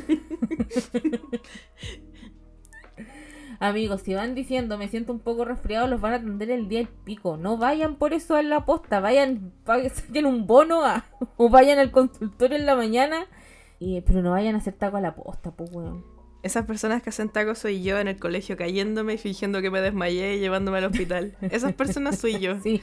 Amigos, 3.60 4.02
si 4.02 4.14
van 4.14 4.36
diciendo 4.36 4.78
me 4.78 4.88
siento 4.88 5.12
un 5.12 5.20
poco 5.20 5.44
resfriado, 5.44 5.88
los 5.88 6.00
van 6.00 6.14
a 6.14 6.18
atender 6.18 6.52
el 6.52 6.70
día 6.70 6.78
del 6.80 6.90
pico. 6.90 7.38
No 7.38 7.58
vayan 7.58 7.96
por 7.96 8.14
eso 8.14 8.36
a 8.36 8.44
la 8.44 8.66
posta, 8.66 9.00
vayan, 9.00 9.52
saquen 9.66 10.28
un 10.28 10.46
bono 10.46 10.84
o 11.38 11.50
vayan 11.50 11.80
al 11.80 11.92
consultorio 11.92 12.56
en 12.56 12.68
la 12.68 12.76
mañana. 12.76 13.26
Y, 13.80 14.02
pero 14.02 14.22
no 14.22 14.32
vayan 14.32 14.56
a 14.56 14.60
hacer 14.60 14.74
taco 14.76 14.98
a 14.98 15.02
la 15.02 15.16
posta, 15.16 15.52
pues 15.52 15.72
weón. 15.74 16.17
Esas 16.44 16.66
personas 16.66 17.02
que 17.02 17.10
hacen 17.10 17.30
tacos 17.30 17.60
soy 17.60 17.84
yo 17.84 18.00
en 18.00 18.08
el 18.08 18.20
colegio 18.20 18.58
cayéndome 18.58 19.16
y 19.16 19.18
fingiendo 19.18 19.62
que 19.62 19.72
me 19.72 19.82
desmayé 19.82 20.36
y 20.36 20.40
llevándome 20.40 20.78
al 20.78 20.86
hospital. 20.86 21.36
Esas 21.42 21.74
personas 21.74 22.20
soy 22.20 22.40
yo. 22.40 22.56
Sí, 22.64 22.82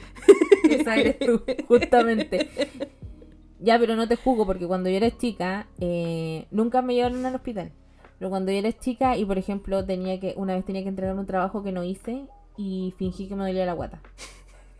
esa 0.69 0.95
eres 0.95 1.19
tú, 1.19 1.43
justamente. 1.67 2.49
Ya, 3.59 3.77
pero 3.79 3.95
no 3.95 4.07
te 4.07 4.15
juzgo 4.15 4.45
porque 4.45 4.67
cuando 4.67 4.89
yo 4.89 4.97
era 4.97 5.15
chica, 5.15 5.67
eh, 5.79 6.47
nunca 6.51 6.81
me 6.81 6.95
llevaron 6.95 7.25
al 7.25 7.35
hospital. 7.35 7.71
Pero 8.17 8.29
cuando 8.29 8.51
yo 8.51 8.57
era 8.57 8.71
chica 8.71 9.17
y, 9.17 9.25
por 9.25 9.37
ejemplo, 9.37 9.85
tenía 9.85 10.19
que 10.19 10.33
una 10.37 10.55
vez 10.55 10.65
tenía 10.65 10.83
que 10.83 10.89
entregar 10.89 11.15
un 11.17 11.25
trabajo 11.25 11.63
que 11.63 11.71
no 11.71 11.83
hice 11.83 12.25
y 12.57 12.93
fingí 12.97 13.27
que 13.27 13.35
me 13.35 13.45
dolía 13.45 13.65
la 13.65 13.73
guata. 13.73 14.01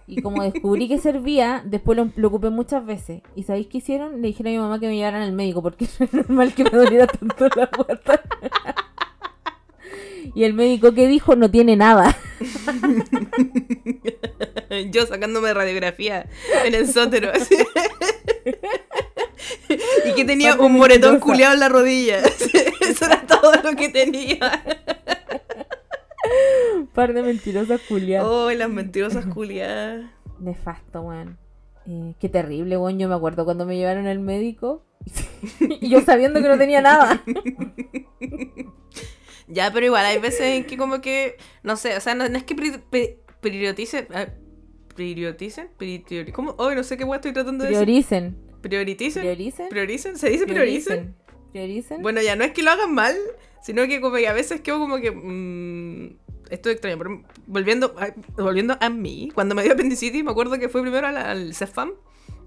Y 0.08 0.22
como 0.22 0.44
descubrí 0.44 0.88
que 0.88 1.00
servía, 1.00 1.64
después 1.66 1.98
lo, 1.98 2.28
ocupé 2.28 2.52
muchas 2.52 2.86
veces. 2.86 3.24
¿Y 3.36 3.44
sabéis 3.44 3.68
qué 3.68 3.80
hicieron? 3.80 4.22
Le 4.22 4.28
dijeron 4.28 4.54
a 4.54 4.56
mi 4.56 4.62
mamá 4.62 4.80
que 4.80 4.88
me 4.88 4.96
llevaran 4.96 5.24
al 5.24 5.32
médico 5.32 5.64
porque 5.64 5.88
no 6.00 6.06
es 6.06 6.14
normal 6.14 6.54
que 6.54 6.64
me 6.64 6.70
doliera 6.70 7.08
tanto 7.08 7.48
la 7.56 7.70
guata. 7.76 8.22
y 10.36 10.44
el 10.44 10.54
médico 10.54 10.94
que 10.94 11.08
dijo 11.08 11.36
no 11.36 11.50
tiene 11.50 11.76
nada. 11.76 12.16
Yo 14.92 15.08
sacándome 15.08 15.54
radiografía 15.54 16.28
en 16.66 16.76
el 16.76 16.88
sótero. 16.88 17.32
y 20.06 20.14
que 20.14 20.26
tenía 20.26 20.54
un 20.56 20.74
moretón 20.74 21.20
culeado 21.20 21.56
en 21.56 21.62
la 21.62 21.70
rodilla. 21.70 22.20
Eso 22.20 23.06
era 23.06 23.26
todo 23.26 23.54
lo 23.64 23.76
que 23.76 23.90
tenía. 23.90 24.64
Par 26.94 27.14
de 27.14 27.24
mentirosas 27.24 27.82
culiadas. 27.82 28.28
Oh, 28.28 28.52
las 28.52 28.70
mentirosas 28.70 29.26
culiadas. 29.26 30.06
Nefasto, 30.40 31.02
weón. 31.02 31.38
Eh, 31.88 32.16
qué 32.20 32.30
terrible, 32.30 32.78
weón. 32.78 33.00
Yo 33.00 33.08
me 33.08 33.16
acuerdo 33.16 33.46
cuando 33.46 33.66
me 33.66 33.78
llevaron 33.78 34.08
al 34.08 34.20
médico 34.20 34.84
y 35.60 35.90
yo 35.90 36.02
sabiendo 36.02 36.42
que 36.42 36.48
no 36.48 36.58
tenía 36.58 36.82
nada. 36.82 37.24
ya, 39.48 39.72
pero 39.72 39.86
igual, 39.86 40.06
hay 40.06 40.20
veces 40.20 40.42
en 40.42 40.66
que 40.66 40.78
como 40.78 41.02
que, 41.02 41.38
no 41.64 41.78
sé, 41.78 41.96
o 41.96 42.02
sea, 42.02 42.16
no, 42.16 42.26
es 42.26 42.44
que 42.44 42.56
prioricen, 42.56 44.08
ah, 44.14 44.28
prioricen, 44.96 45.70
prioricen, 45.78 46.32
¿cómo? 46.32 46.56
Oh, 46.58 46.74
no 46.74 46.84
sé 46.84 46.98
qué 46.98 47.04
weón 47.04 47.18
estoy 47.18 47.34
tratando 47.34 47.64
de 47.64 47.72
prioricen. 47.72 48.34
decir. 48.34 48.62
Prioricen. 48.62 49.22
Prioricen. 49.22 49.70
Prioricen. 49.70 50.18
¿Se 50.18 50.30
dice 50.30 50.48
prioricen? 50.48 51.16
Prioricen. 51.52 52.02
Bueno, 52.02 52.22
ya 52.22 52.36
no 52.36 52.44
es 52.44 52.52
que 52.52 52.64
lo 52.64 52.72
hagan 52.72 52.94
mal, 52.94 53.16
sino 53.66 53.88
que 53.88 54.00
como 54.00 54.16
que 54.16 54.28
a 54.28 54.34
veces 54.34 54.62
quedo 54.62 54.78
como 54.78 54.98
que... 54.98 55.10
Mmm, 55.10 56.18
esto 56.52 56.70
es 56.70 56.74
extraño, 56.74 57.00
pero 57.00 57.24
volviendo 57.48 57.96
a, 57.98 58.10
volviendo 58.40 58.78
a 58.80 58.90
mí, 58.92 59.32
cuando 59.34 59.56
me 59.56 59.64
dio 59.64 59.74
apendicitis, 59.74 60.24
me 60.24 60.30
acuerdo 60.30 60.60
que 60.60 60.70
fui 60.70 60.84
primero 60.84 61.08
al, 61.08 61.18
al 61.18 61.56
CEFAM, 61.56 61.94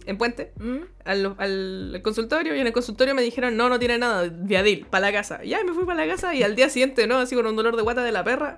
en 0.06 0.16
Puente, 0.16 0.52
mm. 0.60 0.76
al, 1.04 1.34
al, 1.38 2.00
consultorio, 2.04 2.54
y 2.54 2.60
en 2.60 2.68
el 2.68 2.72
consultorio 2.72 3.16
me 3.16 3.22
dijeron, 3.22 3.56
no, 3.56 3.68
no 3.68 3.80
tiene 3.80 3.98
nada, 3.98 4.28
Viadil, 4.32 4.86
para 4.86 5.08
la 5.08 5.12
casa. 5.12 5.42
Ya, 5.42 5.64
me 5.64 5.72
fui 5.72 5.84
para 5.84 6.06
la 6.06 6.14
casa, 6.14 6.36
y 6.36 6.44
al 6.44 6.54
día 6.54 6.68
siguiente, 6.68 7.08
¿no? 7.08 7.16
Así 7.16 7.34
con 7.34 7.46
un 7.48 7.56
dolor 7.56 7.74
de 7.74 7.82
guata 7.82 8.04
de 8.04 8.12
la 8.12 8.22
perra, 8.22 8.56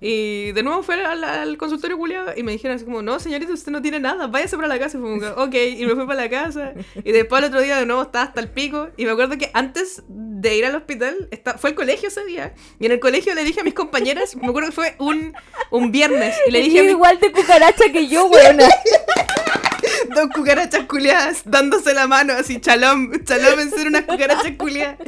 y 0.00 0.52
de 0.52 0.62
nuevo 0.62 0.82
fui 0.82 0.94
al, 0.94 1.58
consultorio 1.58 1.98
culiado 1.98 2.32
y 2.34 2.42
me 2.42 2.52
dijeron 2.52 2.76
así 2.76 2.86
como, 2.86 3.02
no, 3.02 3.20
señorita, 3.20 3.52
usted 3.52 3.70
no 3.70 3.82
tiene 3.82 4.00
nada, 4.00 4.26
váyase 4.28 4.56
para 4.56 4.68
la 4.68 4.78
casa. 4.78 4.96
Y 4.96 5.00
fue 5.00 5.20
como, 5.20 5.42
ok, 5.42 5.54
y 5.54 5.84
me 5.84 5.94
fui 5.94 6.06
para 6.06 6.22
la 6.22 6.30
casa. 6.30 6.72
Y 7.04 7.12
después 7.12 7.42
el 7.42 7.48
otro 7.48 7.60
día 7.60 7.76
de 7.76 7.86
nuevo 7.86 8.02
estaba 8.02 8.24
hasta 8.24 8.40
el 8.40 8.48
pico. 8.48 8.88
Y 8.96 9.04
me 9.04 9.12
acuerdo 9.12 9.36
que 9.36 9.50
antes 9.52 10.02
de 10.08 10.56
ir 10.56 10.64
al 10.64 10.74
hospital, 10.74 11.28
está, 11.30 11.58
fue 11.58 11.70
al 11.70 11.76
colegio 11.76 12.08
ese 12.08 12.24
día. 12.24 12.54
Y 12.78 12.86
en 12.86 12.92
el 12.92 13.00
colegio 13.00 13.34
le 13.34 13.44
dije 13.44 13.60
a 13.60 13.64
mis 13.64 13.74
compañeras, 13.74 14.34
me 14.36 14.48
acuerdo 14.48 14.70
que 14.70 14.74
fue 14.74 14.94
un, 14.98 15.34
un 15.70 15.92
viernes. 15.92 16.34
Y 16.46 16.50
le 16.50 16.62
dije... 16.62 16.90
igual 16.90 17.20
de 17.20 17.30
cucaracha 17.30 17.92
que 17.92 18.08
yo, 18.08 18.26
weona. 18.26 18.68
Dos 20.14 20.28
cucarachas 20.34 20.86
culiadas 20.86 21.42
dándose 21.44 21.94
la 21.94 22.06
mano, 22.06 22.32
así, 22.32 22.60
chalón, 22.60 23.24
chalón 23.24 23.60
en 23.60 23.70
ser 23.70 23.86
unas 23.86 24.02
cucarachas 24.02 24.52
culiadas. 24.58 24.98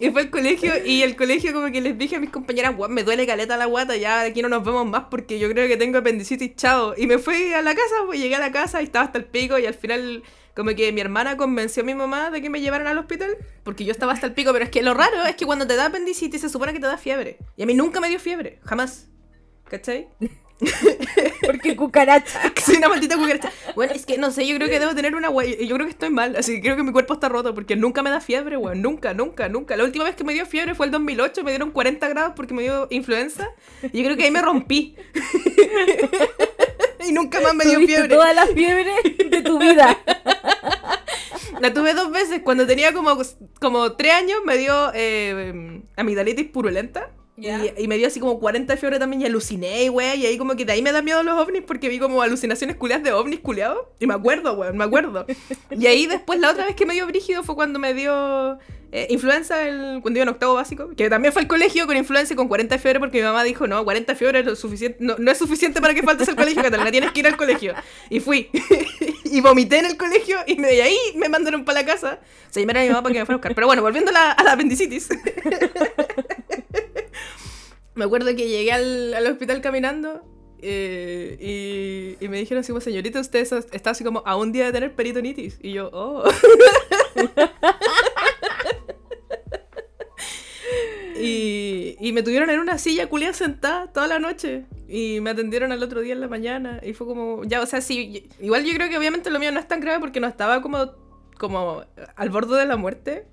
Y 0.00 0.10
fue 0.10 0.22
al 0.22 0.30
colegio, 0.30 0.72
y 0.84 1.02
el 1.02 1.16
colegio 1.16 1.52
como 1.52 1.70
que 1.70 1.80
les 1.80 1.96
dije 1.96 2.16
a 2.16 2.20
mis 2.20 2.30
compañeras, 2.30 2.76
guau, 2.76 2.90
me 2.90 3.04
duele 3.04 3.26
caleta 3.26 3.56
la 3.56 3.66
guata, 3.66 3.96
ya 3.96 4.22
aquí 4.22 4.42
no 4.42 4.48
nos 4.48 4.64
vemos 4.64 4.86
más 4.86 5.04
porque 5.10 5.38
yo 5.38 5.48
creo 5.50 5.66
que 5.66 5.76
tengo 5.76 5.98
apendicitis, 5.98 6.56
chao. 6.56 6.94
Y 6.96 7.06
me 7.06 7.18
fui 7.18 7.52
a 7.52 7.62
la 7.62 7.74
casa, 7.74 7.94
pues 8.06 8.20
llegué 8.20 8.36
a 8.36 8.40
la 8.40 8.52
casa 8.52 8.80
y 8.82 8.84
estaba 8.84 9.06
hasta 9.06 9.18
el 9.18 9.24
pico 9.24 9.58
y 9.58 9.66
al 9.66 9.74
final 9.74 10.22
como 10.54 10.74
que 10.74 10.92
mi 10.92 11.00
hermana 11.00 11.36
convenció 11.36 11.84
a 11.84 11.86
mi 11.86 11.94
mamá 11.94 12.30
de 12.30 12.42
que 12.42 12.50
me 12.50 12.60
llevaran 12.60 12.88
al 12.88 12.98
hospital 12.98 13.36
porque 13.62 13.84
yo 13.84 13.92
estaba 13.92 14.12
hasta 14.12 14.26
el 14.26 14.34
pico, 14.34 14.52
pero 14.52 14.64
es 14.64 14.70
que 14.70 14.82
lo 14.82 14.92
raro 14.92 15.24
es 15.24 15.36
que 15.36 15.46
cuando 15.46 15.66
te 15.66 15.76
da 15.76 15.86
apendicitis 15.86 16.40
se 16.40 16.48
supone 16.48 16.72
que 16.72 16.80
te 16.80 16.86
da 16.86 16.98
fiebre. 16.98 17.38
Y 17.56 17.62
a 17.62 17.66
mí 17.66 17.74
nunca 17.74 18.00
me 18.00 18.08
dio 18.08 18.18
fiebre, 18.18 18.58
jamás. 18.64 19.08
¿Cachai? 19.70 20.08
Porque 21.46 21.76
cucaracha. 21.76 22.52
Soy 22.64 22.76
una 22.76 22.88
maldita 22.88 23.16
cucaracha. 23.16 23.52
Bueno, 23.74 23.92
es 23.94 24.04
que 24.06 24.18
no 24.18 24.30
sé, 24.30 24.46
yo 24.46 24.56
creo 24.56 24.68
que 24.68 24.80
debo 24.80 24.94
tener 24.94 25.14
una 25.14 25.30
wey. 25.30 25.66
Yo 25.66 25.74
creo 25.76 25.86
que 25.86 25.92
estoy 25.92 26.10
mal, 26.10 26.36
así 26.36 26.56
que 26.56 26.62
creo 26.62 26.76
que 26.76 26.82
mi 26.82 26.92
cuerpo 26.92 27.14
está 27.14 27.28
roto 27.28 27.54
porque 27.54 27.76
nunca 27.76 28.02
me 28.02 28.10
da 28.10 28.20
fiebre, 28.20 28.56
weón. 28.56 28.82
Nunca, 28.82 29.14
nunca, 29.14 29.48
nunca. 29.48 29.76
La 29.76 29.84
última 29.84 30.04
vez 30.04 30.16
que 30.16 30.24
me 30.24 30.34
dio 30.34 30.46
fiebre 30.46 30.74
fue 30.74 30.86
el 30.86 30.92
2008, 30.92 31.44
me 31.44 31.50
dieron 31.52 31.70
40 31.70 32.08
grados 32.08 32.32
porque 32.34 32.54
me 32.54 32.62
dio 32.62 32.86
influenza. 32.90 33.48
Y 33.82 33.98
yo 33.98 34.04
creo 34.04 34.16
que 34.16 34.24
ahí 34.24 34.30
me 34.30 34.42
rompí. 34.42 34.96
y 37.08 37.12
nunca 37.12 37.40
más 37.40 37.54
me 37.54 37.64
dio 37.64 37.78
fiebre. 37.80 38.08
toda 38.08 38.32
la 38.34 38.46
fiebre 38.46 38.92
de 39.30 39.42
tu 39.42 39.58
vida. 39.58 39.96
La 41.60 41.72
tuve 41.72 41.94
dos 41.94 42.10
veces. 42.10 42.42
Cuando 42.42 42.66
tenía 42.66 42.92
como, 42.92 43.16
como 43.60 43.92
tres 43.92 44.14
años 44.14 44.40
me 44.44 44.56
dio 44.56 44.90
eh, 44.94 45.82
amigdalitis 45.96 46.46
purulenta. 46.46 47.10
Ya. 47.38 47.64
Y, 47.64 47.84
y 47.84 47.88
me 47.88 47.96
dio 47.96 48.06
así 48.06 48.20
como 48.20 48.40
40 48.40 48.72
de 48.72 48.78
fiebre 48.78 48.98
también 48.98 49.22
y 49.22 49.26
aluciné, 49.26 49.84
y 49.84 49.88
wey, 49.88 50.20
y 50.20 50.26
ahí 50.26 50.38
como 50.38 50.56
que 50.56 50.64
de 50.64 50.72
ahí 50.72 50.82
me 50.82 50.92
da 50.92 51.02
miedo 51.02 51.22
los 51.22 51.38
ovnis 51.38 51.62
porque 51.62 51.88
vi 51.88 51.98
como 51.98 52.20
alucinaciones 52.20 52.76
culiadas 52.76 53.04
de 53.04 53.12
ovnis 53.12 53.40
culiados. 53.40 53.86
Y 54.00 54.06
me 54.06 54.14
acuerdo, 54.14 54.54
weón, 54.54 54.76
me 54.76 54.84
acuerdo. 54.84 55.26
Y 55.70 55.86
ahí 55.86 56.06
después 56.06 56.40
la 56.40 56.50
otra 56.50 56.66
vez 56.66 56.74
que 56.74 56.86
me 56.86 56.94
dio 56.94 57.06
brígido 57.06 57.42
fue 57.42 57.54
cuando 57.54 57.78
me 57.78 57.94
dio 57.94 58.58
eh, 58.90 59.06
influenza 59.10 59.68
el, 59.68 60.00
cuando 60.00 60.18
iba 60.18 60.22
en 60.22 60.30
octavo 60.30 60.54
básico, 60.54 60.88
que 60.96 61.10
también 61.10 61.32
fue 61.32 61.42
al 61.42 61.48
colegio 61.48 61.86
con 61.86 61.96
influenza 61.96 62.32
y 62.32 62.36
con 62.36 62.48
40 62.48 62.74
de 62.74 62.80
fiebre 62.80 63.00
porque 63.00 63.18
mi 63.18 63.24
mamá 63.24 63.44
dijo, 63.44 63.66
no, 63.66 63.84
40 63.84 64.12
de 64.12 64.18
fiebre 64.18 64.40
es 64.40 64.46
lo 64.46 64.56
suficiente, 64.56 64.96
no, 65.00 65.14
no 65.18 65.30
es 65.30 65.36
suficiente 65.36 65.80
para 65.82 65.92
que 65.92 66.02
faltes 66.02 66.26
al 66.28 66.36
colegio, 66.36 66.62
Catalina, 66.62 66.90
tienes 66.90 67.12
que 67.12 67.20
ir 67.20 67.26
al 67.26 67.36
colegio. 67.36 67.74
Y 68.08 68.20
fui. 68.20 68.48
y 69.24 69.40
vomité 69.42 69.80
en 69.80 69.86
el 69.86 69.96
colegio 69.98 70.38
y, 70.46 70.56
me, 70.56 70.74
y 70.74 70.80
ahí 70.80 70.96
me 71.16 71.28
mandaron 71.28 71.66
para 71.66 71.80
la 71.80 71.86
casa. 71.86 72.20
O 72.48 72.52
sea, 72.52 72.62
llamaron 72.62 72.80
a 72.80 72.84
mi 72.84 72.88
mamá 72.88 73.02
para 73.02 73.12
que 73.12 73.18
me 73.20 73.26
fuera 73.26 73.34
a 73.34 73.38
buscar. 73.38 73.54
Pero 73.54 73.66
bueno, 73.66 73.82
volviendo 73.82 74.10
a 74.10 74.14
la, 74.14 74.32
a 74.32 74.42
la 74.42 74.52
apendicitis. 74.52 75.08
me 77.98 78.04
acuerdo 78.04 78.28
que 78.34 78.48
llegué 78.48 78.72
al, 78.72 79.12
al 79.14 79.26
hospital 79.26 79.60
caminando 79.60 80.22
eh, 80.60 81.36
y, 82.20 82.24
y 82.24 82.28
me 82.28 82.38
dijeron 82.38 82.60
así 82.62 82.72
como, 82.72 82.80
señorita, 82.80 83.20
usted 83.20 83.40
está- 83.72 83.90
así 83.90 84.02
como 84.04 84.22
a 84.24 84.36
un 84.36 84.50
día 84.52 84.66
de 84.66 84.72
tener 84.72 84.94
peritonitis. 84.94 85.58
Y 85.62 85.72
yo, 85.72 85.90
oh. 85.92 86.24
y, 91.20 91.96
y 92.00 92.12
me 92.12 92.22
tuvieron 92.22 92.50
en 92.50 92.60
una 92.60 92.78
silla 92.78 93.08
culiada 93.08 93.34
sentada 93.34 93.86
toda 93.92 94.06
la 94.06 94.18
noche. 94.18 94.64
Y 94.88 95.20
me 95.20 95.30
atendieron 95.30 95.72
al 95.72 95.82
otro 95.82 96.00
día 96.00 96.12
en 96.14 96.20
la 96.20 96.28
mañana. 96.28 96.80
Y 96.82 96.92
fue 96.92 97.06
como, 97.06 97.44
ya, 97.44 97.60
o 97.60 97.66
sea, 97.66 97.80
sí. 97.80 98.28
Igual 98.40 98.64
yo 98.64 98.74
creo 98.74 98.88
que 98.88 98.98
obviamente 98.98 99.30
lo 99.30 99.38
mío 99.38 99.52
no 99.52 99.60
es 99.60 99.68
tan 99.68 99.80
grave 99.80 100.00
porque 100.00 100.20
no 100.20 100.26
estaba 100.28 100.62
como, 100.62 100.92
como 101.38 101.82
al 102.16 102.30
borde 102.30 102.58
de 102.58 102.66
la 102.66 102.76
muerte. 102.76 103.26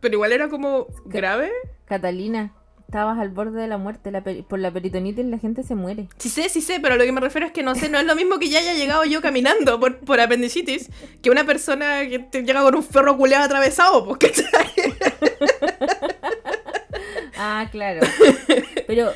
Pero 0.00 0.14
igual 0.14 0.32
era 0.32 0.48
como 0.48 0.86
grave. 1.04 1.50
Catalina, 1.86 2.54
estabas 2.86 3.18
al 3.18 3.30
borde 3.30 3.60
de 3.60 3.66
la 3.68 3.78
muerte. 3.78 4.10
La 4.10 4.22
peri- 4.22 4.44
por 4.46 4.58
la 4.58 4.70
peritonitis 4.70 5.24
la 5.24 5.38
gente 5.38 5.62
se 5.62 5.74
muere. 5.74 6.08
Sí 6.18 6.28
sé, 6.28 6.48
sí 6.48 6.60
sé, 6.60 6.78
pero 6.80 6.96
lo 6.96 7.04
que 7.04 7.12
me 7.12 7.20
refiero 7.20 7.46
es 7.46 7.52
que 7.52 7.62
no 7.62 7.74
sé, 7.74 7.88
no 7.88 7.98
es 7.98 8.04
lo 8.04 8.14
mismo 8.14 8.38
que 8.38 8.48
ya 8.48 8.60
haya 8.60 8.74
llegado 8.74 9.04
yo 9.04 9.20
caminando 9.20 9.80
por, 9.80 9.98
por 9.98 10.20
apendicitis 10.20 10.90
que 11.22 11.30
una 11.30 11.44
persona 11.44 12.00
que 12.08 12.18
te 12.20 12.42
llega 12.42 12.62
con 12.62 12.74
un 12.76 12.82
ferro 12.84 13.16
culeado 13.16 13.44
atravesado, 13.44 14.06
¿cachai? 14.18 14.44
Ah, 17.36 17.68
claro. 17.70 18.00
Pero, 18.86 19.10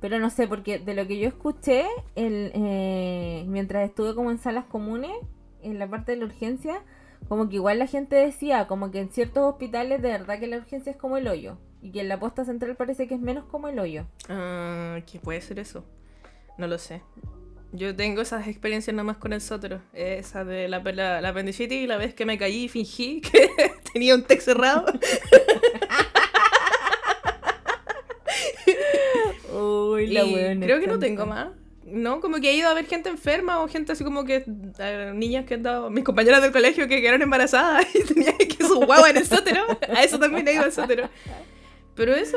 pero 0.00 0.18
no 0.18 0.30
sé, 0.30 0.46
porque 0.46 0.78
de 0.78 0.94
lo 0.94 1.06
que 1.06 1.18
yo 1.18 1.28
escuché, 1.28 1.84
el, 2.14 2.52
eh, 2.54 3.44
mientras 3.48 3.88
estuve 3.88 4.14
como 4.14 4.30
en 4.30 4.38
salas 4.38 4.64
comunes, 4.66 5.10
en 5.62 5.78
la 5.78 5.88
parte 5.88 6.12
de 6.12 6.18
la 6.18 6.26
urgencia, 6.26 6.80
como 7.28 7.48
que 7.48 7.56
igual 7.56 7.78
la 7.80 7.86
gente 7.86 8.14
decía, 8.14 8.66
como 8.68 8.90
que 8.92 9.00
en 9.00 9.10
ciertos 9.10 9.42
hospitales 9.44 10.00
de 10.00 10.10
verdad 10.10 10.38
que 10.38 10.46
la 10.46 10.58
urgencia 10.58 10.92
es 10.92 10.96
como 10.96 11.16
el 11.16 11.26
hoyo. 11.26 11.58
Y 11.86 11.92
que 11.92 12.00
en 12.00 12.08
la 12.08 12.18
posta 12.18 12.44
central 12.44 12.74
parece 12.74 13.06
que 13.06 13.14
es 13.14 13.20
menos 13.20 13.44
como 13.44 13.68
el 13.68 13.78
hoyo. 13.78 14.06
Ah, 14.28 14.98
¿Qué 15.06 15.20
puede 15.20 15.40
ser 15.40 15.60
eso? 15.60 15.84
No 16.58 16.66
lo 16.66 16.78
sé. 16.78 17.00
Yo 17.70 17.94
tengo 17.94 18.22
esas 18.22 18.48
experiencias 18.48 18.92
nomás 18.92 19.18
con 19.18 19.32
el 19.32 19.40
sótero. 19.40 19.80
Esa 19.92 20.44
de 20.44 20.66
la, 20.66 20.80
la, 20.80 21.20
la 21.20 21.28
apendicitis 21.28 21.84
y 21.84 21.86
la 21.86 21.96
vez 21.96 22.12
que 22.12 22.26
me 22.26 22.38
caí 22.38 22.64
y 22.64 22.68
fingí 22.68 23.20
que 23.32 23.50
tenía 23.92 24.16
un 24.16 24.24
tex 24.24 24.42
cerrado. 24.42 24.86
Uy, 29.52 30.18
Y 30.18 30.58
creo 30.58 30.80
que 30.80 30.88
no 30.88 30.98
tengo 30.98 31.24
más. 31.24 31.50
No, 31.84 32.20
como 32.20 32.38
que 32.38 32.50
he 32.50 32.56
ido 32.56 32.68
a 32.68 32.74
ver 32.74 32.86
gente 32.86 33.10
enferma 33.10 33.62
o 33.62 33.68
gente 33.68 33.92
así 33.92 34.02
como 34.02 34.24
que 34.24 34.42
eh, 34.80 35.12
niñas 35.14 35.44
que 35.44 35.54
han 35.54 35.62
dado, 35.62 35.88
mis 35.88 36.02
compañeras 36.02 36.42
del 36.42 36.50
colegio 36.50 36.88
que 36.88 37.00
quedaron 37.00 37.22
embarazadas 37.22 37.86
y 37.94 38.02
tenían 38.02 38.36
que 38.38 38.64
su 38.64 38.80
guagua 38.80 39.10
en 39.10 39.18
el 39.18 39.24
sótero. 39.24 39.64
A 39.94 40.02
eso 40.02 40.18
también 40.18 40.48
he 40.48 40.54
ido 40.54 40.64
al 40.64 40.72
sótero. 40.72 41.08
Pero 41.96 42.14
eso, 42.14 42.36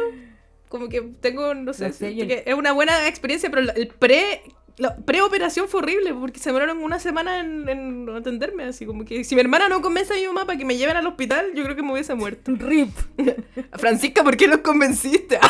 como 0.69 0.89
que 0.89 1.01
tengo, 1.21 1.53
no 1.53 1.73
sé, 1.73 1.87
No 1.89 1.93
sé, 1.93 1.97
siento 2.13 2.23
yo- 2.23 2.27
que 2.27 2.43
es 2.49 2.55
una 2.55 2.71
buena 2.71 3.07
experiencia, 3.07 3.49
pero 3.51 3.71
el 3.75 3.87
pre, 3.89 4.41
la 4.77 4.95
preoperación 4.95 5.67
fue 5.67 5.81
horrible 5.81 6.13
porque 6.13 6.39
se 6.39 6.49
demoraron 6.49 6.77
una 6.79 6.99
semana 6.99 7.41
en, 7.41 7.67
en 7.69 8.09
atenderme. 8.09 8.63
Así 8.63 8.85
como 8.85 9.03
que 9.05 9.23
si 9.25 9.35
mi 9.35 9.41
hermana 9.41 9.67
no 9.69 9.81
convence 9.81 10.13
a 10.13 10.15
mi 10.15 10.25
mamá 10.27 10.45
para 10.45 10.57
que 10.57 10.65
me 10.65 10.77
lleven 10.77 10.95
al 10.97 11.05
hospital, 11.07 11.51
yo 11.53 11.63
creo 11.63 11.75
que 11.75 11.83
me 11.83 11.91
hubiese 11.91 12.15
muerto. 12.15 12.53
Rip. 12.55 12.89
Francisca, 13.77 14.23
¿por 14.23 14.37
qué 14.37 14.47
los 14.47 14.59
convenciste? 14.59 15.37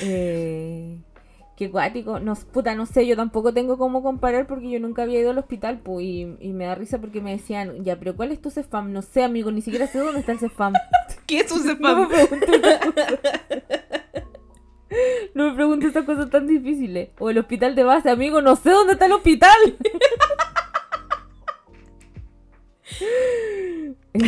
Eh, 0.00 0.98
qué 1.56 1.70
cuático. 1.70 2.18
No, 2.20 2.34
puta, 2.34 2.74
no 2.74 2.86
sé, 2.86 3.06
yo 3.06 3.16
tampoco 3.16 3.52
tengo 3.54 3.78
cómo 3.78 4.02
comparar 4.02 4.46
porque 4.46 4.70
yo 4.70 4.80
nunca 4.80 5.02
había 5.02 5.20
ido 5.20 5.30
al 5.30 5.38
hospital, 5.38 5.78
pues, 5.82 6.04
y, 6.04 6.36
y 6.40 6.52
me 6.52 6.64
da 6.66 6.74
risa 6.74 6.98
porque 7.00 7.20
me 7.20 7.32
decían, 7.32 7.84
ya, 7.84 7.96
pero 7.96 8.16
¿cuál 8.16 8.32
es 8.32 8.40
tu 8.40 8.50
CEFAM? 8.50 8.92
No 8.92 9.02
sé, 9.02 9.22
amigo, 9.22 9.50
ni 9.52 9.62
siquiera 9.62 9.86
sé 9.86 9.98
dónde 9.98 10.20
está 10.20 10.32
el 10.32 10.38
CEFAM. 10.40 10.72
¿Qué 11.26 11.38
es 11.40 11.52
un 11.52 11.58
No 11.66 11.72
cepam? 11.74 12.00
me 12.00 12.06
preguntes. 12.08 12.78
No 15.34 15.48
me 15.48 15.54
preguntes 15.56 15.90
esas 15.90 16.04
cosas 16.04 16.30
tan 16.30 16.46
difíciles. 16.46 17.08
O 17.18 17.28
el 17.28 17.38
hospital 17.38 17.74
de 17.74 17.82
base, 17.82 18.10
amigo, 18.10 18.40
no 18.42 18.54
sé 18.54 18.70
dónde 18.70 18.92
está 18.92 19.06
el 19.06 19.12
hospital. 19.12 19.56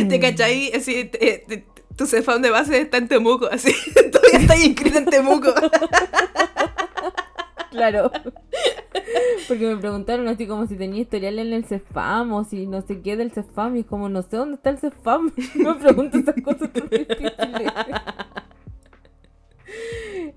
¿Te 0.09 0.19
cachai? 0.19 0.71
Así, 0.73 1.05
te- 1.05 1.45
te- 1.47 1.65
tu 1.95 2.05
cefam 2.05 2.41
de 2.41 2.49
base 2.49 2.81
está 2.81 2.97
en 2.97 3.07
Temuco, 3.07 3.47
así. 3.49 3.73
Todavía 4.11 4.39
está 4.39 4.57
inscrito 4.57 4.97
en 4.97 5.05
Temuco. 5.05 5.53
Claro. 7.77 8.11
Porque 9.47 9.67
me 9.67 9.77
preguntaron 9.77 10.27
así 10.27 10.47
como 10.47 10.65
si 10.65 10.75
tenía 10.75 11.01
historial 11.01 11.39
en 11.39 11.53
el 11.53 11.65
CEFAM 11.65 12.33
o 12.33 12.43
si 12.43 12.65
no 12.65 12.81
sé 12.81 13.01
qué 13.01 13.15
del 13.15 13.31
CEFAM. 13.31 13.77
Y 13.77 13.83
como, 13.83 14.09
no 14.09 14.23
sé 14.23 14.35
dónde 14.35 14.55
está 14.55 14.71
el 14.71 14.79
CEFAM. 14.79 15.31
Me 15.55 15.75
pregunto 15.75 16.17
esas 16.17 16.35
cosas 16.41 16.71
tan 16.73 16.89
difíciles. 16.89 17.71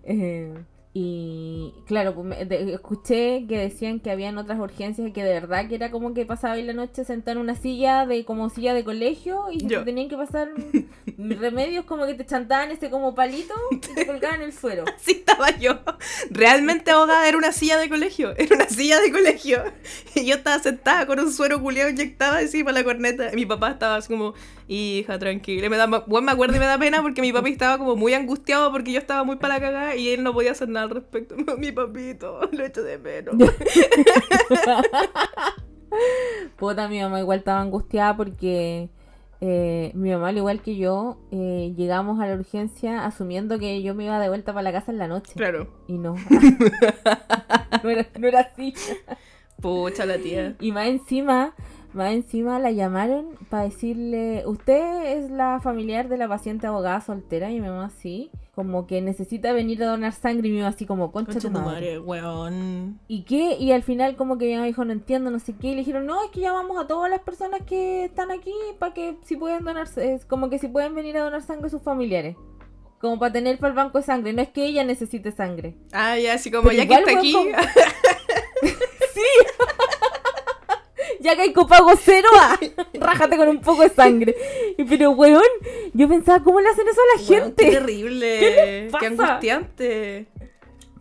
Eh, 0.03 0.53
y 0.93 1.73
claro, 1.87 2.17
pues, 2.17 2.51
escuché 2.51 3.47
que 3.47 3.59
decían 3.59 4.01
que 4.01 4.11
habían 4.11 4.39
otras 4.39 4.59
urgencias 4.59 5.07
y 5.07 5.13
que 5.13 5.23
de 5.23 5.35
verdad 5.35 5.69
que 5.69 5.77
era 5.77 5.93
como 5.93 6.15
que 6.15 6.27
pasaba 6.27 6.55
ahí 6.55 6.65
la 6.65 6.73
noche 6.73 7.05
sentado 7.05 7.39
en 7.39 7.45
una 7.45 7.55
silla 7.55 8.07
de 8.07 8.25
como 8.25 8.51
silla 8.51 8.75
de 8.75 8.83
colegio 8.83 9.45
y 9.53 9.65
te 9.69 9.79
tenían 9.79 10.09
que 10.09 10.17
pasar 10.17 10.49
remedios 11.17 11.85
como 11.85 12.07
que 12.07 12.15
te 12.15 12.27
chantaban 12.27 12.73
ese 12.73 12.91
como 12.91 13.15
palito 13.15 13.55
y 13.71 13.77
te 13.77 14.05
colgaban 14.05 14.43
el 14.43 14.53
suero. 14.53 14.85
Así 14.97 15.13
estaba 15.13 15.57
yo. 15.59 15.79
Realmente 16.29 16.91
ahogada 16.91 17.29
era 17.29 17.39
una 17.39 17.53
silla 17.53 17.79
de 17.79 17.89
colegio. 17.89 18.35
Era 18.37 18.57
una 18.57 18.69
silla 18.69 18.99
de 19.01 19.13
colegio. 19.13 19.63
Y 20.17 20.25
yo 20.25 20.35
estaba 20.35 20.59
sentada 20.59 21.07
con 21.07 21.21
un 21.21 21.33
suero 21.33 21.63
culiado 21.63 21.91
inyectado 21.91 22.39
encima 22.39 22.73
de 22.73 22.81
la 22.81 22.85
corneta. 22.85 23.31
Y 23.33 23.37
mi 23.37 23.47
papá 23.47 23.71
estaba 23.71 23.97
así 23.97 24.09
como, 24.09 24.35
hija, 24.67 25.19
tranquila. 25.21 25.67
Y 25.67 25.69
me 25.69 25.77
da, 25.77 25.87
bueno, 25.87 26.23
me 26.23 26.33
acuerdo 26.33 26.57
y 26.57 26.59
me 26.59 26.67
da 26.67 26.79
pena 26.79 27.01
porque 27.01 27.21
mi 27.21 27.33
papi 27.33 27.51
estaba 27.53 27.79
como 27.79 27.95
muy 27.95 28.13
angustiado 28.15 28.73
porque 28.73 28.93
yo 28.93 28.99
estaba 28.99 29.23
muy 29.23 29.37
para 29.37 29.55
la 29.55 29.61
cagada 29.61 29.97
y 29.97 30.09
él 30.09 30.25
no 30.25 30.33
podía 30.33 30.51
hacer 30.53 30.69
nada 30.69 30.80
al 30.83 30.91
respecto. 30.91 31.35
Mi 31.59 31.73
papito, 31.73 32.41
lo 32.53 32.65
echo 32.65 32.83
de 32.83 32.99
menos. 32.99 33.35
Puta, 36.57 36.89
mi 36.89 37.01
mamá 37.01 37.19
igual 37.19 37.41
estaba 37.41 37.61
angustiada 37.61 38.17
porque 38.17 38.91
eh, 39.41 39.91
mi 39.95 40.11
mamá, 40.11 40.29
al 40.29 40.37
igual 40.37 40.61
que 40.61 40.77
yo, 40.77 41.19
eh, 41.33 41.73
llegamos 41.77 42.21
a 42.21 42.27
la 42.27 42.35
urgencia 42.35 43.07
asumiendo 43.07 43.59
que 43.59 43.83
yo 43.83 43.95
me 43.95 44.05
iba 44.05 44.21
de 44.21 44.29
vuelta 44.29 44.53
para 44.53 44.63
la 44.63 44.73
casa 44.73 44.93
en 44.93 44.99
la 44.99 45.09
noche. 45.09 45.33
Claro. 45.35 45.69
Y 45.89 45.99
no. 45.99 46.15
no, 47.83 47.91
era, 47.91 48.07
no 48.19 48.29
era 48.29 48.41
así. 48.41 48.75
Pucha 49.61 50.05
la 50.07 50.19
tía. 50.19 50.55
Y 50.61 50.73
más 50.73 50.87
encima, 50.87 51.55
Más 51.93 52.13
encima 52.13 52.61
la 52.61 52.71
llamaron 52.71 53.31
para 53.49 53.65
decirle, 53.65 54.45
usted 54.47 55.19
es 55.19 55.31
la 55.31 55.59
familiar 55.61 56.09
de 56.09 56.19
la 56.19 56.29
paciente 56.29 56.67
abogada 56.69 57.01
soltera 57.01 57.51
y 57.51 57.55
mi 57.61 57.67
mamá 57.67 57.91
sí, 57.91 58.31
como 58.55 58.87
que 58.87 59.01
necesita 59.01 59.53
venir 59.53 59.83
a 59.83 59.87
donar 59.89 60.13
sangre 60.13 60.49
y 60.49 60.53
mi 60.53 60.59
mamá 60.59 60.69
así 60.69 60.87
como, 60.87 61.11
concha, 61.11 61.33
Concha 61.33 61.49
tu 61.49 61.55
madre. 61.55 61.65
madre, 61.73 61.99
weón. 61.99 63.01
¿Y 63.09 63.23
qué? 63.23 63.57
Y 63.59 63.73
al 63.73 63.83
final 63.83 64.15
como 64.15 64.39
que 64.39 64.47
mi 64.47 64.55
mamá 64.55 64.67
dijo, 64.67 64.85
no 64.85 64.93
entiendo, 64.93 65.31
no 65.33 65.41
sé 65.41 65.55
qué. 65.57 65.69
Y 65.69 65.71
le 65.73 65.79
dijeron, 65.79 66.07
no, 66.07 66.23
es 66.23 66.31
que 66.31 66.39
llamamos 66.41 66.79
a 66.79 66.87
todas 66.87 67.11
las 67.11 67.21
personas 67.21 67.63
que 67.67 68.05
están 68.05 68.31
aquí 68.31 68.53
para 68.79 68.95
que 68.95 69.17
si 69.25 69.35
pueden 69.37 69.65
donar, 69.65 69.89
es 69.97 70.25
como 70.27 70.49
que 70.49 70.61
si 70.61 70.69
pueden 70.69 70.95
venir 70.95 71.17
a 71.17 71.25
donar 71.25 71.43
sangre 71.43 71.71
sus 71.71 71.83
familiares. 71.83 72.37
Como 73.01 73.19
para 73.19 73.33
tener 73.33 73.59
para 73.59 73.71
el 73.71 73.77
banco 73.77 73.99
de 73.99 74.05
sangre. 74.05 74.33
No 74.33 74.43
es 74.43 74.51
que 74.51 74.65
ella 74.67 74.85
necesite 74.85 75.33
sangre. 75.33 75.75
Ah, 75.93 76.17
ya, 76.19 76.35
así 76.35 76.51
como 76.53 76.69
Pero 76.69 76.85
ya 76.85 76.87
que 76.87 76.95
está 76.95 77.19
aquí. 77.19 77.35
weón, 77.35 77.49
Ya 81.21 81.37
que 81.37 81.43
hay 81.43 81.53
copago 81.53 81.91
cero, 82.03 82.29
ah, 82.39 82.59
rájate 82.95 83.37
con 83.37 83.49
un 83.49 83.61
poco 83.61 83.83
de 83.83 83.91
sangre. 83.91 84.35
Pero, 84.89 85.11
weón, 85.13 85.43
yo 85.93 86.09
pensaba, 86.09 86.43
¿cómo 86.43 86.61
le 86.61 86.69
hacen 86.71 86.87
eso 86.89 87.01
a 87.01 87.19
la 87.19 87.29
Weón, 87.29 87.43
gente? 87.45 87.65
Qué 87.71 87.71
terrible. 87.73 88.39
¿Qué 88.41 88.51
les 88.51 88.85
Qué 88.87 89.11
pasa? 89.11 89.25
angustiante. 89.35 90.29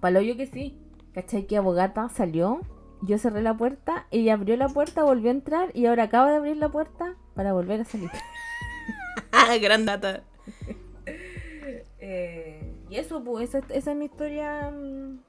Palo 0.02 0.22
yo 0.22 0.36
que 0.36 0.46
sí. 0.48 0.78
¿Cachai? 1.14 1.48
Que 1.48 1.58
abogata 1.58 2.10
salió. 2.10 2.62
Yo 3.02 3.18
cerré 3.18 3.42
la 3.42 3.56
puerta, 3.56 4.08
ella 4.12 4.34
abrió 4.34 4.58
la 4.58 4.68
puerta, 4.68 5.04
volvió 5.04 5.30
a 5.30 5.34
entrar 5.34 5.72
y 5.74 5.86
ahora 5.86 6.04
acaba 6.04 6.30
de 6.32 6.36
abrir 6.36 6.58
la 6.58 6.68
puerta 6.70 7.16
para 7.34 7.54
volver 7.54 7.80
a 7.80 7.86
salir. 7.86 8.10
Gran 9.62 9.86
data. 9.86 10.24
Eh, 12.00 12.74
y 12.90 12.96
eso, 12.98 13.24
pues, 13.24 13.50
esa, 13.54 13.66
esa 13.74 13.92
es 13.92 13.98
mi 13.98 14.06
historia. 14.06 14.70
mm, 14.72 15.20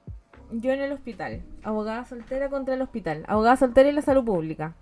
Yo 0.53 0.73
en 0.73 0.81
el 0.81 0.93
hospital. 0.93 1.43
Abogada 1.63 2.05
soltera 2.05 2.49
contra 2.49 2.75
el 2.75 2.83
hospital. 2.83 3.25
Abogada 3.29 3.57
soltera 3.57 3.89
y 3.89 3.93
la 3.93 4.03
salud 4.03 4.25
pública. 4.25 4.75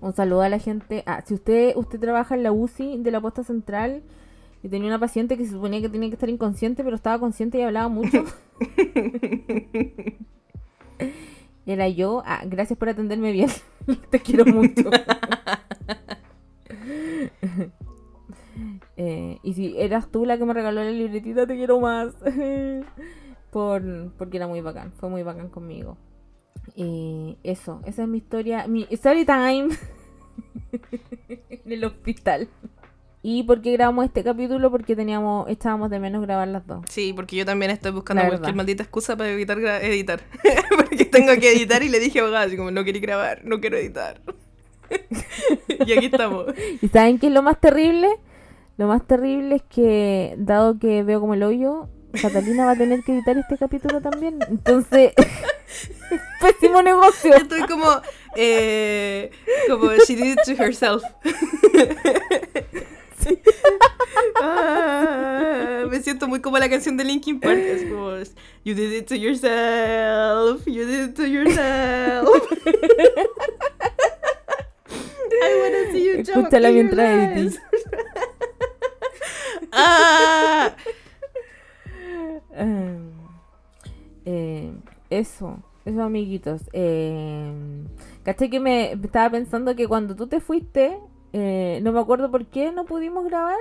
Un 0.00 0.14
saludo 0.14 0.42
a 0.42 0.48
la 0.48 0.58
gente. 0.58 1.02
Ah, 1.06 1.22
si 1.24 1.34
usted 1.34 1.76
usted 1.76 1.98
trabaja 2.00 2.34
en 2.34 2.42
la 2.42 2.52
UCI 2.52 2.98
de 2.98 3.10
la 3.10 3.20
posta 3.20 3.42
central 3.42 4.02
y 4.62 4.68
tenía 4.68 4.88
una 4.88 4.98
paciente 4.98 5.36
que 5.36 5.44
se 5.44 5.52
suponía 5.52 5.80
que 5.80 5.88
tenía 5.88 6.08
que 6.08 6.14
estar 6.14 6.28
inconsciente, 6.28 6.84
pero 6.84 6.96
estaba 6.96 7.18
consciente 7.18 7.58
y 7.58 7.62
hablaba 7.62 7.88
mucho. 7.88 8.24
Era 11.66 11.88
yo. 11.88 12.22
Ah, 12.24 12.42
gracias 12.46 12.78
por 12.78 12.88
atenderme 12.88 13.32
bien. 13.32 13.50
Te 14.10 14.20
quiero 14.20 14.44
mucho. 14.46 14.90
Eh, 18.98 19.38
y 19.42 19.52
si 19.52 19.78
eras 19.78 20.10
tú 20.10 20.24
la 20.24 20.38
que 20.38 20.46
me 20.46 20.54
regaló 20.54 20.82
la 20.82 20.90
libretita, 20.90 21.46
te 21.46 21.54
quiero 21.54 21.80
más. 21.80 22.14
Por, 23.56 24.12
porque 24.18 24.36
era 24.36 24.46
muy 24.46 24.60
bacán, 24.60 24.92
fue 24.92 25.08
muy 25.08 25.22
bacán 25.22 25.48
conmigo. 25.48 25.96
Y 26.74 27.38
eso, 27.42 27.80
esa 27.86 28.02
es 28.02 28.08
mi 28.08 28.18
historia, 28.18 28.66
mi 28.66 28.86
story 28.90 29.24
time 29.24 29.68
en 31.48 31.72
el 31.72 31.82
hospital. 31.84 32.50
¿Y 33.22 33.44
por 33.44 33.62
qué 33.62 33.72
grabamos 33.72 34.04
este 34.04 34.22
capítulo? 34.22 34.70
Porque 34.70 34.94
teníamos, 34.94 35.48
echábamos 35.48 35.88
de 35.88 36.00
menos 36.00 36.20
grabar 36.20 36.48
las 36.48 36.66
dos. 36.66 36.84
Sí, 36.90 37.14
porque 37.14 37.34
yo 37.34 37.46
también 37.46 37.70
estoy 37.70 37.92
buscando 37.92 38.24
La 38.24 38.28
cualquier 38.28 38.42
verdad. 38.42 38.56
maldita 38.56 38.82
excusa 38.82 39.16
para 39.16 39.30
evitar 39.30 39.58
editar. 39.58 40.20
porque 40.76 41.06
tengo 41.06 41.32
que 41.40 41.52
editar 41.52 41.82
y 41.82 41.88
le 41.88 41.98
dije 41.98 42.20
a 42.20 42.42
así 42.42 42.58
como, 42.58 42.70
no 42.70 42.84
quiero 42.84 43.00
grabar, 43.00 43.42
no 43.42 43.58
quiero 43.58 43.78
editar. 43.78 44.20
y 45.86 45.92
aquí 45.92 46.06
estamos. 46.12 46.44
¿Y 46.82 46.88
saben 46.88 47.18
qué 47.18 47.28
es 47.28 47.32
lo 47.32 47.42
más 47.42 47.58
terrible? 47.58 48.10
Lo 48.76 48.86
más 48.86 49.06
terrible 49.06 49.54
es 49.54 49.62
que, 49.62 50.34
dado 50.36 50.78
que 50.78 51.02
veo 51.02 51.20
como 51.20 51.32
el 51.32 51.42
hoyo, 51.42 51.88
Catalina 52.20 52.64
va 52.66 52.72
a 52.72 52.76
tener 52.76 53.02
que 53.02 53.12
editar 53.12 53.36
este 53.36 53.56
capítulo 53.56 54.00
también. 54.00 54.38
Entonces, 54.48 55.12
pésimo 56.40 56.82
negocio. 56.82 57.30
Yo 57.30 57.36
estoy 57.36 57.62
como, 57.62 57.86
eh, 58.36 59.30
como, 59.68 59.90
she 60.06 60.16
did 60.16 60.32
it 60.32 60.38
to 60.44 60.52
herself. 60.52 61.02
Ah, 64.40 65.84
me 65.90 66.00
siento 66.02 66.28
muy 66.28 66.40
como 66.40 66.58
la 66.58 66.68
canción 66.68 66.96
de 66.96 67.04
Linkin 67.04 67.40
Park. 67.40 67.58
Es 67.58 67.82
como, 67.84 68.16
you 68.64 68.74
did 68.74 68.92
it 68.92 69.06
to 69.06 69.14
yourself, 69.14 70.64
you 70.66 70.86
did 70.86 71.08
it 71.08 71.16
to 71.16 71.26
yourself. 71.26 72.28
I 75.42 75.54
wanna 75.60 75.92
see 75.92 76.04
you 76.04 76.22
jump 76.22 76.46
Escúchala 76.46 76.70
mientras 76.70 77.36
lives. 77.36 77.58
ah, 79.72 80.74
Eh, 82.52 82.98
eh, 84.24 84.72
eso, 85.10 85.58
eso 85.84 86.02
amiguitos. 86.02 86.62
Eh, 86.72 87.52
¿Cachai 88.24 88.50
que 88.50 88.60
me 88.60 88.92
estaba 88.92 89.30
pensando 89.30 89.74
que 89.76 89.86
cuando 89.88 90.16
tú 90.16 90.26
te 90.26 90.40
fuiste, 90.40 90.98
eh, 91.32 91.80
no 91.82 91.92
me 91.92 92.00
acuerdo 92.00 92.30
por 92.30 92.46
qué 92.46 92.72
no 92.72 92.84
pudimos 92.84 93.24
grabar? 93.26 93.56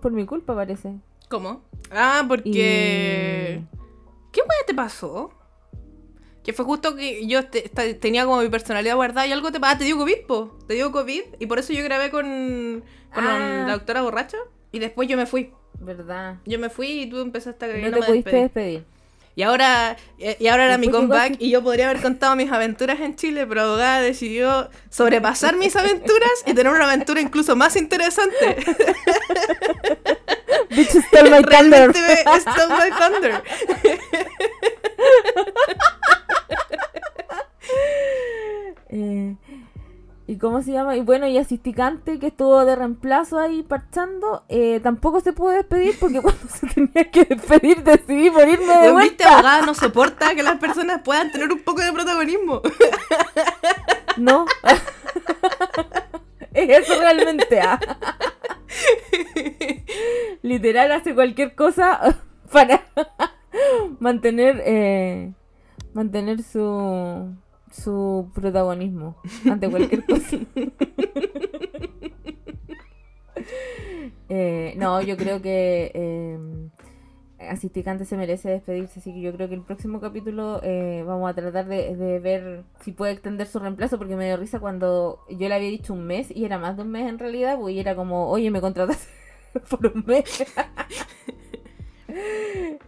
Por 0.00 0.12
mi 0.12 0.26
culpa 0.26 0.54
parece. 0.54 0.94
¿Cómo? 1.28 1.62
Ah, 1.90 2.24
porque... 2.28 3.62
¿Qué 4.32 4.40
weá 4.40 4.66
te 4.66 4.74
pasó? 4.74 5.30
Que 6.42 6.52
fue 6.52 6.64
justo 6.64 6.96
que 6.96 7.26
yo 7.26 7.46
te- 7.48 7.68
tenía 7.94 8.24
como 8.24 8.40
mi 8.42 8.48
personalidad 8.48 8.96
guardada 8.96 9.26
y 9.26 9.32
algo 9.32 9.52
te 9.52 9.60
pasó. 9.60 9.78
Te 9.78 9.84
dio 9.84 9.96
COVID, 9.96 10.26
po. 10.26 10.58
Te 10.66 10.74
dio 10.74 10.90
COVID. 10.90 11.22
Y 11.38 11.46
por 11.46 11.58
eso 11.58 11.72
yo 11.72 11.84
grabé 11.84 12.10
con, 12.10 12.82
con 13.14 13.24
Ah. 13.26 13.64
la 13.66 13.72
doctora 13.74 14.02
borracha. 14.02 14.38
Y 14.72 14.78
después 14.78 15.08
yo 15.08 15.16
me 15.16 15.26
fui. 15.26 15.52
¿Verdad? 15.78 16.36
Yo 16.44 16.58
me 16.58 16.70
fui 16.70 17.02
y 17.02 17.06
tú 17.06 17.20
empezaste 17.20 17.64
a 17.64 17.68
No 17.68 17.88
y 17.88 17.90
te 17.90 17.90
me 17.90 18.06
pudiste 18.06 18.36
despedir. 18.36 18.84
Y 19.34 19.42
ahora, 19.42 19.96
y 20.18 20.46
ahora 20.46 20.66
era 20.66 20.76
mi 20.76 20.90
comeback 20.90 21.36
y 21.38 21.48
yo 21.50 21.62
podría 21.62 21.88
haber 21.88 22.02
contado 22.02 22.36
mis 22.36 22.52
aventuras 22.52 23.00
en 23.00 23.16
Chile, 23.16 23.46
pero 23.46 23.62
abogada 23.62 24.02
decidió 24.02 24.68
sobrepasar 24.90 25.56
mis 25.56 25.74
aventuras 25.74 26.30
y 26.44 26.52
tener 26.52 26.70
una 26.70 26.84
aventura 26.84 27.20
incluso 27.20 27.56
más 27.56 27.76
interesante. 27.76 28.56
Bitch 30.68 30.90
stole 31.06 31.30
my 31.30 31.42
thunder. 31.42 31.90
Realmente 31.92 32.00
me 32.02 32.40
stole 32.40 32.74
my 32.74 32.90
thunder. 32.98 33.42
Eh, 38.94 39.34
¿Y 40.26 40.31
cómo 40.42 40.60
se 40.60 40.72
llama? 40.72 40.96
Y 40.96 41.00
bueno, 41.02 41.28
y 41.28 41.38
asisticante 41.38 42.18
que 42.18 42.26
estuvo 42.26 42.64
de 42.64 42.74
reemplazo 42.74 43.38
ahí 43.38 43.62
parchando, 43.62 44.44
eh, 44.48 44.80
tampoco 44.82 45.20
se 45.20 45.32
pudo 45.32 45.50
despedir 45.50 45.96
porque 46.00 46.20
cuando 46.22 46.48
se 46.48 46.66
tenía 46.66 47.10
que 47.10 47.24
despedir 47.24 47.84
decidí 47.84 48.28
morirme 48.28 48.66
de 48.66 48.92
Weón, 48.92 49.02
¿Viste, 49.02 49.22
vuelta. 49.22 49.34
abogada 49.34 49.62
no 49.64 49.72
soporta 49.72 50.34
que 50.34 50.42
las 50.42 50.58
personas 50.58 51.00
puedan 51.04 51.30
tener 51.30 51.50
un 51.52 51.62
poco 51.62 51.80
de 51.80 51.92
protagonismo. 51.92 52.60
No. 54.18 54.44
es 56.52 56.68
eso 56.68 57.00
realmente. 57.00 57.60
ah. 57.62 57.80
Literal 60.42 60.92
hace 60.92 61.14
cualquier 61.14 61.54
cosa 61.54 62.20
para 62.52 62.82
mantener 64.00 64.62
eh, 64.66 65.32
mantener 65.94 66.42
su 66.42 67.34
su 67.72 68.30
protagonismo 68.34 69.16
ante 69.50 69.68
cualquier 69.68 70.04
cosa. 70.06 70.38
Eh, 74.28 74.74
no, 74.78 75.02
yo 75.02 75.16
creo 75.16 75.42
que 75.42 75.90
eh, 75.94 76.38
Asisticante 77.38 78.04
se 78.04 78.16
merece 78.16 78.50
despedirse, 78.50 79.00
así 79.00 79.12
que 79.12 79.20
yo 79.20 79.32
creo 79.32 79.48
que 79.48 79.54
el 79.54 79.62
próximo 79.62 80.00
capítulo 80.00 80.60
eh, 80.62 81.02
vamos 81.06 81.28
a 81.28 81.34
tratar 81.34 81.66
de, 81.66 81.96
de 81.96 82.20
ver 82.20 82.64
si 82.80 82.92
puede 82.92 83.12
extender 83.12 83.46
su 83.48 83.58
reemplazo, 83.58 83.98
porque 83.98 84.16
me 84.16 84.26
dio 84.26 84.36
risa 84.36 84.60
cuando 84.60 85.18
yo 85.28 85.48
le 85.48 85.54
había 85.54 85.68
dicho 85.68 85.92
un 85.92 86.06
mes 86.06 86.30
y 86.30 86.44
era 86.44 86.58
más 86.58 86.76
de 86.76 86.82
un 86.82 86.90
mes 86.90 87.08
en 87.08 87.18
realidad, 87.18 87.58
pues 87.58 87.74
y 87.74 87.80
era 87.80 87.96
como, 87.96 88.28
oye, 88.28 88.50
me 88.50 88.60
contratas 88.60 89.08
por 89.70 89.86
un 89.86 90.04
mes. 90.06 90.44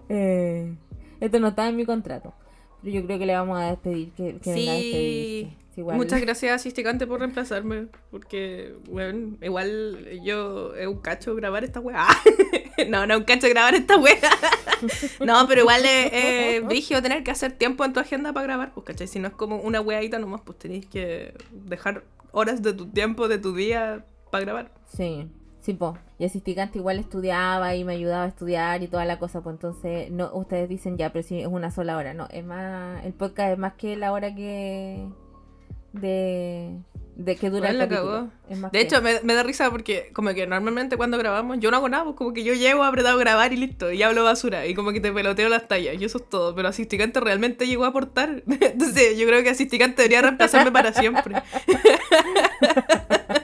Eh, 0.09 0.76
esto 1.20 1.41
no 1.41 1.49
estaba 1.49 1.68
en 1.68 1.76
mi 1.76 1.87
contrato, 1.87 2.35
pero 2.85 2.95
yo 3.01 3.05
creo 3.07 3.18
que 3.18 3.26
le 3.26 3.35
vamos 3.35 3.59
a 3.59 3.70
despedir, 3.70 4.11
que, 4.12 4.37
que 4.43 4.53
venga 4.53 4.72
a 4.72 4.76
Sí. 4.76 4.82
despedirse. 4.82 5.57
Sí, 5.74 5.80
igual- 5.80 5.97
Muchas 5.97 6.20
gracias, 6.20 6.53
asisticante, 6.53 7.07
por 7.07 7.18
reemplazarme. 7.20 7.87
Porque, 8.11 8.74
bueno, 8.89 9.37
igual 9.43 10.20
yo 10.22 10.74
es 10.76 10.87
un 10.87 10.99
cacho 11.01 11.35
grabar 11.35 11.64
esta 11.64 11.80
weá. 11.80 12.07
no, 12.89 13.07
no 13.07 13.14
es 13.14 13.18
un 13.20 13.24
cacho 13.26 13.49
grabar 13.49 13.74
esta 13.74 13.97
weá. 13.97 14.14
no, 15.24 15.47
pero 15.49 15.62
igual 15.62 15.82
es 15.85 16.64
brígido 16.64 17.03
tener 17.03 17.24
que 17.24 17.30
hacer 17.30 17.53
tiempo 17.53 17.85
en 17.85 17.93
tu 17.93 18.01
agenda 18.01 18.32
para 18.32 18.45
grabar, 18.47 18.72
pues, 18.74 18.87
¿cachai? 18.87 19.09
Si 19.09 19.18
no 19.18 19.28
es 19.28 19.35
como 19.35 19.57
una 19.57 19.80
weadita 19.80 20.18
nomás, 20.18 20.43
pues 20.45 20.59
tenéis 20.59 20.87
que 20.87 21.35
dejar 21.51 22.05
horas 22.32 22.62
de 22.62 22.72
tu 22.72 22.87
tiempo, 22.87 23.26
de 23.28 23.39
tu 23.39 23.55
día, 23.55 24.05
para 24.30 24.45
grabar. 24.45 24.70
Sí, 24.97 25.26
sí, 25.65 25.73
po. 25.75 25.97
Y 26.19 26.25
asisticante 26.27 26.79
igual 26.79 26.99
estudiaba 26.99 27.75
y 27.75 27.85
me 27.85 27.95
ayudaba 27.95 28.25
a 28.25 28.29
estudiar 28.29 28.83
y 28.83 28.89
toda 28.89 29.05
la 29.05 29.19
cosa, 29.19 29.41
pues 29.41 29.55
entonces 29.55 30.11
no, 30.11 30.31
ustedes 30.35 30.69
dicen 30.69 30.97
ya, 30.99 31.11
pero 31.12 31.27
sí 31.27 31.41
es 31.41 31.47
una 31.47 31.71
sola 31.71 31.97
hora, 31.97 32.12
no, 32.15 32.29
es 32.31 32.45
más, 32.45 33.05
el 33.05 33.12
podcast 33.15 33.53
es 33.53 33.59
más 33.59 33.75
que 33.75 33.97
la 33.97 34.12
hora 34.12 34.35
que 34.35 35.07
de, 35.93 36.77
De 37.17 37.37
que 37.37 37.49
dura 37.51 37.69
Weón, 37.71 37.81
el 37.81 37.89
capítulo. 37.89 38.29
Es 38.51 38.59
más 38.59 38.73
De 38.73 38.79
que- 38.81 38.85
hecho, 38.85 39.01
me, 39.01 39.21
me 39.23 39.35
da 39.35 39.43
risa 39.45 39.71
porque 39.71 40.11
como 40.12 40.35
que 40.35 40.47
normalmente 40.47 40.97
cuando 40.97 41.17
grabamos 41.19 41.59
yo 41.61 41.71
no 41.71 41.77
hago 41.79 41.89
nada, 41.89 42.05
pues 42.05 42.17
como 42.17 42.33
que 42.35 42.45
yo 42.45 42.53
llego, 42.55 42.83
apretado 42.85 43.17
grabar 43.19 43.53
y 43.53 43.57
listo, 43.57 43.91
y 43.93 44.03
hablo 44.03 44.25
basura, 44.25 44.67
y 44.67 44.75
como 44.75 44.93
que 44.93 45.01
te 45.01 45.12
peloteo 45.12 45.49
las 45.49 45.67
tallas, 45.69 45.97
y 46.01 46.05
eso 46.05 46.19
es 46.19 46.29
todo, 46.29 46.55
pero 46.55 46.69
Asisticante 46.69 47.21
realmente 47.21 47.67
llegó 47.67 47.85
a 47.85 47.89
aportar, 47.89 48.43
entonces 48.61 49.17
yo 49.19 49.27
creo 49.27 49.43
que 49.43 49.51
Asisticante 49.51 50.03
debería 50.03 50.23
reemplazarme 50.23 50.73
para 50.73 50.93
siempre. 50.93 51.43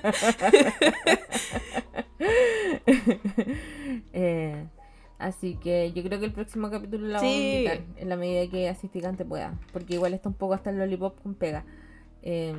Eh, 4.13 4.67
así 5.19 5.57
que 5.57 5.93
yo 5.93 6.03
creo 6.03 6.19
que 6.21 6.27
el 6.27 6.33
próximo 6.33 6.71
capítulo 6.71 7.07
la 7.09 7.19
vamos 7.19 7.33
a 7.33 7.37
invitar 7.37 7.81
en 7.97 8.09
la 8.09 8.17
medida 8.17 8.51
que 8.51 8.69
Asisticante 8.69 9.25
pueda. 9.25 9.59
Porque 9.73 9.95
igual 9.95 10.15
está 10.15 10.29
un 10.29 10.35
poco 10.35 10.55
hasta 10.55 10.71
el 10.71 10.79
lollipop 10.79 11.21
con 11.23 11.35
pega. 11.35 11.65
Eh, 12.23 12.55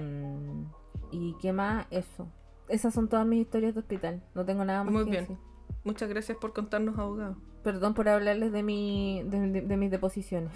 ¿Y 1.11 1.35
qué 1.41 1.53
más? 1.53 1.85
Eso. 1.91 2.27
Esas 2.69 2.93
son 2.93 3.07
todas 3.09 3.25
mis 3.27 3.41
historias 3.41 3.73
de 3.73 3.81
hospital. 3.81 4.23
No 4.33 4.45
tengo 4.45 4.63
nada 4.65 4.83
más 4.83 4.93
Muy 4.93 5.05
que 5.05 5.11
bien. 5.11 5.23
decir. 5.23 5.37
Muchas 5.83 6.09
gracias 6.09 6.37
por 6.39 6.53
contarnos, 6.53 6.97
abogado. 6.97 7.35
Perdón 7.63 7.93
por 7.93 8.07
hablarles 8.09 8.51
de 8.51 8.63
mi 8.63 9.21
de, 9.25 9.39
de- 9.49 9.61
de 9.61 9.77
mis 9.77 9.91
deposiciones. 9.91 10.51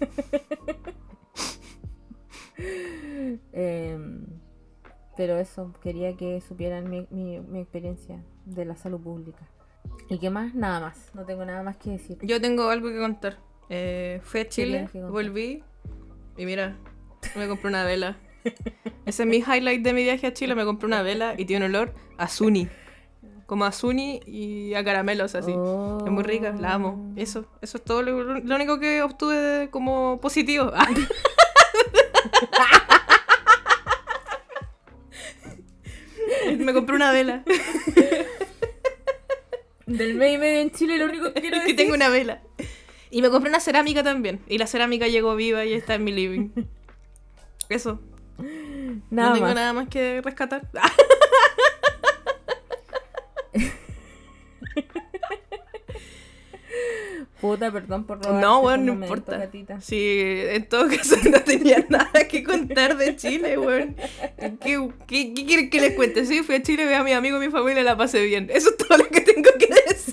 Em, 3.52 4.26
pero 5.16 5.38
eso, 5.38 5.72
quería 5.82 6.16
que 6.16 6.40
supieran 6.40 6.88
mi, 6.88 7.06
mi, 7.10 7.40
mi 7.40 7.60
experiencia 7.60 8.22
de 8.44 8.64
la 8.64 8.76
salud 8.76 9.00
pública. 9.00 9.48
¿Y 10.08 10.18
qué 10.18 10.30
más? 10.30 10.54
Nada 10.54 10.80
más. 10.80 11.10
No 11.14 11.24
tengo 11.24 11.44
nada 11.44 11.62
más 11.62 11.76
que 11.76 11.90
decir. 11.90 12.18
Yo 12.22 12.40
tengo 12.40 12.68
algo 12.68 12.88
que 12.88 12.98
contar. 12.98 13.38
Eh, 13.68 14.20
fui 14.24 14.40
a 14.40 14.48
Chile, 14.48 14.88
volví, 14.94 15.62
y 16.36 16.44
mira, 16.44 16.76
me 17.36 17.46
compré 17.46 17.68
una 17.68 17.84
vela. 17.84 18.16
Ese 19.06 19.22
es 19.22 19.28
mi 19.28 19.36
highlight 19.38 19.82
de 19.82 19.92
mi 19.92 20.02
viaje 20.02 20.26
a 20.26 20.32
Chile, 20.32 20.54
me 20.54 20.64
compré 20.64 20.86
una 20.86 21.02
vela 21.02 21.34
y 21.36 21.44
tiene 21.44 21.66
olor 21.66 21.94
a 22.18 22.26
Zuni. 22.26 22.68
Como 23.46 23.64
a 23.64 23.72
Zuni 23.72 24.20
y 24.26 24.74
a 24.74 24.82
caramelos 24.82 25.34
así. 25.34 25.52
Es 25.52 26.10
muy 26.10 26.22
rica, 26.22 26.52
la 26.58 26.74
amo. 26.74 27.12
Eso, 27.16 27.46
eso 27.60 27.78
es 27.78 27.84
todo 27.84 28.02
lo, 28.02 28.22
lo 28.40 28.54
único 28.54 28.80
que 28.80 29.02
obtuve 29.02 29.68
como 29.70 30.20
positivo. 30.20 30.72
Me 36.60 36.72
compré 36.72 36.96
una 36.96 37.12
vela. 37.12 37.44
Del 39.86 40.14
medio 40.14 40.34
y 40.34 40.38
medio 40.38 40.60
en 40.60 40.70
Chile, 40.70 40.98
lo 40.98 41.06
único 41.06 41.32
que 41.32 41.40
quiero 41.40 41.56
que 41.56 41.62
decir. 41.62 41.76
tengo 41.76 41.94
una 41.94 42.08
vela. 42.08 42.42
Y 43.10 43.22
me 43.22 43.30
compré 43.30 43.50
una 43.50 43.58
cerámica 43.60 44.02
también. 44.04 44.40
Y 44.46 44.58
la 44.58 44.66
cerámica 44.68 45.08
llegó 45.08 45.34
viva 45.34 45.64
y 45.64 45.72
está 45.72 45.94
en 45.94 46.04
mi 46.04 46.12
living. 46.12 46.50
Eso. 47.68 48.00
Nada 49.10 49.30
no 49.30 49.34
tengo 49.34 49.46
más. 49.46 49.54
nada 49.54 49.72
más 49.72 49.88
que 49.88 50.20
rescatar. 50.22 50.68
Puta, 57.40 57.70
perdón 57.70 58.04
por 58.04 58.22
robar. 58.22 58.40
No, 58.40 58.60
weón, 58.60 58.86
no 58.86 58.92
importa. 58.92 59.50
Sí, 59.80 60.18
en 60.20 60.68
todo 60.68 60.88
caso 60.88 61.16
no 61.30 61.40
tenía 61.42 61.84
nada 61.88 62.28
que 62.28 62.42
contar 62.42 62.96
de 62.96 63.16
Chile, 63.16 63.58
weón. 63.58 63.96
¿Qué, 64.60 64.88
qué, 65.06 65.34
qué 65.34 65.46
quieren 65.46 65.70
que 65.70 65.80
les 65.80 65.94
cuente? 65.94 66.26
Sí, 66.26 66.42
fui 66.42 66.56
a 66.56 66.62
Chile, 66.62 66.86
vi 66.86 66.94
a 66.94 67.02
mi 67.02 67.12
amigo 67.12 67.38
mi 67.38 67.48
familia, 67.48 67.82
la 67.82 67.96
pasé 67.96 68.24
bien. 68.24 68.48
Eso 68.52 68.70
es 68.70 68.76
todo 68.76 68.98
lo 68.98 69.08
que 69.08 69.20
tengo 69.20 69.50
que 69.58 69.68
decir. 69.88 70.09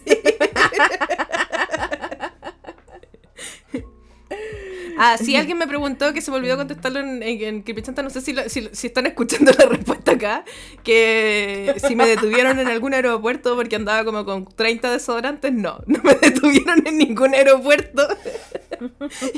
Ah, 4.97 5.17
sí, 5.17 5.35
alguien 5.37 5.57
me 5.57 5.67
preguntó 5.67 6.13
que 6.13 6.21
se 6.21 6.31
me 6.31 6.37
olvidó 6.37 6.57
contestarlo 6.57 6.99
en, 6.99 7.21
en, 7.23 7.41
en 7.41 7.61
Creepychanta, 7.61 8.01
no 8.03 8.09
sé 8.09 8.21
si, 8.21 8.33
lo- 8.33 8.49
si, 8.49 8.67
si 8.71 8.87
están 8.87 9.05
escuchando 9.05 9.51
la 9.57 9.65
respuesta 9.65 10.13
acá, 10.13 10.43
que 10.83 11.75
si 11.77 11.95
me 11.95 12.07
detuvieron 12.07 12.59
en 12.59 12.67
algún 12.67 12.93
aeropuerto 12.93 13.55
porque 13.55 13.75
andaba 13.75 14.03
como 14.05 14.25
con 14.25 14.45
30 14.55 14.91
desodorantes, 14.91 15.53
no, 15.53 15.79
no 15.85 15.99
me 16.03 16.15
detuvieron 16.21 16.85
en 16.87 16.97
ningún 16.97 17.33
aeropuerto, 17.35 18.07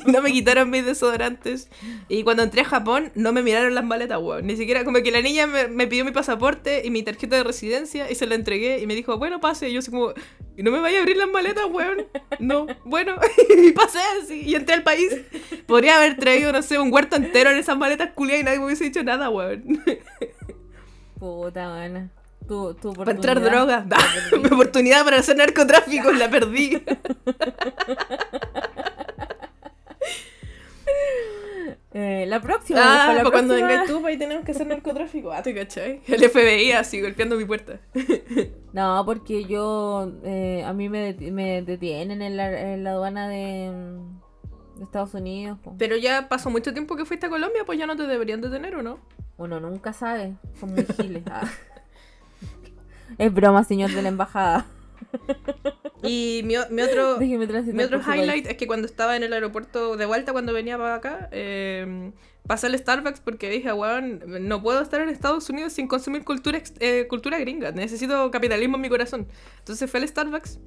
y 0.06 0.12
no 0.12 0.22
me 0.22 0.32
quitaron 0.32 0.70
mis 0.70 0.86
desodorantes, 0.86 1.70
y 2.08 2.24
cuando 2.24 2.44
entré 2.44 2.62
a 2.62 2.66
Japón 2.66 3.12
no 3.16 3.32
me 3.34 3.42
miraron 3.44 3.76
las 3.76 3.84
maletas, 3.84 4.20
weón, 4.22 4.48
ni 4.48 4.56
siquiera, 4.58 4.84
como 4.84 5.02
que 5.02 5.12
la 5.12 5.22
niña 5.22 5.48
me, 5.48 5.68
me 5.68 5.88
pidió 5.88 6.06
mi 6.06 6.12
pasaporte 6.12 6.82
y 6.86 6.92
mi 6.92 7.04
tarjeta 7.04 7.36
de 7.38 7.44
residencia 7.44 8.10
y 8.12 8.16
se 8.16 8.28
la 8.28 8.36
entregué 8.36 8.80
y 8.80 8.88
me 8.88 8.96
dijo, 8.96 9.18
bueno, 9.18 9.40
pase, 9.40 9.70
y 9.70 9.74
yo 9.74 9.80
así 9.80 9.92
como, 9.92 10.14
y 10.58 10.64
no 10.64 10.72
me 10.72 10.80
vaya 10.80 10.98
a 10.98 11.02
abrir 11.02 11.18
las 11.18 11.30
maletas, 11.30 11.66
weón, 11.72 12.08
no, 12.40 12.68
bueno, 12.86 13.16
y 13.64 13.72
pasé 13.72 14.00
así, 14.22 14.42
y 14.42 14.56
entré 14.56 14.76
al 14.76 14.84
país. 14.84 15.16
Podría 15.66 15.98
haber 15.98 16.18
traído, 16.18 16.52
no 16.52 16.62
sé, 16.62 16.80
un 16.80 16.92
huerto 16.92 17.16
entero 17.16 17.50
en 17.52 17.58
esas 17.58 17.78
maletas 17.78 18.12
culiadas 18.14 18.42
y 18.42 18.44
nadie 18.46 18.60
me 18.60 18.66
hubiese 18.66 18.86
dicho 18.86 19.04
nada, 19.04 19.30
weón. 19.30 19.84
Puta, 21.20 21.70
buena. 21.74 22.10
Tu, 22.48 22.74
tu 22.76 22.94
Para 22.94 23.12
entrar 23.12 23.38
oportunidad. 23.38 23.84
droga. 23.84 24.08
Mi 24.42 24.48
oportunidad 24.48 25.04
para 25.06 25.18
hacer 25.18 25.38
narcotráfico 25.38 26.12
la 26.12 26.30
perdí. 26.32 26.82
Eh, 31.92 32.26
la 32.28 32.40
próxima. 32.40 32.80
Ah, 32.82 32.84
para 33.08 33.14
la 33.14 33.20
para 33.24 33.32
cuando 33.32 33.56
vengas 33.56 33.88
tú, 33.88 34.06
ahí 34.06 34.18
tenemos 34.18 34.46
que 34.46 34.52
hacer 34.52 34.68
narcotráfico. 34.68 35.32
Ah, 35.32 35.42
te 35.42 35.56
cachai. 35.56 36.02
El 36.08 36.24
FBI 36.30 36.72
así 36.74 37.02
golpeando 37.02 37.36
mi 37.36 37.46
puerta. 37.46 37.80
No, 38.72 39.02
porque 39.04 39.46
yo. 39.46 40.12
eh, 40.24 40.64
a 40.64 40.74
mí 40.74 40.90
me, 40.90 41.14
det- 41.14 41.32
me 41.32 41.64
detienen 41.64 42.22
en 42.22 42.38
la, 42.38 42.74
en 42.74 42.84
la 42.84 42.92
aduana 42.92 43.28
de, 43.28 43.72
mm, 43.72 44.78
de 44.78 44.84
Estados 44.84 45.16
Unidos. 45.16 45.58
po. 45.64 45.74
Pero 45.80 45.98
ya 45.98 46.30
pasó 46.30 46.52
mucho 46.52 46.72
tiempo 46.72 46.96
que 46.96 47.04
fuiste 47.06 47.26
a 47.26 47.30
Colombia, 47.30 47.64
pues 47.66 47.80
ya 47.80 47.88
no 47.88 47.96
te 47.96 48.04
deberían 48.06 48.42
detener, 48.42 48.76
¿o 48.76 48.84
no? 48.84 49.00
Uno 49.38 49.60
nunca 49.60 49.92
sabe. 49.94 50.36
Son 50.60 50.72
muy 50.72 50.86
giles. 50.86 51.24
ah. 51.32 51.50
Es 53.18 53.34
broma, 53.34 53.64
señor 53.64 53.90
de 53.92 54.02
la 54.04 54.10
embajada. 54.10 54.68
Y 56.04 56.42
mi, 56.46 56.56
otro, 56.56 57.18
Mi 57.20 57.84
otro 57.84 58.00
highlight 58.08 58.48
es 58.48 58.58
que 58.58 58.68
cuando 58.68 58.88
estaba 58.88 59.16
en 59.16 59.24
el 59.24 59.34
aeropuerto 59.34 59.98
de 59.98 60.06
vuelta, 60.06 60.32
cuando 60.32 60.54
venía 60.54 60.78
para 60.78 60.96
acá, 60.96 61.30
eh, 61.32 62.12
pasé 62.48 62.68
al 62.68 62.78
Starbucks 62.78 63.20
porque 63.20 63.50
dije, 63.50 63.74
weón, 63.74 64.22
no 64.48 64.62
puedo 64.62 64.82
estar 64.82 65.02
en 65.02 65.10
Estados 65.10 65.50
Unidos 65.50 65.74
sin 65.74 65.88
consumir 65.88 66.24
cultura, 66.24 66.62
eh, 66.80 67.06
cultura 67.10 67.38
gringa. 67.40 67.72
Necesito 67.72 68.32
capitalismo 68.32 68.78
en 68.78 68.82
mi 68.82 68.90
corazón. 68.90 69.28
Entonces 69.60 69.90
fui 69.92 70.00
al 70.00 70.08
Starbucks 70.08 70.60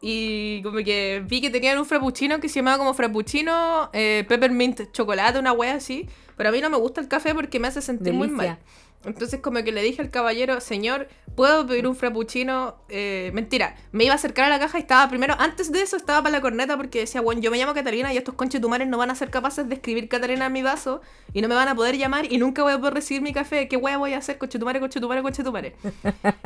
y 0.00 0.62
como 0.62 0.78
que 0.78 1.22
vi 1.28 1.42
que 1.42 1.50
tenían 1.50 1.78
un 1.78 1.84
frappuccino 1.84 2.40
que 2.40 2.48
se 2.48 2.56
llamaba 2.56 2.78
como 2.78 2.94
frappuccino 2.94 3.90
eh, 3.92 4.24
peppermint 4.26 4.92
chocolate, 4.92 5.38
una 5.38 5.52
wea 5.52 5.74
así. 5.74 6.08
Pero 6.36 6.48
a 6.48 6.52
mí 6.52 6.60
no 6.62 6.70
me 6.70 6.78
gusta 6.78 7.02
el 7.02 7.08
café 7.08 7.34
porque 7.34 7.60
me 7.60 7.68
hace 7.68 7.82
sentir 7.82 8.14
muy 8.14 8.28
mal. 8.28 8.58
Entonces 9.04 9.40
como 9.40 9.62
que 9.62 9.72
le 9.72 9.82
dije 9.82 10.02
al 10.02 10.10
caballero, 10.10 10.60
señor, 10.60 11.08
¿puedo 11.34 11.66
pedir 11.66 11.86
un 11.86 11.96
frappuccino? 11.96 12.76
Eh, 12.90 13.30
mentira, 13.32 13.76
me 13.92 14.04
iba 14.04 14.12
a 14.12 14.16
acercar 14.16 14.44
a 14.44 14.48
la 14.50 14.58
caja 14.58 14.78
y 14.78 14.82
estaba 14.82 15.08
primero, 15.08 15.34
antes 15.38 15.72
de 15.72 15.80
eso 15.80 15.96
estaba 15.96 16.22
para 16.22 16.32
la 16.32 16.40
corneta 16.42 16.76
porque 16.76 17.00
decía, 17.00 17.22
bueno, 17.22 17.40
yo 17.40 17.50
me 17.50 17.56
llamo 17.56 17.72
Catalina 17.72 18.12
y 18.12 18.18
estos 18.18 18.34
conchetumares 18.34 18.88
no 18.88 18.98
van 18.98 19.10
a 19.10 19.14
ser 19.14 19.30
capaces 19.30 19.66
de 19.68 19.74
escribir 19.74 20.08
Catalina 20.08 20.46
en 20.46 20.52
mi 20.52 20.62
vaso 20.62 21.00
y 21.32 21.40
no 21.40 21.48
me 21.48 21.54
van 21.54 21.68
a 21.68 21.74
poder 21.74 21.96
llamar 21.96 22.30
y 22.30 22.36
nunca 22.36 22.62
voy 22.62 22.72
a 22.72 22.78
poder 22.78 22.92
recibir 22.92 23.22
mi 23.22 23.32
café. 23.32 23.68
¿Qué 23.68 23.76
wea 23.78 23.96
voy 23.96 24.12
a 24.12 24.18
hacer? 24.18 24.36
Conchetumare, 24.36 24.80
conchetumare, 24.80 25.22
conchetumare. 25.22 25.76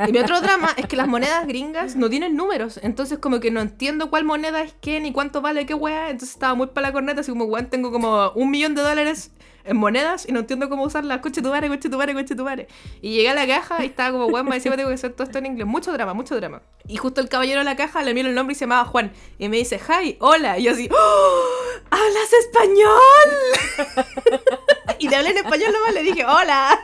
Y 0.07 0.11
mi 0.13 0.19
otro 0.19 0.39
drama 0.39 0.69
es 0.77 0.85
que 0.87 0.95
las 0.95 1.07
monedas 1.07 1.45
gringas 1.47 1.97
no 1.97 2.09
tienen 2.09 2.37
números, 2.37 2.79
entonces 2.81 3.17
como 3.17 3.41
que 3.41 3.51
no 3.51 3.59
entiendo 3.59 4.09
cuál 4.09 4.23
moneda 4.23 4.61
es 4.61 4.73
qué 4.79 4.99
ni 5.01 5.11
cuánto 5.11 5.41
vale 5.41 5.65
qué 5.65 5.73
wea, 5.73 6.09
entonces 6.09 6.35
estaba 6.35 6.55
muy 6.55 6.67
para 6.67 6.87
la 6.87 6.93
corneta, 6.93 7.21
así 7.21 7.31
como, 7.31 7.45
weón, 7.45 7.69
tengo 7.69 7.91
como 7.91 8.31
un 8.31 8.49
millón 8.49 8.75
de 8.75 8.81
dólares 8.81 9.31
en 9.65 9.77
monedas 9.77 10.27
y 10.27 10.31
no 10.31 10.39
entiendo 10.39 10.69
cómo 10.69 10.83
usarlas. 10.83 11.19
Coche 11.19 11.41
tu 11.41 11.49
madre, 11.49 11.67
coche 11.67 11.89
tu 11.89 11.97
madre, 11.97 12.13
coche 12.13 12.35
tu 12.35 12.43
madre. 12.43 12.67
Y 13.01 13.13
llegué 13.13 13.29
a 13.29 13.33
la 13.33 13.47
caja 13.47 13.83
y 13.83 13.87
estaba 13.87 14.11
como, 14.11 14.27
weón, 14.27 14.47
me 14.47 14.55
decía, 14.55 14.75
tengo 14.75 14.89
que 14.89 14.95
hacer 14.95 15.13
todo 15.13 15.23
esto 15.23 15.39
en 15.39 15.47
inglés. 15.47 15.67
Mucho 15.67 15.91
drama, 15.91 16.13
mucho 16.13 16.35
drama. 16.35 16.61
Y 16.87 16.97
justo 16.97 17.21
el 17.21 17.29
caballero 17.29 17.59
de 17.59 17.65
la 17.65 17.75
caja 17.75 18.03
le 18.03 18.13
miro 18.13 18.29
el 18.29 18.35
nombre 18.35 18.53
y 18.53 18.55
se 18.55 18.61
llamaba 18.61 18.85
Juan. 18.85 19.11
Y 19.39 19.49
me 19.49 19.57
dice, 19.57 19.79
hi, 19.79 20.17
hola. 20.19 20.59
Y 20.59 20.63
yo 20.63 20.71
así, 20.71 20.89
¡Oh! 20.91 21.43
¿hablas 21.89 22.33
español? 22.39 23.99
y 24.99 25.09
le 25.09 25.15
hablé 25.15 25.31
en 25.31 25.37
español 25.37 25.73
nomás, 25.73 25.93
le 25.93 26.03
dije, 26.03 26.25
hola. 26.25 26.79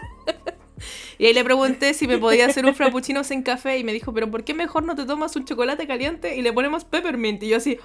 Y 1.22 1.28
ahí 1.28 1.34
le 1.34 1.44
pregunté 1.44 1.94
si 1.94 2.08
me 2.08 2.18
podía 2.18 2.48
hacer 2.48 2.66
un 2.66 2.74
frappuccino 2.74 3.24
sin 3.24 3.44
café 3.44 3.78
y 3.78 3.84
me 3.84 3.94
dijo, 3.94 4.12
pero 4.12 4.32
¿por 4.32 4.44
qué 4.44 4.56
mejor 4.56 4.84
no 4.84 4.96
te 4.96 5.06
tomas 5.06 5.36
un 5.36 5.46
chocolate 5.46 5.86
caliente 5.86 6.36
y 6.36 6.42
le 6.42 6.52
ponemos 6.52 6.84
peppermint? 6.84 7.44
Y 7.44 7.50
yo 7.50 7.58
así, 7.58 7.78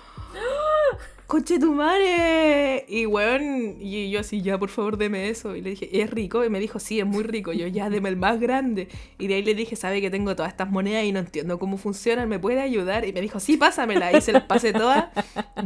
¡Coche 1.27 1.59
tu 1.59 1.73
madre! 1.73 2.85
Y 2.86 3.05
weón, 3.07 3.78
y 3.81 4.11
yo 4.11 4.20
así, 4.20 4.43
ya 4.43 4.59
por 4.59 4.69
favor 4.69 4.97
deme 4.97 5.28
eso. 5.28 5.57
Y 5.57 5.61
le 5.61 5.70
dije, 5.70 6.01
¿es 6.01 6.09
rico? 6.09 6.44
Y 6.44 6.51
me 6.51 6.61
dijo, 6.61 6.78
sí, 6.78 7.01
es 7.01 7.07
muy 7.07 7.24
rico. 7.24 7.53
Y 7.53 7.59
yo, 7.59 7.66
ya, 7.66 7.90
deme 7.90 8.09
el 8.11 8.16
más 8.16 8.39
grande. 8.39 8.86
Y 9.19 9.27
de 9.27 9.35
ahí 9.35 9.43
le 9.43 9.57
dije, 9.57 9.74
sabe 9.74 10.01
que 10.01 10.09
tengo 10.09 10.36
todas 10.36 10.53
estas 10.53 10.70
monedas 10.70 11.05
y 11.05 11.11
no 11.11 11.19
entiendo 11.19 11.59
cómo 11.59 11.78
funcionan, 11.78 12.28
¿me 12.28 12.39
puede 12.39 12.61
ayudar? 12.61 13.05
Y 13.05 13.12
me 13.12 13.20
dijo, 13.20 13.40
sí, 13.40 13.57
pásamela. 13.57 14.16
Y 14.16 14.20
se 14.20 14.32
las 14.32 14.44
pasé 14.44 14.73
todas. 14.73 15.07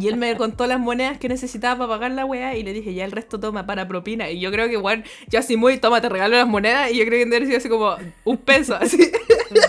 Y 0.01 0.09
él 0.09 0.17
me 0.17 0.35
contó 0.37 0.67
las 0.67 0.81
monedas 0.81 1.19
que 1.19 1.29
necesitaba 1.29 1.87
para 1.87 1.99
pagar 1.99 2.13
la 2.13 2.25
weá. 2.25 2.57
Y 2.57 2.63
le 2.63 2.73
dije, 2.73 2.95
ya 2.95 3.05
el 3.05 3.13
resto 3.13 3.39
toma 3.39 3.67
para 3.67 3.87
propina. 3.87 4.31
Y 4.31 4.41
yo 4.41 4.51
creo 4.51 4.67
que, 4.71 4.79
weón, 4.79 5.05
yo 5.29 5.41
así 5.41 5.59
muy, 5.59 5.77
toma, 5.77 6.01
te 6.01 6.09
regalo 6.09 6.37
las 6.37 6.49
monedas. 6.49 6.91
Y 6.91 6.97
yo 6.97 7.05
creo 7.05 7.23
que 7.23 7.31
debe 7.31 7.47
ser 7.47 7.57
así 7.57 7.69
como 7.69 7.97
un 8.25 8.39
peso, 8.39 8.77
así. 8.77 8.97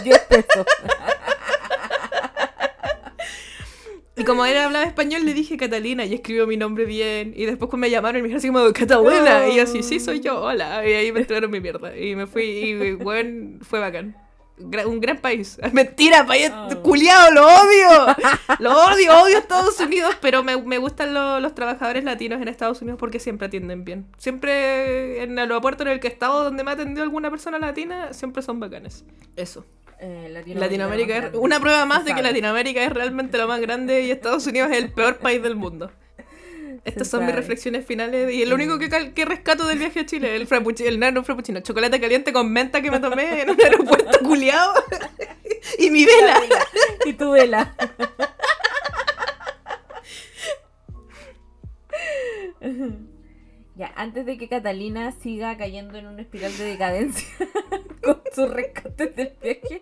10 0.03 0.19
pesos. 0.19 0.65
Y 4.21 4.23
como 4.23 4.45
él 4.45 4.57
hablaba 4.57 4.85
español, 4.85 5.25
le 5.25 5.33
dije 5.33 5.57
Catalina 5.57 6.05
y 6.05 6.13
escribió 6.13 6.47
mi 6.47 6.57
nombre 6.57 6.85
bien. 6.85 7.33
Y 7.35 7.45
después 7.45 7.69
cuando 7.69 7.85
me 7.87 7.89
llamaron 7.89 8.19
y 8.19 8.21
me 8.21 8.27
dijeron 8.29 8.37
así 8.39 8.47
como, 8.47 8.73
Catalina. 8.73 9.47
Y 9.49 9.59
así, 9.59 9.83
sí, 9.83 9.99
soy 9.99 10.19
yo, 10.19 10.41
hola. 10.41 10.87
Y 10.87 10.93
ahí 10.93 11.11
me 11.11 11.19
entregaron 11.21 11.49
mi 11.51 11.59
mierda. 11.59 11.97
Y 11.97 12.15
me 12.15 12.27
fui 12.27 12.43
y, 12.43 12.91
bueno, 12.93 13.59
fue 13.63 13.79
bacán. 13.79 14.15
Gra- 14.57 14.85
un 14.85 14.99
gran 14.99 15.17
país. 15.17 15.57
Mentira, 15.73 16.23
país 16.27 16.51
Oh. 16.53 16.81
culiado, 16.83 17.31
lo 17.33 17.47
odio. 17.47 18.15
Lo 18.59 18.71
odio, 18.85 19.21
odio 19.23 19.37
Estados 19.39 19.79
Unidos, 19.79 20.15
pero 20.21 20.43
me, 20.43 20.55
me 20.61 20.77
gustan 20.77 21.15
lo- 21.15 21.39
los 21.39 21.55
trabajadores 21.55 22.03
latinos 22.03 22.39
en 22.41 22.47
Estados 22.47 22.79
Unidos 22.83 22.99
porque 22.99 23.19
siempre 23.19 23.47
atienden 23.47 23.83
bien. 23.85 24.05
Siempre 24.17 25.23
en 25.23 25.31
el 25.31 25.39
aeropuerto 25.39 25.81
en 25.83 25.89
el 25.89 25.99
que 25.99 26.07
he 26.07 26.11
estado 26.11 26.43
donde 26.43 26.63
me 26.63 26.69
ha 26.69 26.73
atendido 26.75 27.01
alguna 27.01 27.31
persona 27.31 27.57
latina, 27.57 28.13
siempre 28.13 28.43
son 28.43 28.59
bacanes. 28.59 29.03
Eso. 29.35 29.65
Eh, 30.03 30.29
Latinoamérica 30.55 31.15
es 31.15 31.25
una 31.35 31.59
prueba 31.59 31.85
más 31.85 32.03
de 32.05 32.15
que. 32.15 32.23
Latinoamérica 32.23 32.83
es 32.83 32.91
realmente 32.91 33.37
lo 33.37 33.47
más 33.47 33.61
grande 33.61 34.01
y 34.01 34.09
Estados 34.09 34.47
Unidos 34.47 34.71
es 34.71 34.77
el 34.77 34.91
peor 34.91 35.17
país 35.19 35.43
del 35.43 35.55
mundo. 35.55 35.91
Estas 36.83 37.07
son 37.09 37.23
mis 37.27 37.35
reflexiones 37.35 37.85
finales 37.85 38.33
y 38.33 38.43
lo 38.45 38.55
único 38.55 38.79
que, 38.79 39.13
que 39.13 39.25
rescato 39.25 39.67
del 39.67 39.77
viaje 39.77 39.99
a 39.99 40.05
Chile, 40.07 40.35
el 40.35 40.47
frappuccino, 40.47 40.89
el 40.89 40.99
nano 40.99 41.23
frappuccino, 41.23 41.59
chocolate 41.59 42.01
caliente 42.01 42.33
con 42.33 42.51
menta 42.51 42.81
que 42.81 42.89
me 42.89 42.99
tomé 42.99 43.41
en 43.41 43.51
un 43.51 43.61
aeropuerto 43.61 44.17
culiado 44.23 44.73
y 45.77 45.91
mi 45.91 46.05
vela. 46.05 46.41
Y 47.05 47.13
tu 47.13 47.29
vela. 47.29 47.75
Ya, 53.81 53.91
antes 53.95 54.27
de 54.27 54.37
que 54.37 54.47
Catalina 54.47 55.11
siga 55.11 55.57
cayendo 55.57 55.97
en 55.97 56.05
una 56.05 56.21
espiral 56.21 56.55
de 56.55 56.65
decadencia 56.65 57.27
con 58.03 58.21
sus 58.31 58.47
rescates 58.47 59.15
del 59.15 59.33
viaje, 59.41 59.81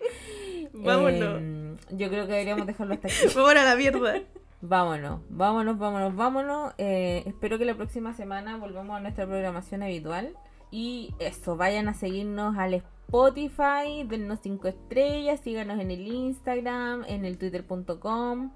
Vámonos. 0.72 1.38
eh, 1.42 1.76
yo 1.90 2.08
creo 2.08 2.24
que 2.24 2.32
deberíamos 2.32 2.66
dejarlo 2.66 2.94
hasta 2.94 3.08
aquí. 3.08 3.16
Vamos 3.36 3.50
a 3.50 3.62
la 3.62 3.76
mierda. 3.76 4.22
Vámonos, 4.62 5.20
vámonos, 5.28 5.76
vámonos, 5.78 6.16
vámonos. 6.16 6.72
Eh, 6.78 7.24
espero 7.26 7.58
que 7.58 7.66
la 7.66 7.74
próxima 7.74 8.14
semana 8.14 8.56
volvamos 8.56 8.96
a 8.96 9.00
nuestra 9.00 9.26
programación 9.26 9.82
habitual. 9.82 10.34
Y 10.70 11.14
eso, 11.18 11.58
vayan 11.58 11.86
a 11.88 11.92
seguirnos 11.92 12.56
al 12.56 12.72
Spotify, 12.72 14.04
dennos 14.06 14.38
5 14.42 14.66
estrellas, 14.68 15.40
síganos 15.40 15.78
en 15.78 15.90
el 15.90 16.06
Instagram, 16.06 17.04
en 17.06 17.26
el 17.26 17.36
twitter.com. 17.36 18.50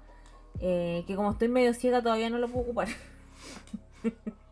eh, 0.59 1.03
que 1.05 1.15
como 1.15 1.33
estoy 1.33 1.49
medio 1.49 1.75
ciega 1.75 2.01
todavía 2.01 2.31
no 2.31 2.39
lo 2.39 2.47
puedo 2.47 2.63
ocupar. 2.65 2.87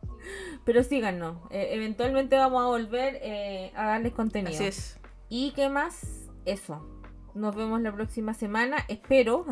Pero 0.66 0.84
síganos, 0.84 1.38
eh, 1.50 1.70
eventualmente 1.72 2.38
vamos 2.38 2.64
a 2.64 2.68
volver 2.68 3.20
eh, 3.22 3.72
a 3.76 3.86
darles 3.88 4.14
contenido. 4.14 4.54
Así 4.54 4.66
es. 4.66 4.98
¿Y 5.30 5.52
qué 5.52 5.70
más? 5.70 6.30
Eso. 6.46 6.88
Nos 7.34 7.56
vemos 7.56 7.82
la 7.82 7.92
próxima 7.92 8.34
semana, 8.34 8.86
espero. 8.88 9.46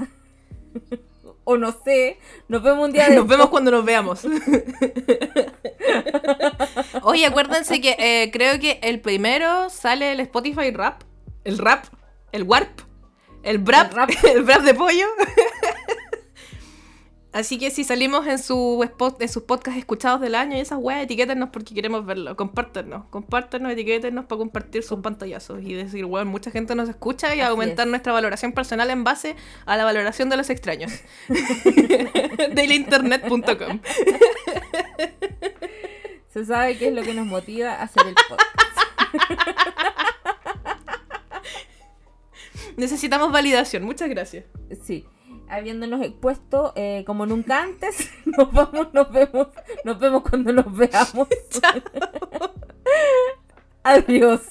o 1.43 1.57
no 1.57 1.71
sé. 1.71 2.17
Nos 2.47 2.63
vemos 2.63 2.85
un 2.85 2.93
día 2.93 3.09
de 3.09 3.15
Nos 3.17 3.27
vemos 3.27 3.49
cuando 3.49 3.71
nos 3.71 3.83
veamos. 3.85 4.25
Oye, 7.03 7.25
acuérdense 7.25 7.81
que 7.81 7.95
eh, 7.97 8.29
creo 8.31 8.59
que 8.59 8.79
el 8.83 9.01
primero 9.01 9.69
sale 9.69 10.11
el 10.11 10.19
Spotify 10.21 10.71
Rap, 10.71 11.01
el 11.43 11.57
Rap, 11.57 11.85
el 12.31 12.43
Warp, 12.43 12.81
el 13.43 13.57
Brap, 13.57 13.91
El 13.91 13.95
rap. 13.97 14.09
el 14.23 14.43
Brap 14.43 14.61
de 14.61 14.73
pollo. 14.73 15.07
Así 17.33 17.57
que 17.57 17.71
si 17.71 17.85
salimos 17.85 18.27
en, 18.27 18.39
su 18.39 18.81
spot, 18.83 19.21
en 19.21 19.29
sus 19.29 19.43
podcasts 19.43 19.79
escuchados 19.79 20.19
del 20.19 20.35
año 20.35 20.57
y 20.57 20.59
esas 20.59 20.79
weas, 20.81 21.01
etiquétenos 21.03 21.49
porque 21.49 21.73
queremos 21.73 22.05
verlo. 22.05 22.35
Compártenos, 22.35 23.05
compártenos, 23.09 23.71
etiquétenos 23.71 24.25
para 24.25 24.39
compartir 24.39 24.83
sus 24.83 24.99
pantallazos 24.99 25.61
y 25.63 25.73
decir, 25.73 26.03
weón, 26.03 26.27
mucha 26.27 26.51
gente 26.51 26.75
nos 26.75 26.89
escucha 26.89 27.33
y 27.33 27.39
Así 27.39 27.49
aumentar 27.49 27.87
es. 27.87 27.89
nuestra 27.89 28.11
valoración 28.11 28.51
personal 28.51 28.89
en 28.89 29.05
base 29.05 29.37
a 29.65 29.77
la 29.77 29.85
valoración 29.85 30.29
de 30.29 30.37
los 30.37 30.49
extraños. 30.49 30.91
Del 32.53 32.71
internet.com. 32.73 33.79
Se 36.27 36.45
sabe 36.45 36.77
qué 36.77 36.89
es 36.89 36.93
lo 36.93 37.01
que 37.01 37.13
nos 37.13 37.27
motiva 37.27 37.75
a 37.75 37.83
hacer 37.83 38.07
el 38.07 38.15
podcast. 38.27 38.77
Necesitamos 42.75 43.31
validación. 43.31 43.83
Muchas 43.83 44.09
gracias. 44.09 44.45
Sí 44.83 45.05
habiéndonos 45.51 46.01
expuesto 46.01 46.73
eh, 46.75 47.03
como 47.05 47.25
nunca 47.25 47.61
antes. 47.61 48.09
Nos 48.25 48.51
vamos, 48.51 48.93
nos 48.93 49.11
vemos, 49.11 49.47
nos 49.83 49.99
vemos 49.99 50.23
cuando 50.23 50.53
nos 50.53 50.75
veamos. 50.75 51.27
Adiós. 53.83 54.41